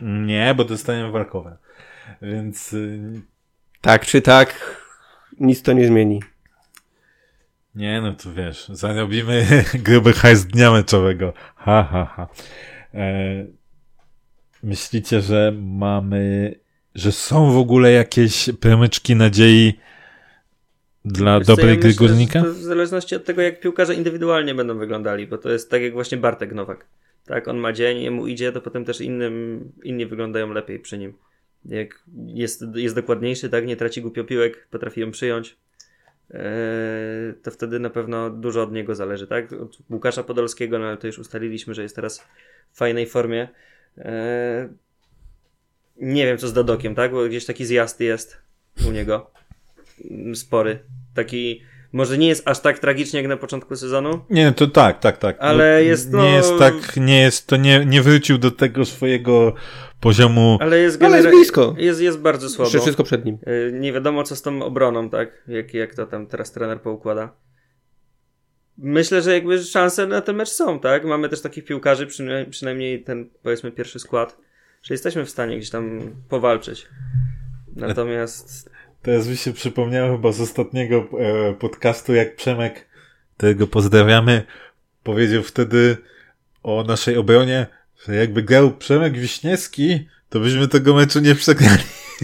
Nie, 0.00 0.54
bo 0.56 0.64
dostaniemy 0.64 1.10
walkowe. 1.12 1.56
Więc 2.22 2.72
y, 2.72 3.20
Tak 3.80 4.06
czy 4.06 4.20
tak, 4.22 4.76
nic 5.40 5.62
to 5.62 5.72
nie 5.72 5.86
zmieni. 5.86 6.22
Nie, 7.74 8.00
no 8.00 8.12
to 8.12 8.32
wiesz, 8.32 8.68
zarobimy 8.68 9.46
gruby 9.86 10.12
hajs 10.12 10.46
dnia 10.46 10.70
meczowego. 10.70 11.32
Ha, 11.56 11.88
ha, 11.90 12.04
ha. 12.16 12.28
E, 12.94 13.46
myślicie, 14.62 15.20
że 15.20 15.52
mamy, 15.62 16.54
że 16.94 17.12
są 17.12 17.52
w 17.52 17.56
ogóle 17.56 17.92
jakieś 17.92 18.50
promyczki 18.60 19.16
nadziei 19.16 19.78
dla 21.04 21.38
Wiesz 21.38 21.46
dobrej 21.46 21.78
gry 21.78 21.94
górnika? 21.94 22.42
W 22.42 22.56
zależności 22.56 23.16
od 23.16 23.24
tego, 23.24 23.42
jak 23.42 23.60
piłkarze 23.60 23.94
indywidualnie 23.94 24.54
będą 24.54 24.78
wyglądali, 24.78 25.26
bo 25.26 25.38
to 25.38 25.50
jest 25.50 25.70
tak 25.70 25.82
jak 25.82 25.92
właśnie 25.92 26.18
Bartek 26.18 26.52
Nowak. 26.52 26.86
Tak, 27.26 27.48
on 27.48 27.56
ma 27.56 27.72
dzień, 27.72 28.02
jemu 28.02 28.26
idzie, 28.26 28.52
to 28.52 28.60
potem 28.60 28.84
też 28.84 29.00
innym, 29.00 29.72
inni 29.82 30.06
wyglądają 30.06 30.52
lepiej 30.52 30.80
przy 30.80 30.98
nim. 30.98 31.14
Jak 31.64 32.04
jest, 32.26 32.64
jest 32.74 32.94
dokładniejszy, 32.94 33.48
tak, 33.48 33.66
nie 33.66 33.76
traci 33.76 34.02
głupio 34.02 34.24
piłek, 34.24 34.68
potrafi 34.70 35.00
ją 35.00 35.10
przyjąć, 35.10 35.56
to 37.42 37.50
wtedy 37.50 37.80
na 37.80 37.90
pewno 37.90 38.30
dużo 38.30 38.62
od 38.62 38.72
niego 38.72 38.94
zależy, 38.94 39.26
tak? 39.26 39.52
Od 39.52 39.78
Łukasza 39.90 40.22
Podolskiego, 40.22 40.78
no 40.78 40.86
ale 40.86 40.96
to 40.96 41.06
już 41.06 41.18
ustaliliśmy, 41.18 41.74
że 41.74 41.82
jest 41.82 41.96
teraz 41.96 42.20
w 42.72 42.78
fajnej 42.78 43.06
formie. 43.06 43.48
Eee, 43.98 44.68
nie 45.96 46.26
wiem, 46.26 46.38
co 46.38 46.48
z 46.48 46.52
Dodokiem, 46.52 46.94
tak? 46.94 47.12
Bo 47.12 47.28
gdzieś 47.28 47.44
taki 47.44 47.64
zjazd 47.64 48.00
jest 48.00 48.38
u 48.88 48.90
niego 48.90 49.30
spory. 50.34 50.78
Taki, 51.14 51.62
może 51.94 52.18
nie 52.18 52.28
jest 52.28 52.48
aż 52.48 52.60
tak 52.60 52.78
tragicznie 52.78 53.20
jak 53.20 53.28
na 53.28 53.36
początku 53.36 53.76
sezonu, 53.76 54.24
Nie, 54.30 54.52
to 54.52 54.66
tak, 54.66 55.00
tak, 55.00 55.18
tak. 55.18 55.36
Ale 55.40 55.74
No, 55.74 55.80
jest, 55.80 56.12
Nie 56.12 56.18
no- 56.18 56.24
jest 56.28 56.52
tak, 56.58 56.96
nie 56.96 57.20
jest, 57.20 57.46
to 57.46 57.56
nie, 57.56 57.84
nie 57.86 58.02
wrócił 58.02 58.38
do 58.38 58.50
tego 58.50 58.84
swojego 58.84 59.54
poziomu. 60.00 60.58
ale 60.60 60.78
jest, 60.78 61.02
Ale 61.02 61.16
jest 61.16 61.28
genera- 61.28 61.36
blisko. 61.36 61.74
Jest, 61.78 62.00
jest 62.00 62.18
bardzo 62.18 62.48
słabo. 62.48 62.66
Jeszcze 62.66 62.80
wszystko 62.80 63.04
przed 63.04 63.24
nim. 63.24 63.38
Y, 63.48 63.72
Nie 63.72 63.92
wiadomo, 63.92 64.22
co 64.22 64.36
z 64.36 64.42
tą 64.42 64.62
obroną, 64.62 65.10
tak? 65.10 65.42
Jak, 65.48 65.74
jak 65.74 65.94
to 65.94 66.06
tam 66.06 66.26
teraz 66.26 66.52
trener 66.52 66.80
poukłada. 66.80 67.32
Myślę, 68.78 69.22
że 69.22 69.32
jakby 69.34 69.62
szanse 69.62 70.06
na 70.06 70.20
ten 70.20 70.36
mecz 70.36 70.48
są, 70.48 70.80
tak? 70.80 71.04
Mamy 71.04 71.28
też 71.28 71.40
takich 71.42 71.64
piłkarzy, 71.64 72.06
przynajmniej, 72.06 72.46
przynajmniej 72.50 73.02
ten, 73.04 73.30
powiedzmy, 73.42 73.72
pierwszy 73.72 73.98
skład, 73.98 74.36
że 74.82 74.94
jesteśmy 74.94 75.24
w 75.24 75.30
stanie 75.30 75.56
gdzieś 75.56 75.70
tam 75.70 76.00
powalczyć. 76.28 76.88
Natomiast 77.76 78.70
Teraz 79.04 79.28
mi 79.28 79.36
się 79.36 79.52
przypomniało 79.52 80.16
chyba 80.16 80.32
z 80.32 80.40
ostatniego 80.40 81.08
e, 81.18 81.54
podcastu, 81.54 82.14
jak 82.14 82.36
Przemek, 82.36 82.88
którego 83.36 83.66
pozdrawiamy, 83.66 84.42
powiedział 85.02 85.42
wtedy 85.42 85.96
o 86.62 86.84
naszej 86.88 87.16
obronie, 87.16 87.66
że 88.06 88.14
jakby 88.14 88.42
grał 88.42 88.70
Przemek 88.76 89.18
Wiśniewski, 89.18 90.08
to 90.28 90.40
byśmy 90.40 90.68
tego 90.68 90.94
meczu 90.94 91.20
nie 91.20 91.34
przegrali. 91.34 91.82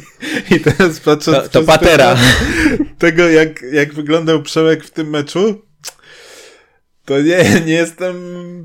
I 0.57 0.61
teraz 0.61 1.01
patrząc 1.01 1.45
To, 1.45 1.49
to 1.49 1.63
patera. 1.63 2.17
tego, 2.99 3.29
jak, 3.29 3.63
jak 3.73 3.95
wyglądał 3.95 4.43
Przemek 4.43 4.85
w 4.85 4.91
tym 4.91 5.11
meczu, 5.11 5.63
to 7.05 7.21
nie, 7.21 7.45
nie 7.67 7.73
jestem 7.75 8.17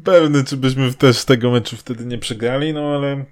pewny, 0.03 0.43
czy 0.43 0.57
byśmy 0.57 0.93
też 0.93 1.26
tego 1.26 1.51
meczu 1.51 1.78
wtedy 1.78 2.05
nie 2.05 2.18
przegrali, 2.18 2.74
no 2.74 2.95
ale 2.95 3.26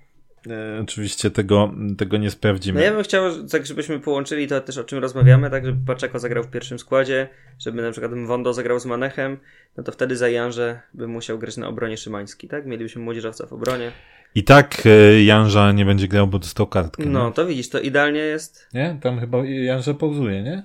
oczywiście 0.82 1.32
tego, 1.32 1.74
tego 1.98 2.18
nie 2.18 2.32
sprawdzimy. 2.32 2.80
No 2.80 2.86
ja 2.86 2.92
bym 2.92 3.04
chciał, 3.04 3.48
tak 3.52 3.66
żebyśmy 3.66 4.00
połączyli 4.00 4.48
to 4.48 4.62
też 4.62 4.78
o 4.78 4.84
czym 4.84 5.00
rozmawiamy, 5.00 5.50
tak 5.50 5.66
żeby 5.66 5.86
Paczeko 5.86 6.20
zagrał 6.20 6.44
w 6.44 6.50
pierwszym 6.50 6.80
składzie, 6.80 7.30
żeby 7.60 7.82
na 7.82 7.92
przykład 7.92 8.14
Wondo 8.14 8.54
zagrał 8.54 8.80
z 8.80 8.86
Manechem, 8.86 9.38
no 9.78 9.84
to 9.84 9.92
wtedy 9.92 10.18
za 10.18 10.30
Janże 10.30 10.80
by 10.94 11.08
musiał 11.08 11.40
grać 11.40 11.58
na 11.58 11.68
obronie 11.68 11.98
Szymański, 11.98 12.48
tak? 12.48 12.66
Mielibyśmy 12.66 13.02
młodzieżowca 13.02 13.48
w 13.48 13.54
obronie. 13.54 13.92
I 14.36 14.44
tak 14.44 14.84
e, 14.86 15.24
Janża 15.24 15.72
nie 15.72 15.86
będzie 15.86 16.08
grał, 16.08 16.28
bo 16.28 16.40
dostał 16.40 16.68
kartkę. 16.68 17.06
No 17.06 17.28
nie? 17.28 17.34
to 17.34 17.46
widzisz, 17.46 17.70
to 17.70 17.80
idealnie 17.80 18.20
jest. 18.20 18.70
Nie? 18.74 18.98
Tam 19.02 19.20
chyba 19.20 19.46
Janża 19.46 19.94
pauzuje, 19.94 20.44
nie? 20.44 20.64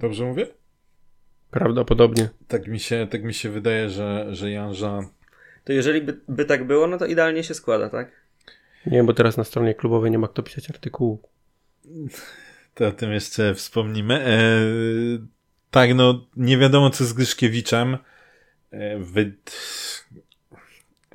Dobrze 0.00 0.24
mówię? 0.24 0.46
Prawdopodobnie. 1.50 2.28
Tak 2.48 2.66
mi 2.66 2.80
się, 2.80 3.06
tak 3.10 3.24
mi 3.24 3.34
się 3.34 3.50
wydaje, 3.50 3.90
że, 3.90 4.26
że 4.30 4.50
Janża... 4.50 5.00
To 5.64 5.72
jeżeli 5.72 6.00
by, 6.00 6.20
by 6.28 6.44
tak 6.44 6.66
było, 6.66 6.86
no 6.86 6.98
to 6.98 7.06
idealnie 7.06 7.44
się 7.44 7.54
składa, 7.54 7.88
tak? 7.88 8.25
Nie 8.86 9.04
bo 9.04 9.14
teraz 9.14 9.36
na 9.36 9.44
stronie 9.44 9.74
klubowej 9.74 10.10
nie 10.10 10.18
ma 10.18 10.28
kto 10.28 10.42
pisać 10.42 10.70
artykułu. 10.70 11.22
To 12.74 12.88
o 12.88 12.92
tym 12.92 13.12
jeszcze 13.12 13.54
wspomnimy. 13.54 14.14
E, 14.14 14.38
tak, 15.70 15.94
no 15.94 16.26
nie 16.36 16.58
wiadomo 16.58 16.90
co 16.90 17.04
z 17.04 17.12
Gryszkiewiczem. 17.12 17.98
E, 18.70 18.98
wy... 18.98 19.32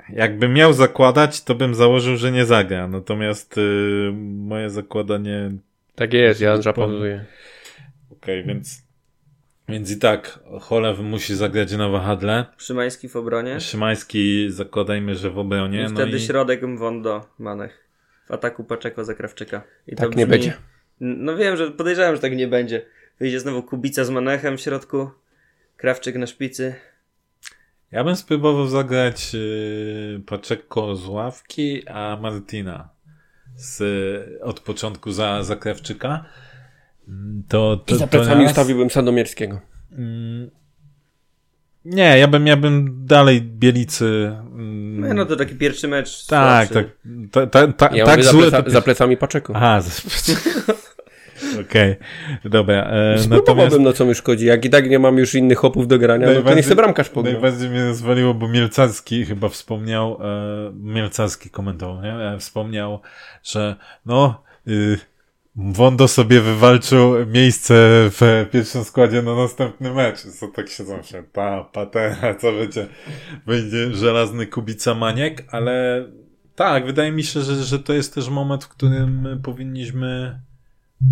Jakbym 0.08 0.54
miał 0.54 0.72
zakładać, 0.72 1.44
to 1.44 1.54
bym 1.54 1.74
założył, 1.74 2.16
że 2.16 2.32
nie 2.32 2.46
zagra. 2.46 2.88
Natomiast 2.88 3.58
y, 3.58 4.12
moje 4.22 4.70
zakładanie. 4.70 5.50
Tak 5.94 6.12
jest, 6.12 6.40
ja 6.40 6.58
pauzuje. 6.74 7.24
Okej, 8.10 8.40
okay, 8.40 8.54
więc. 8.54 8.91
Więc 9.72 9.90
i 9.90 9.98
tak, 9.98 10.38
Cholew 10.60 10.98
musi 10.98 11.34
zagrać 11.34 11.72
na 11.72 11.88
wahadle. 11.88 12.44
Szymański 12.56 13.08
w 13.08 13.16
obronie. 13.16 13.60
Szymański 13.60 14.50
zakładajmy, 14.50 15.14
że 15.14 15.30
w 15.30 15.38
obronie. 15.38 15.82
I 15.82 15.88
wtedy 15.88 16.10
no 16.10 16.16
i... 16.16 16.20
środek 16.20 16.62
Mwondo, 16.62 17.28
Manech. 17.38 17.88
W 18.26 18.30
ataku 18.30 18.64
Paczeko 18.64 19.04
za 19.04 19.14
Krawczyka. 19.14 19.62
I 19.86 19.96
Tak 19.96 20.16
nie 20.16 20.26
będzie. 20.26 20.52
No 21.00 21.36
wiem, 21.36 21.56
że 21.56 21.70
podejrzewam, 21.70 22.14
że 22.14 22.22
tak 22.22 22.36
nie 22.36 22.48
będzie. 22.48 22.86
Wyjdzie 23.20 23.40
znowu 23.40 23.62
Kubica 23.62 24.04
z 24.04 24.10
Manechem 24.10 24.56
w 24.56 24.60
środku. 24.60 25.10
Krawczyk 25.76 26.16
na 26.16 26.26
szpicy. 26.26 26.74
Ja 27.92 28.04
bym 28.04 28.16
spróbował 28.16 28.66
zagrać 28.66 29.34
yy, 29.34 30.22
Paczeko 30.26 30.96
z 30.96 31.06
ławki, 31.06 31.88
a 31.88 32.18
Martina 32.22 32.88
z, 33.56 33.82
od 34.42 34.60
początku 34.60 35.12
za, 35.12 35.42
za 35.42 35.56
Krawczyka. 35.56 36.24
To, 37.48 37.76
to, 37.76 37.94
I 37.94 37.98
za 37.98 38.06
to 38.06 38.10
plecami 38.18 38.42
raz. 38.42 38.50
ustawiłbym 38.52 38.90
Sandomierskiego. 38.90 39.60
Mm, 39.92 40.50
Nie, 41.84 42.18
ja 42.18 42.28
bym, 42.28 42.46
ja 42.46 42.56
bym 42.56 43.06
dalej 43.06 43.42
Bielicy. 43.42 44.32
mm, 44.52 45.00
No, 45.08 45.14
no 45.14 45.26
to 45.26 45.36
taki 45.36 45.54
pierwszy 45.54 45.88
mecz. 45.88 46.26
tak, 46.26 46.68
tak, 46.68 46.86
ta, 47.32 47.46
ta, 47.46 47.72
ta, 47.72 47.96
Ja 47.96 48.06
tak 48.06 48.16
mówię 48.16 48.22
za, 48.28 48.32
pleca, 48.38 48.62
to- 48.62 48.70
za 48.70 48.82
plecami 48.82 49.16
Paczeko. 49.16 49.52
Aha, 49.56 49.80
za- 49.80 50.02
okej, 51.60 51.96
dobra. 52.44 52.74
E, 52.84 52.90
natomiast 52.90 53.24
Spróbowałbym, 53.24 53.82
no 53.82 53.92
co 53.92 54.04
mi 54.04 54.14
szkodzi. 54.14 54.46
Jak 54.46 54.64
i 54.64 54.70
tak 54.70 54.90
nie 54.90 54.98
mam 54.98 55.18
już 55.18 55.34
innych 55.34 55.58
hopów 55.58 55.88
do 55.88 55.98
grania, 55.98 56.26
no 56.34 56.42
to 56.42 56.54
niech 56.54 56.66
se 56.66 56.74
bramkarz 56.76 57.08
pogra. 57.08 57.32
Najbardziej 57.32 57.70
mnie 57.70 57.84
rozwaliło, 57.84 58.34
bo 58.34 58.48
Mielcarski 58.48 59.24
chyba 59.26 59.48
wspomniał, 59.48 60.18
e, 60.22 60.72
Mielcarski 60.74 61.50
komentował, 61.50 62.02
nie? 62.02 62.12
E, 62.14 62.38
wspomniał, 62.38 63.00
że 63.42 63.76
no, 64.06 64.42
y, 64.68 64.98
Wondo 65.56 66.08
sobie 66.08 66.40
wywalczył 66.40 67.26
miejsce 67.26 67.74
w 68.10 68.46
pierwszym 68.52 68.84
składzie 68.84 69.22
na 69.22 69.34
następny 69.34 69.94
mecz. 69.94 70.18
Co 70.18 70.48
tak 70.48 70.68
siedzą 70.68 71.02
się, 71.02 71.22
pa, 71.32 71.64
patera, 71.64 72.34
co 72.34 72.52
będzie, 72.52 72.86
będzie 73.46 73.94
żelazny 73.94 74.46
Kubica 74.46 74.94
Maniek, 74.94 75.44
ale 75.50 76.06
tak, 76.54 76.86
wydaje 76.86 77.12
mi 77.12 77.24
się, 77.24 77.40
że, 77.40 77.64
że 77.64 77.78
to 77.78 77.92
jest 77.92 78.14
też 78.14 78.28
moment, 78.28 78.64
w 78.64 78.68
którym 78.68 79.40
powinniśmy, 79.42 80.40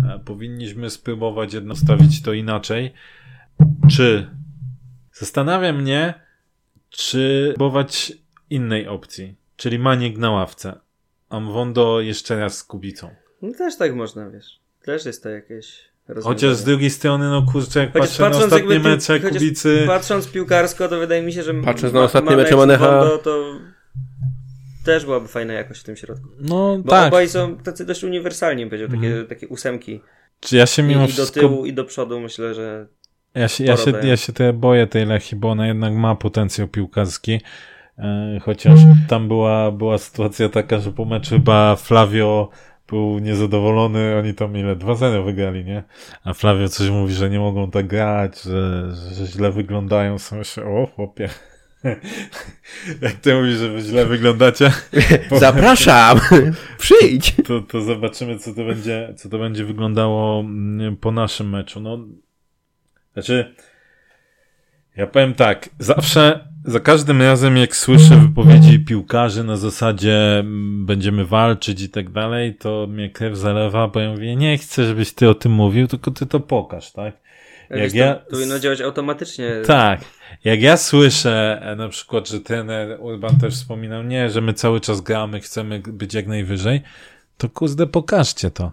e, 0.09 0.19
powinniśmy 0.19 0.89
spróbować 0.89 1.53
jednak 1.53 1.77
stawić 1.77 2.21
to 2.21 2.33
inaczej. 2.33 2.93
Czy 3.91 4.27
Zastanawia 5.13 5.73
mnie, 5.73 6.13
czy 6.89 7.53
próbować 7.55 8.13
innej 8.49 8.87
opcji, 8.87 9.35
czyli 9.55 9.79
Maniek 9.79 10.17
na 10.17 10.31
ławce, 10.31 10.79
a 11.29 11.39
Mwondo 11.39 12.01
jeszcze 12.01 12.39
raz 12.39 12.57
z 12.57 12.63
Kubicą. 12.63 13.20
No 13.41 13.53
też 13.53 13.77
tak 13.77 13.95
można, 13.95 14.29
wiesz. 14.29 14.59
Też 14.85 15.05
jest 15.05 15.23
to 15.23 15.29
jakieś 15.29 15.79
rozwiązanie. 16.07 16.35
Chociaż 16.35 16.55
z 16.55 16.63
drugiej 16.63 16.89
strony, 16.89 17.29
no 17.29 17.45
kurczę, 17.51 17.79
jak 17.79 17.93
Chociaż 17.93 18.07
patrzę 18.07 18.23
na 18.23 18.29
patrząc 18.29 18.53
ostatnie 18.53 18.73
jakby 18.73 18.89
mecze 18.89 19.19
Kubicy, 19.19 19.83
Patrząc 19.87 20.27
piłkarsko, 20.27 20.87
to 20.87 20.99
wydaje 20.99 21.21
mi 21.21 21.33
się, 21.33 21.43
że 21.43 21.53
Patrząc 21.53 21.93
na 21.93 22.01
ostatnie 22.01 22.35
mecze 22.35 22.55
Manecha- 22.55 23.17
to 23.23 23.53
też 24.85 25.05
byłaby 25.05 25.27
fajna 25.27 25.53
jakość 25.53 25.81
w 25.81 25.83
tym 25.83 25.95
środku. 25.95 26.27
no 26.39 26.77
Bo 26.77 26.89
tak, 26.89 27.07
obaj 27.07 27.29
są 27.29 27.57
tacy 27.57 27.85
dość 27.85 28.03
uniwersalni, 28.03 28.65
powiedział, 28.65 28.89
takie, 28.89 29.23
takie 29.29 29.47
ósemki. 29.47 30.01
czy 30.39 30.57
ja 30.57 30.65
się 30.65 30.81
I, 30.81 30.85
mimo 30.85 31.03
I 31.03 31.07
do 31.07 31.13
wszystko, 31.13 31.39
tyłu, 31.39 31.65
i 31.65 31.73
do 31.73 31.85
przodu 31.85 32.19
myślę, 32.19 32.53
że 32.53 32.87
ja 33.35 33.47
się, 33.47 33.63
ja, 33.63 33.77
się, 33.77 33.91
ja 34.03 34.17
się 34.17 34.33
trochę 34.33 34.53
boję 34.53 34.87
tej 34.87 35.05
Lechi, 35.05 35.35
bo 35.35 35.49
ona 35.49 35.67
jednak 35.67 35.93
ma 35.93 36.15
potencjał 36.15 36.67
piłkarski, 36.67 37.41
e, 37.97 38.39
chociaż 38.45 38.79
tam 39.07 39.27
była, 39.27 39.71
była 39.71 39.97
sytuacja 39.97 40.49
taka, 40.49 40.79
że 40.79 40.91
po 40.91 41.05
meczu 41.05 41.29
chyba 41.29 41.75
Flavio 41.75 42.49
był 42.91 43.19
niezadowolony, 43.19 44.15
oni 44.19 44.33
tam 44.33 44.57
ile? 44.57 44.75
2-0 44.75 45.25
wygrali, 45.25 45.65
nie? 45.65 45.83
A 46.23 46.33
Flavio 46.33 46.69
coś 46.69 46.89
mówi, 46.89 47.13
że 47.13 47.29
nie 47.29 47.39
mogą 47.39 47.71
tak 47.71 47.87
grać, 47.87 48.41
że, 48.41 48.91
że 49.13 49.25
źle 49.25 49.51
wyglądają. 49.51 50.19
Są 50.19 50.43
się, 50.43 50.63
o 50.63 50.85
chłopie. 50.85 51.29
Jak 53.01 53.13
ty 53.13 53.35
mówisz, 53.35 53.57
że 53.57 53.69
wy 53.69 53.81
źle 53.81 54.05
wyglądacie, 54.05 54.71
Zapraszam! 55.39 56.19
Przyjdź! 56.77 57.35
to, 57.47 57.61
to 57.61 57.81
zobaczymy, 57.81 58.39
co 58.39 58.53
to 58.53 58.65
będzie, 58.65 59.13
co 59.17 59.29
to 59.29 59.39
będzie 59.39 59.65
wyglądało 59.65 60.39
mm, 60.39 60.97
po 60.97 61.11
naszym 61.11 61.49
meczu. 61.49 61.79
No, 61.79 61.97
znaczy, 63.13 63.55
ja 64.97 65.07
powiem 65.07 65.33
tak, 65.33 65.69
zawsze, 65.79 66.50
za 66.65 66.79
każdym 66.79 67.21
razem, 67.21 67.57
jak 67.57 67.75
słyszę 67.75 68.17
wypowiedzi 68.27 68.79
piłkarzy 68.79 69.43
na 69.43 69.57
zasadzie 69.57 70.39
mm, 70.39 70.85
będziemy 70.85 71.25
walczyć 71.25 71.81
i 71.81 71.89
tak 71.89 72.09
dalej, 72.09 72.55
to 72.55 72.87
mnie 72.89 73.09
krew 73.09 73.37
zalewa, 73.37 73.87
bo 73.87 73.99
ja 73.99 74.11
mówię, 74.11 74.35
nie 74.35 74.57
chcę, 74.57 74.85
żebyś 74.85 75.13
ty 75.13 75.29
o 75.29 75.33
tym 75.35 75.51
mówił, 75.51 75.87
tylko 75.87 76.11
ty 76.11 76.25
to 76.25 76.39
pokaż, 76.39 76.91
tak? 76.91 77.13
Jak 77.69 77.79
jak 77.79 77.93
ja- 77.93 78.15
to 78.15 78.31
powinno 78.31 78.59
działać 78.59 78.81
automatycznie. 78.81 79.51
Tak. 79.67 80.01
Jak 80.43 80.61
ja 80.61 80.77
słyszę 80.77 81.59
e, 81.61 81.75
na 81.75 81.89
przykład, 81.89 82.29
że 82.29 82.39
trener 82.39 82.97
Urban 82.99 83.39
też 83.39 83.53
wspominał, 83.53 84.03
nie, 84.03 84.29
że 84.29 84.41
my 84.41 84.53
cały 84.53 84.79
czas 84.81 85.01
gramy, 85.01 85.39
chcemy 85.39 85.79
być 85.79 86.13
jak 86.13 86.27
najwyżej, 86.27 86.81
to 87.37 87.49
kurde, 87.49 87.87
pokażcie 87.87 88.51
to. 88.51 88.71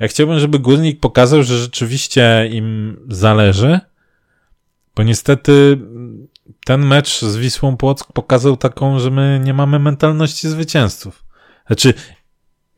Ja 0.00 0.08
chciałbym, 0.08 0.38
żeby 0.38 0.58
Górnik 0.58 1.00
pokazał, 1.00 1.42
że 1.42 1.58
rzeczywiście 1.58 2.48
im 2.52 2.96
zależy, 3.08 3.80
bo 4.96 5.02
niestety 5.02 5.78
ten 6.64 6.86
mecz 6.86 7.20
z 7.20 7.36
Wisłą 7.36 7.76
Płock 7.76 8.12
pokazał 8.12 8.56
taką, 8.56 8.98
że 8.98 9.10
my 9.10 9.40
nie 9.44 9.54
mamy 9.54 9.78
mentalności 9.78 10.48
zwycięzców. 10.48 11.24
Znaczy, 11.66 11.94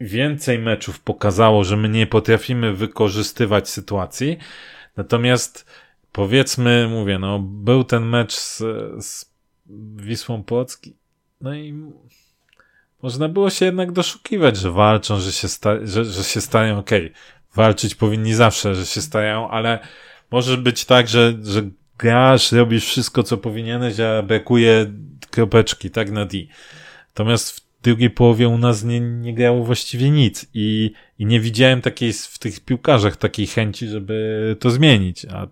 więcej 0.00 0.58
meczów 0.58 1.00
pokazało, 1.00 1.64
że 1.64 1.76
my 1.76 1.88
nie 1.88 2.06
potrafimy 2.06 2.72
wykorzystywać 2.72 3.68
sytuacji, 3.68 4.38
natomiast 4.96 5.66
powiedzmy, 6.12 6.88
mówię, 6.90 7.18
no, 7.18 7.38
był 7.38 7.84
ten 7.84 8.04
mecz 8.04 8.34
z, 8.34 8.58
z 9.04 9.30
Wisłą 9.96 10.42
Płocki, 10.42 10.96
no 11.40 11.54
i 11.54 11.74
można 13.02 13.28
było 13.28 13.50
się 13.50 13.66
jednak 13.66 13.92
doszukiwać, 13.92 14.56
że 14.56 14.70
walczą, 14.70 15.20
że 15.20 15.32
się, 15.32 15.48
sta- 15.48 15.86
że, 15.86 16.04
że 16.04 16.24
się 16.24 16.40
stają, 16.40 16.78
okej, 16.78 17.12
walczyć 17.54 17.94
powinni 17.94 18.34
zawsze, 18.34 18.74
że 18.74 18.86
się 18.86 19.02
stają, 19.02 19.50
ale 19.50 19.78
może 20.30 20.56
być 20.56 20.84
tak, 20.84 21.08
że, 21.08 21.34
że 21.42 21.62
grasz, 21.98 22.52
robisz 22.52 22.86
wszystko, 22.86 23.22
co 23.22 23.36
powinieneś, 23.36 24.00
a 24.00 24.22
brakuje 24.22 24.92
kropeczki, 25.30 25.90
tak, 25.90 26.10
na 26.10 26.26
D. 26.26 26.38
Natomiast 27.08 27.60
w 27.60 27.82
drugiej 27.82 28.10
połowie 28.10 28.48
u 28.48 28.58
nas 28.58 28.84
nie, 28.84 29.00
nie 29.00 29.34
grało 29.34 29.64
właściwie 29.64 30.10
nic 30.10 30.46
i, 30.54 30.92
i 31.18 31.26
nie 31.26 31.40
widziałem 31.40 31.82
takiej 31.82 32.12
w 32.12 32.38
tych 32.38 32.60
piłkarzach 32.60 33.16
takiej 33.16 33.46
chęci, 33.46 33.88
żeby 33.88 34.56
to 34.60 34.70
zmienić, 34.70 35.24
a 35.24 35.46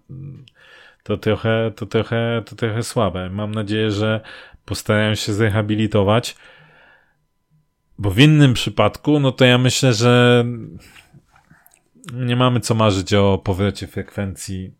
to 1.02 1.16
trochę, 1.16 1.72
to 1.76 1.86
trochę, 1.86 2.42
to 2.46 2.56
trochę 2.56 2.82
słabe. 2.82 3.30
Mam 3.30 3.54
nadzieję, 3.54 3.90
że 3.90 4.20
postarają 4.64 5.14
się 5.14 5.32
zrehabilitować, 5.32 6.36
bo 7.98 8.10
w 8.10 8.18
innym 8.18 8.54
przypadku, 8.54 9.20
no 9.20 9.32
to 9.32 9.44
ja 9.44 9.58
myślę, 9.58 9.92
że 9.92 10.44
nie 12.12 12.36
mamy 12.36 12.60
co 12.60 12.74
marzyć 12.74 13.14
o 13.14 13.38
powrocie 13.44 13.86
frekwencji 13.86 14.74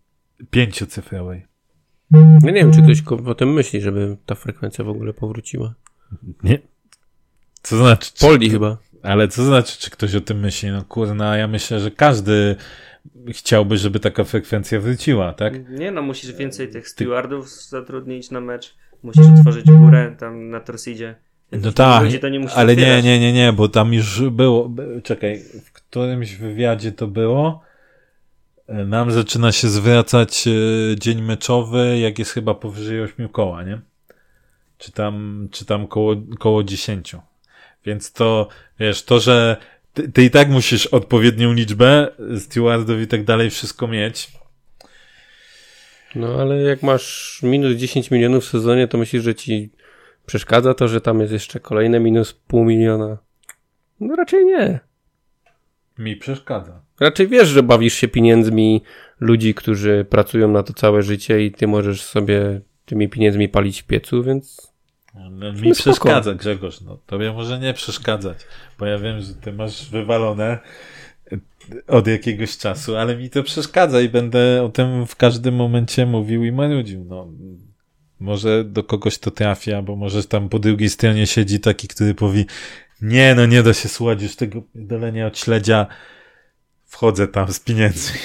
pięciocyfrowej. 0.51 1.54
Ja 2.13 2.51
nie 2.51 2.53
wiem, 2.53 2.73
czy 2.73 2.83
ktoś 2.83 3.03
o 3.27 3.35
tym 3.35 3.53
myśli, 3.53 3.81
żeby 3.81 4.17
ta 4.27 4.35
frekwencja 4.35 4.85
w 4.85 4.89
ogóle 4.89 5.13
powróciła. 5.13 5.75
Nie? 6.43 6.59
Co 7.63 7.77
znaczy? 7.77 8.11
Czy, 8.15 8.21
Poldi 8.27 8.51
chyba. 8.51 8.77
ale 9.03 9.29
co 9.29 9.45
znaczy, 9.45 9.79
czy 9.79 9.91
ktoś 9.91 10.15
o 10.15 10.21
tym 10.21 10.41
myśli? 10.41 10.71
No 10.71 10.85
kurna, 10.85 11.37
ja 11.37 11.49
myślę, 11.49 11.81
że 11.81 11.91
każdy 11.91 12.57
chciałby, 13.29 13.77
żeby 13.77 14.01
taka 14.01 14.25
frekwencja 14.25 14.81
wróciła, 14.81 15.33
tak? 15.33 15.69
Nie 15.71 15.91
no, 15.91 16.03
musisz 16.03 16.33
więcej 16.33 16.69
tych 16.71 16.89
stewardów 16.89 17.51
zatrudnić 17.51 18.31
na 18.31 18.41
mecz. 18.41 18.75
Musisz 19.03 19.27
otworzyć 19.39 19.67
górę 19.71 20.17
tam 20.19 20.51
na 20.51 20.61
Torsidzie. 20.61 21.15
No 21.53 21.73
tak, 21.73 22.03
Ludzi 22.05 22.19
to 22.19 22.29
nie 22.29 22.41
musisz 22.41 22.57
ale 22.57 22.77
nie, 22.77 23.03
nie, 23.03 23.21
nie, 23.21 23.33
nie, 23.33 23.53
bo 23.53 23.69
tam 23.69 23.95
już 23.95 24.23
było, 24.31 24.69
by- 24.69 25.01
czekaj, 25.05 25.43
w 25.65 25.73
którymś 25.73 26.37
wywiadzie 26.37 26.93
to 26.93 27.07
było, 27.07 27.61
E, 27.61 27.64
nam 28.69 29.11
zaczyna 29.11 29.53
się 29.53 29.69
zwracać 29.69 30.45
e, 30.47 30.51
dzień 30.97 31.23
meczowy, 31.23 31.99
jak 31.99 32.19
jest 32.19 32.31
chyba 32.31 32.55
powyżej 32.55 33.01
8 33.01 33.29
koła, 33.29 33.63
nie? 33.63 33.81
Czy 34.79 34.93
tam, 34.93 35.49
czy 35.53 35.65
tam 35.65 35.87
koło, 35.87 36.17
koło 36.39 36.65
10. 36.65 37.17
Więc 37.87 38.13
to, 38.13 38.49
wiesz, 38.79 39.03
to, 39.03 39.21
że 39.21 39.57
ty, 39.95 40.13
ty 40.13 40.25
i 40.25 40.31
tak 40.31 40.49
musisz 40.49 40.87
odpowiednią 40.87 41.53
liczbę 41.53 42.09
stewardów 42.39 43.01
i 43.01 43.07
tak 43.07 43.25
dalej 43.25 43.51
wszystko 43.51 43.89
mieć, 43.89 44.31
No 46.15 46.29
ale 46.41 46.63
jak 46.63 46.83
masz 46.83 47.41
minus 47.43 47.77
10 47.77 48.11
milionów 48.11 48.45
w 48.45 48.49
sezonie, 48.49 48.89
to 48.89 48.99
myślisz, 48.99 49.23
że 49.23 49.35
ci 49.35 49.71
przeszkadza 50.27 50.75
to, 50.75 50.89
że 50.89 51.01
tam 51.01 51.21
jest 51.21 51.33
jeszcze 51.33 51.61
kolejne 51.61 52.01
minus 52.01 52.33
pół 52.33 52.65
miliona? 52.65 53.19
No 54.01 54.17
raczej 54.17 54.45
nie. 54.45 54.81
Mi 55.99 56.17
przeszkadza. 56.17 56.84
Raczej 57.01 57.29
wiesz, 57.29 57.49
że 57.49 57.63
bawisz 57.63 57.95
się 57.95 58.09
pieniędzmi 58.09 58.83
ludzi, 59.21 59.55
którzy 59.55 60.07
pracują 60.11 60.49
na 60.49 60.63
to 60.63 60.73
całe 60.73 61.03
życie 61.03 61.45
i 61.45 61.53
ty 61.53 61.67
możesz 61.67 62.03
sobie 62.03 62.61
tymi 62.85 63.09
pieniędzmi 63.09 63.49
palić 63.49 63.83
w 63.83 63.87
piecu, 63.87 64.23
więc 64.23 64.75
ale 65.15 65.53
mi 65.53 65.59
spoko. 65.59 65.75
przeszkadza, 65.75 66.35
Grzegorz. 66.35 66.81
No, 66.81 66.99
tobie 67.07 67.33
może 67.33 67.59
nie 67.59 67.75
przeszkadzać, 67.75 68.39
bo 68.79 68.87
ja 68.87 68.99
wiem, 68.99 69.21
że 69.21 69.35
ty 69.35 69.53
masz 69.53 69.91
wywalone 69.91 70.59
od 71.89 72.07
jakiegoś 72.07 72.57
czasu, 72.59 72.97
ale 72.97 73.17
mi 73.17 73.31
to 73.31 73.43
przeszkadza 73.43 74.01
i 74.01 74.09
będę 74.09 74.63
o 74.63 74.69
tym 74.69 75.07
w 75.07 75.17
każdym 75.17 75.55
momencie 75.55 76.07
mówił 76.07 76.45
i 76.45 76.53
marudził. 76.53 77.05
No, 77.05 77.29
może 78.21 78.65
do 78.65 78.85
kogoś 78.85 79.19
to 79.19 79.31
trafi, 79.31 79.73
albo 79.73 79.97
może 79.97 80.25
tam 80.25 80.49
po 80.49 80.59
drugiej 80.59 80.89
stronie 80.89 81.27
siedzi 81.27 81.61
taki, 81.61 81.89
który 81.89 82.15
powie 82.15 82.45
nie, 83.03 83.35
no 83.35 83.47
nie 83.47 83.63
da 83.63 83.75
się 83.75 83.89
słuchać 83.89 84.23
już 84.23 84.37
tego 84.37 84.63
dolenia 84.75 85.27
od 85.27 85.39
śledzia. 85.39 85.87
Wchodzę 86.95 87.29
tam 87.29 87.53
z 87.53 87.61
pieniędzmi. 87.61 88.19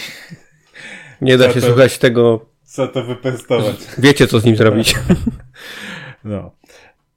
Nie 1.21 1.37
da 1.37 1.53
się 1.53 1.61
to, 1.61 1.67
słuchać 1.67 1.97
tego. 1.97 2.45
Co 2.63 2.87
to 2.87 3.03
wypestować. 3.03 3.75
Wiecie, 3.97 4.27
co 4.27 4.39
z 4.39 4.45
nim 4.45 4.55
zrobić. 4.55 4.95
No. 6.23 6.51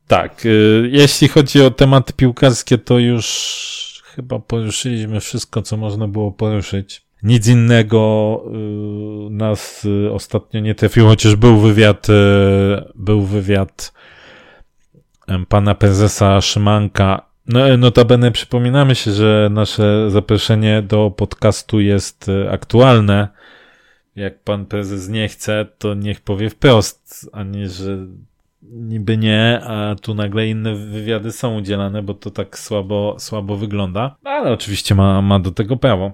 Tak. 0.06 0.46
Y, 0.46 0.88
jeśli 0.92 1.28
chodzi 1.28 1.62
o 1.62 1.70
tematy 1.70 2.12
piłkarskie, 2.12 2.78
to 2.78 2.98
już 2.98 4.02
chyba 4.04 4.38
poruszyliśmy 4.38 5.20
wszystko, 5.20 5.62
co 5.62 5.76
można 5.76 6.08
było 6.08 6.32
poruszyć. 6.32 7.02
Nic 7.22 7.46
innego 7.46 8.42
y, 8.46 9.30
nas 9.30 9.84
y, 9.84 10.12
ostatnio 10.12 10.60
nie 10.60 10.74
trafiło, 10.74 11.08
chociaż 11.08 11.36
był 11.36 11.58
wywiad, 11.58 12.06
był 12.94 13.22
wywiad 13.22 13.92
pana 15.48 15.74
prezesa 15.74 16.40
Szymanka. 16.40 17.31
No, 17.46 17.76
notabene 17.76 18.30
przypominamy 18.30 18.94
się, 18.94 19.12
że 19.12 19.48
nasze 19.52 20.10
zaproszenie 20.10 20.82
do 20.82 21.10
podcastu 21.10 21.80
jest 21.80 22.26
aktualne. 22.50 23.28
Jak 24.16 24.42
pan 24.42 24.66
prezes 24.66 25.08
nie 25.08 25.28
chce, 25.28 25.66
to 25.78 25.94
niech 25.94 26.20
powie 26.20 26.50
wprost, 26.50 27.30
a 27.32 27.42
nie, 27.42 27.68
że 27.68 27.98
niby 28.62 29.16
nie, 29.16 29.60
a 29.64 29.94
tu 29.94 30.14
nagle 30.14 30.48
inne 30.48 30.74
wywiady 30.74 31.32
są 31.32 31.58
udzielane, 31.58 32.02
bo 32.02 32.14
to 32.14 32.30
tak 32.30 32.58
słabo, 32.58 33.16
słabo 33.18 33.56
wygląda. 33.56 34.16
Ale 34.24 34.52
oczywiście 34.52 34.94
ma, 34.94 35.22
ma 35.22 35.38
do 35.38 35.50
tego 35.50 35.76
prawo. 35.76 36.12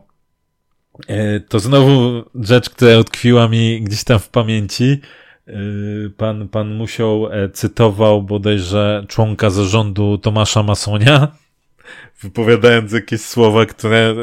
E, 1.06 1.40
to 1.40 1.58
znowu 1.58 2.24
rzecz, 2.34 2.70
która 2.70 2.98
utkwiła 2.98 3.48
mi 3.48 3.82
gdzieś 3.82 4.04
tam 4.04 4.18
w 4.18 4.28
pamięci. 4.28 5.00
E, 5.48 6.10
pan, 6.16 6.48
pan 6.48 6.74
Musiał 6.74 7.32
e, 7.32 7.48
cytował 7.48 8.22
bodajże 8.22 9.04
członka 9.08 9.50
zarządu 9.50 10.18
Tomasza 10.18 10.62
Masonia, 10.62 11.28
wypowiadając 12.22 12.92
jakieś 12.92 13.20
słowa, 13.20 13.66
które 13.66 14.14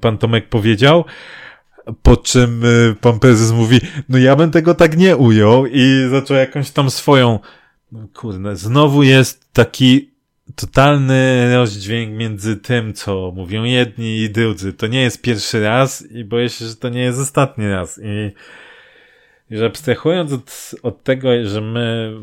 pan 0.00 0.18
Tomek 0.18 0.48
powiedział. 0.48 1.04
Po 2.02 2.16
czym 2.16 2.64
y, 2.64 2.94
pan 3.00 3.18
prezes 3.18 3.52
mówi, 3.52 3.80
no 4.08 4.18
ja 4.18 4.36
bym 4.36 4.50
tego 4.50 4.74
tak 4.74 4.96
nie 4.96 5.16
ujął 5.16 5.66
i 5.66 6.08
zaczął 6.10 6.36
jakąś 6.36 6.70
tam 6.70 6.90
swoją, 6.90 7.38
no 7.92 8.08
kurde, 8.14 8.56
znowu 8.56 9.02
jest 9.02 9.52
taki 9.52 10.12
totalny 10.54 11.50
rozdźwięk 11.56 12.18
między 12.18 12.56
tym, 12.56 12.94
co 12.94 13.32
mówią 13.36 13.64
jedni 13.64 14.18
i 14.18 14.30
drudzy. 14.30 14.72
To 14.72 14.86
nie 14.86 15.02
jest 15.02 15.22
pierwszy 15.22 15.62
raz 15.62 16.10
i 16.10 16.24
boję 16.24 16.48
się, 16.48 16.64
że 16.64 16.76
to 16.76 16.88
nie 16.88 17.00
jest 17.00 17.20
ostatni 17.20 17.68
raz. 17.68 18.00
I 18.02 18.32
że 19.52 19.66
abstrahując 19.66 20.32
od, 20.32 20.70
od 20.82 21.02
tego, 21.02 21.28
że 21.44 21.60
my 21.60 22.14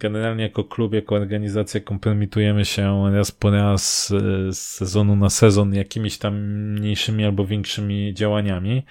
generalnie 0.00 0.42
jako 0.42 0.64
klub, 0.64 0.94
jako 0.94 1.14
organizacja 1.14 1.80
kompromitujemy 1.80 2.64
się 2.64 3.10
raz 3.12 3.32
po 3.32 3.50
raz 3.50 4.10
y, 4.10 4.52
z 4.52 4.58
sezonu 4.58 5.16
na 5.16 5.30
sezon 5.30 5.74
jakimiś 5.74 6.18
tam 6.18 6.40
mniejszymi 6.72 7.24
albo 7.24 7.46
większymi 7.46 8.14
działaniami, 8.14 8.82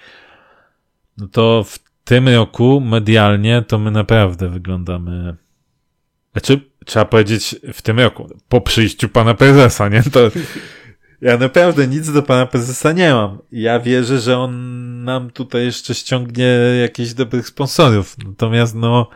no 1.18 1.28
to 1.28 1.64
w 1.64 1.78
tym 2.04 2.28
roku 2.28 2.80
medialnie 2.80 3.62
to 3.62 3.78
my 3.78 3.90
naprawdę 3.90 4.48
wyglądamy. 4.48 5.36
Znaczy, 6.32 6.60
trzeba 6.84 7.04
powiedzieć 7.04 7.56
w 7.72 7.82
tym 7.82 8.00
roku, 8.00 8.28
po 8.48 8.60
przyjściu 8.60 9.08
pana 9.08 9.34
prezesa, 9.34 9.88
nie? 9.88 10.02
To 10.02 10.30
ja 11.24 11.36
naprawdę 11.38 11.86
nic 11.86 12.12
do 12.12 12.22
pana 12.22 12.46
prezesa 12.46 12.92
nie 12.92 13.12
mam. 13.12 13.38
Ja 13.52 13.80
wierzę, 13.80 14.18
że 14.18 14.38
on 14.38 15.04
nam 15.04 15.30
tutaj 15.30 15.64
jeszcze 15.64 15.94
ściągnie 15.94 16.58
jakichś 16.80 17.12
dobrych 17.12 17.48
sponsorów. 17.48 18.16
Natomiast 18.26 18.74
no, 18.74 19.08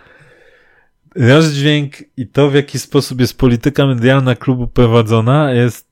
rozdźwięk 1.17 1.93
i 2.17 2.27
to, 2.27 2.51
w 2.51 2.55
jaki 2.55 2.79
sposób 2.79 3.21
jest 3.21 3.39
polityka 3.39 3.87
medialna 3.87 4.35
klubu 4.35 4.67
prowadzona, 4.67 5.53
jest. 5.53 5.89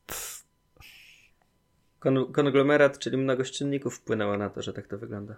Kon 1.98 2.32
konglomerat, 2.32 2.98
czyli 2.98 3.16
mnogość 3.16 3.58
czynników 3.58 3.96
wpłynęła 3.96 4.38
na 4.38 4.50
to, 4.50 4.62
że 4.62 4.72
tak 4.72 4.86
to 4.86 4.98
wygląda. 4.98 5.36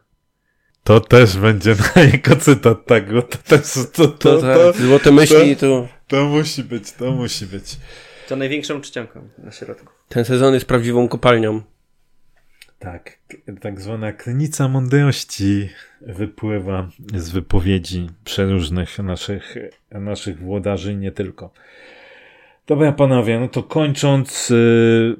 To 0.84 1.00
też 1.00 1.36
będzie 1.36 1.74
na 1.96 2.02
jego 2.02 2.36
cytat 2.36 2.86
tego. 2.86 3.22
To 3.22 3.38
też, 3.38 3.72
to, 3.72 3.84
to, 3.84 4.08
to, 4.08 4.40
to, 4.40 4.72
tak, 4.72 4.76
złote 4.76 5.12
myśli 5.12 5.56
to... 5.56 5.88
To 6.08 6.24
musi 6.24 6.64
być, 6.64 6.92
to 6.92 7.12
musi 7.12 7.46
być. 7.46 7.76
To 8.28 8.36
największą 8.36 8.80
czcionką 8.80 9.28
na 9.38 9.52
środku. 9.52 9.97
Ten 10.08 10.24
sezon 10.24 10.54
jest 10.54 10.66
prawdziwą 10.66 11.08
kopalnią. 11.08 11.62
Tak, 12.78 13.18
tak 13.60 13.80
zwana 13.80 14.12
krynica 14.12 14.68
mądrości 14.68 15.68
wypływa 16.00 16.88
z 17.14 17.30
wypowiedzi 17.30 18.06
przeróżnych 18.24 18.98
naszych, 18.98 19.54
naszych 19.90 20.38
włodarzy 20.38 20.96
nie 20.96 21.12
tylko. 21.12 21.52
Dobra, 22.66 22.92
panowie, 22.92 23.40
no 23.40 23.48
to 23.48 23.62
kończąc, 23.62 24.50
yy, 24.50 25.16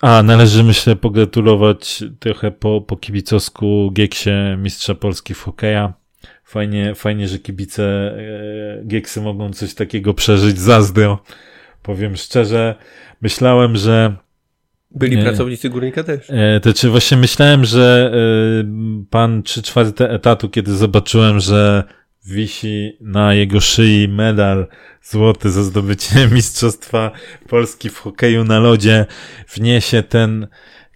a, 0.00 0.22
należy 0.22 0.64
myślę 0.64 0.96
pogratulować 0.96 2.04
trochę 2.20 2.50
po, 2.50 2.80
po 2.80 2.96
kibicowsku 2.96 3.90
Gieksie 3.92 4.30
mistrza 4.58 4.94
Polski 4.94 5.34
w 5.34 5.42
hokeja. 5.42 5.92
Fajnie, 6.44 6.94
fajnie, 6.94 7.28
że 7.28 7.38
kibice 7.38 7.82
e, 7.82 8.84
Gieksy 8.86 9.20
mogą 9.20 9.52
coś 9.52 9.74
takiego 9.74 10.14
przeżyć. 10.14 10.58
Zazdro. 10.58 11.22
Powiem 11.82 12.16
szczerze, 12.16 12.74
myślałem, 13.20 13.76
że 13.76 14.16
byli 14.90 15.16
nie, 15.16 15.22
pracownicy 15.22 15.70
górnika 15.70 16.04
też. 16.04 16.30
E, 16.30 16.60
to 16.60 16.74
czy 16.74 16.90
właśnie 16.90 17.16
myślałem, 17.16 17.64
że 17.64 18.12
e, 18.14 19.04
pan 19.10 19.42
trzy 19.42 19.62
czwarte 19.62 20.10
etatu, 20.10 20.48
kiedy 20.48 20.76
zobaczyłem, 20.76 21.40
że 21.40 21.84
wisi 22.26 22.96
na 23.00 23.34
jego 23.34 23.60
szyi 23.60 24.08
medal 24.08 24.66
złoty 25.02 25.50
za 25.50 25.62
zdobycie 25.62 26.26
Mistrzostwa 26.34 27.10
Polski 27.48 27.90
w 27.90 27.98
hokeju 27.98 28.44
na 28.44 28.58
lodzie, 28.58 29.06
wniesie 29.54 30.02
ten 30.02 30.46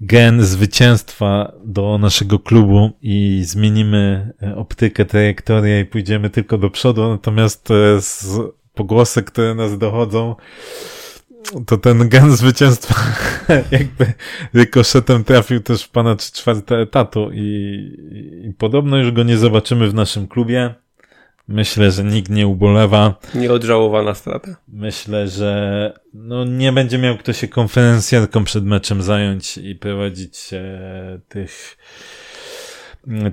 gen 0.01 0.45
zwycięstwa 0.45 1.53
do 1.65 1.99
naszego 1.99 2.39
klubu 2.39 2.91
i 3.03 3.43
zmienimy 3.45 4.33
e, 4.43 4.57
optykę, 4.57 5.05
trajektorię 5.05 5.81
i 5.81 5.85
pójdziemy 5.85 6.31
tylko 6.31 6.59
do 6.59 6.71
przodu. 6.71 7.09
Natomiast 7.09 7.71
e, 7.71 8.01
z 8.01 8.39
pogłosy, 8.75 9.23
które 9.23 9.55
nas 9.55 9.79
dochodzą, 9.79 10.35
to 11.67 11.79
ten 11.79 12.09
gen 12.09 12.37
zwycięstwa 12.37 12.95
jakby 13.71 14.13
rykoszetem 14.55 15.25
trafił 15.25 15.61
też 15.61 15.85
w 15.85 15.89
pana 15.89 16.17
trzy 16.17 16.33
czwarte 16.33 16.77
etatu 16.77 17.31
i, 17.33 17.41
i 18.49 18.53
podobno 18.59 18.97
już 18.97 19.13
go 19.13 19.23
nie 19.23 19.39
zobaczymy 19.39 19.89
w 19.89 19.95
naszym 19.95 20.29
klubie. 20.29 20.75
Myślę, 21.49 21.93
że 21.93 22.05
nikt 22.05 22.31
nie 22.31 22.47
ubolewa. 22.47 23.15
Nieodżałowana 23.35 24.15
strata. 24.15 24.57
Myślę, 24.69 25.29
że 25.29 25.93
no 26.15 26.45
nie 26.45 26.73
będzie 26.73 26.99
miał 26.99 27.19
kto 27.19 27.33
się 27.33 27.49
konferencjerką 27.49 28.45
przed 28.45 28.65
meczem 28.65 29.03
zająć 29.03 29.59
i 29.59 29.75
prowadzić 29.75 30.53
e, 30.53 31.21
tych, 31.29 31.77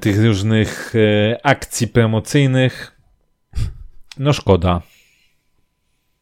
tych 0.01 0.25
różnych 0.25 0.93
e, 0.95 1.45
akcji 1.45 1.87
promocyjnych. 1.87 2.97
No 4.17 4.33
szkoda. 4.33 4.81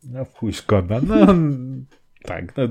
No 0.04 0.26
chuj 0.26 0.54
szkoda. 0.54 1.02
No 1.08 1.16
tak, 2.24 2.58
no 2.58 2.68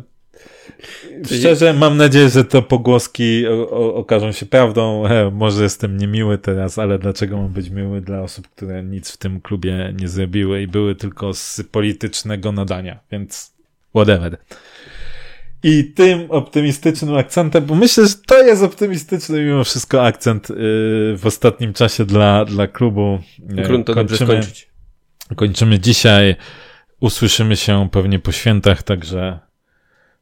Szczerze, 1.25 1.73
mam 1.73 1.97
nadzieję, 1.97 2.29
że 2.29 2.45
to 2.45 2.63
pogłoski 2.63 3.47
o, 3.47 3.71
o, 3.71 3.95
okażą 3.95 4.33
się 4.33 4.47
prawdą. 4.47 5.05
He, 5.09 5.31
może 5.31 5.63
jestem 5.63 5.97
niemiły 5.97 6.39
teraz, 6.39 6.79
ale 6.79 6.99
dlaczego 6.99 7.37
mam 7.37 7.49
być 7.49 7.71
miły 7.71 8.01
dla 8.01 8.23
osób, 8.23 8.49
które 8.49 8.83
nic 8.83 9.11
w 9.11 9.17
tym 9.17 9.41
klubie 9.41 9.95
nie 10.01 10.09
zrobiły 10.09 10.63
i 10.63 10.67
były 10.67 10.95
tylko 10.95 11.35
z 11.35 11.63
politycznego 11.71 12.53
nadania, 12.53 12.99
więc 13.13 13.53
whatever. 13.91 14.37
I 15.63 15.85
tym 15.85 16.31
optymistycznym 16.31 17.17
akcentem, 17.17 17.65
bo 17.65 17.75
myślę, 17.75 18.07
że 18.07 18.15
to 18.27 18.43
jest 18.43 18.63
optymistyczny 18.63 19.45
mimo 19.45 19.65
wszystko 19.65 20.05
akcent 20.05 20.51
yy, 20.51 20.57
w 21.17 21.23
ostatnim 21.25 21.73
czasie 21.73 22.05
dla, 22.05 22.45
dla 22.45 22.67
klubu. 22.67 23.19
Grunt 23.39 23.87
to 23.87 23.95
dobrze 23.95 24.17
skończyć. 24.17 24.69
Kończymy 25.37 25.79
dzisiaj. 25.81 26.37
Usłyszymy 27.01 27.57
się 27.57 27.89
pewnie 27.93 28.19
po 28.19 28.33
świętach, 28.33 28.83
także 28.83 29.39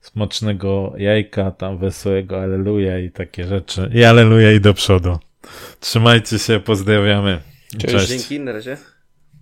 smacznego 0.01 0.95
jajka, 0.99 1.51
tam 1.51 1.79
wesołego 1.79 2.43
aleluja 2.43 2.99
i 2.99 3.11
takie 3.11 3.45
rzeczy. 3.45 3.91
I 3.95 4.05
aleluja 4.05 4.53
i 4.53 4.61
do 4.61 4.75
przodu. 4.75 5.19
Trzymajcie 5.81 6.39
się, 6.39 6.61
pozdrawiamy. 6.61 7.41
Cześć. 7.79 8.09
Dzięki, 8.09 8.41
na 8.41 8.53
razie. 8.53 8.77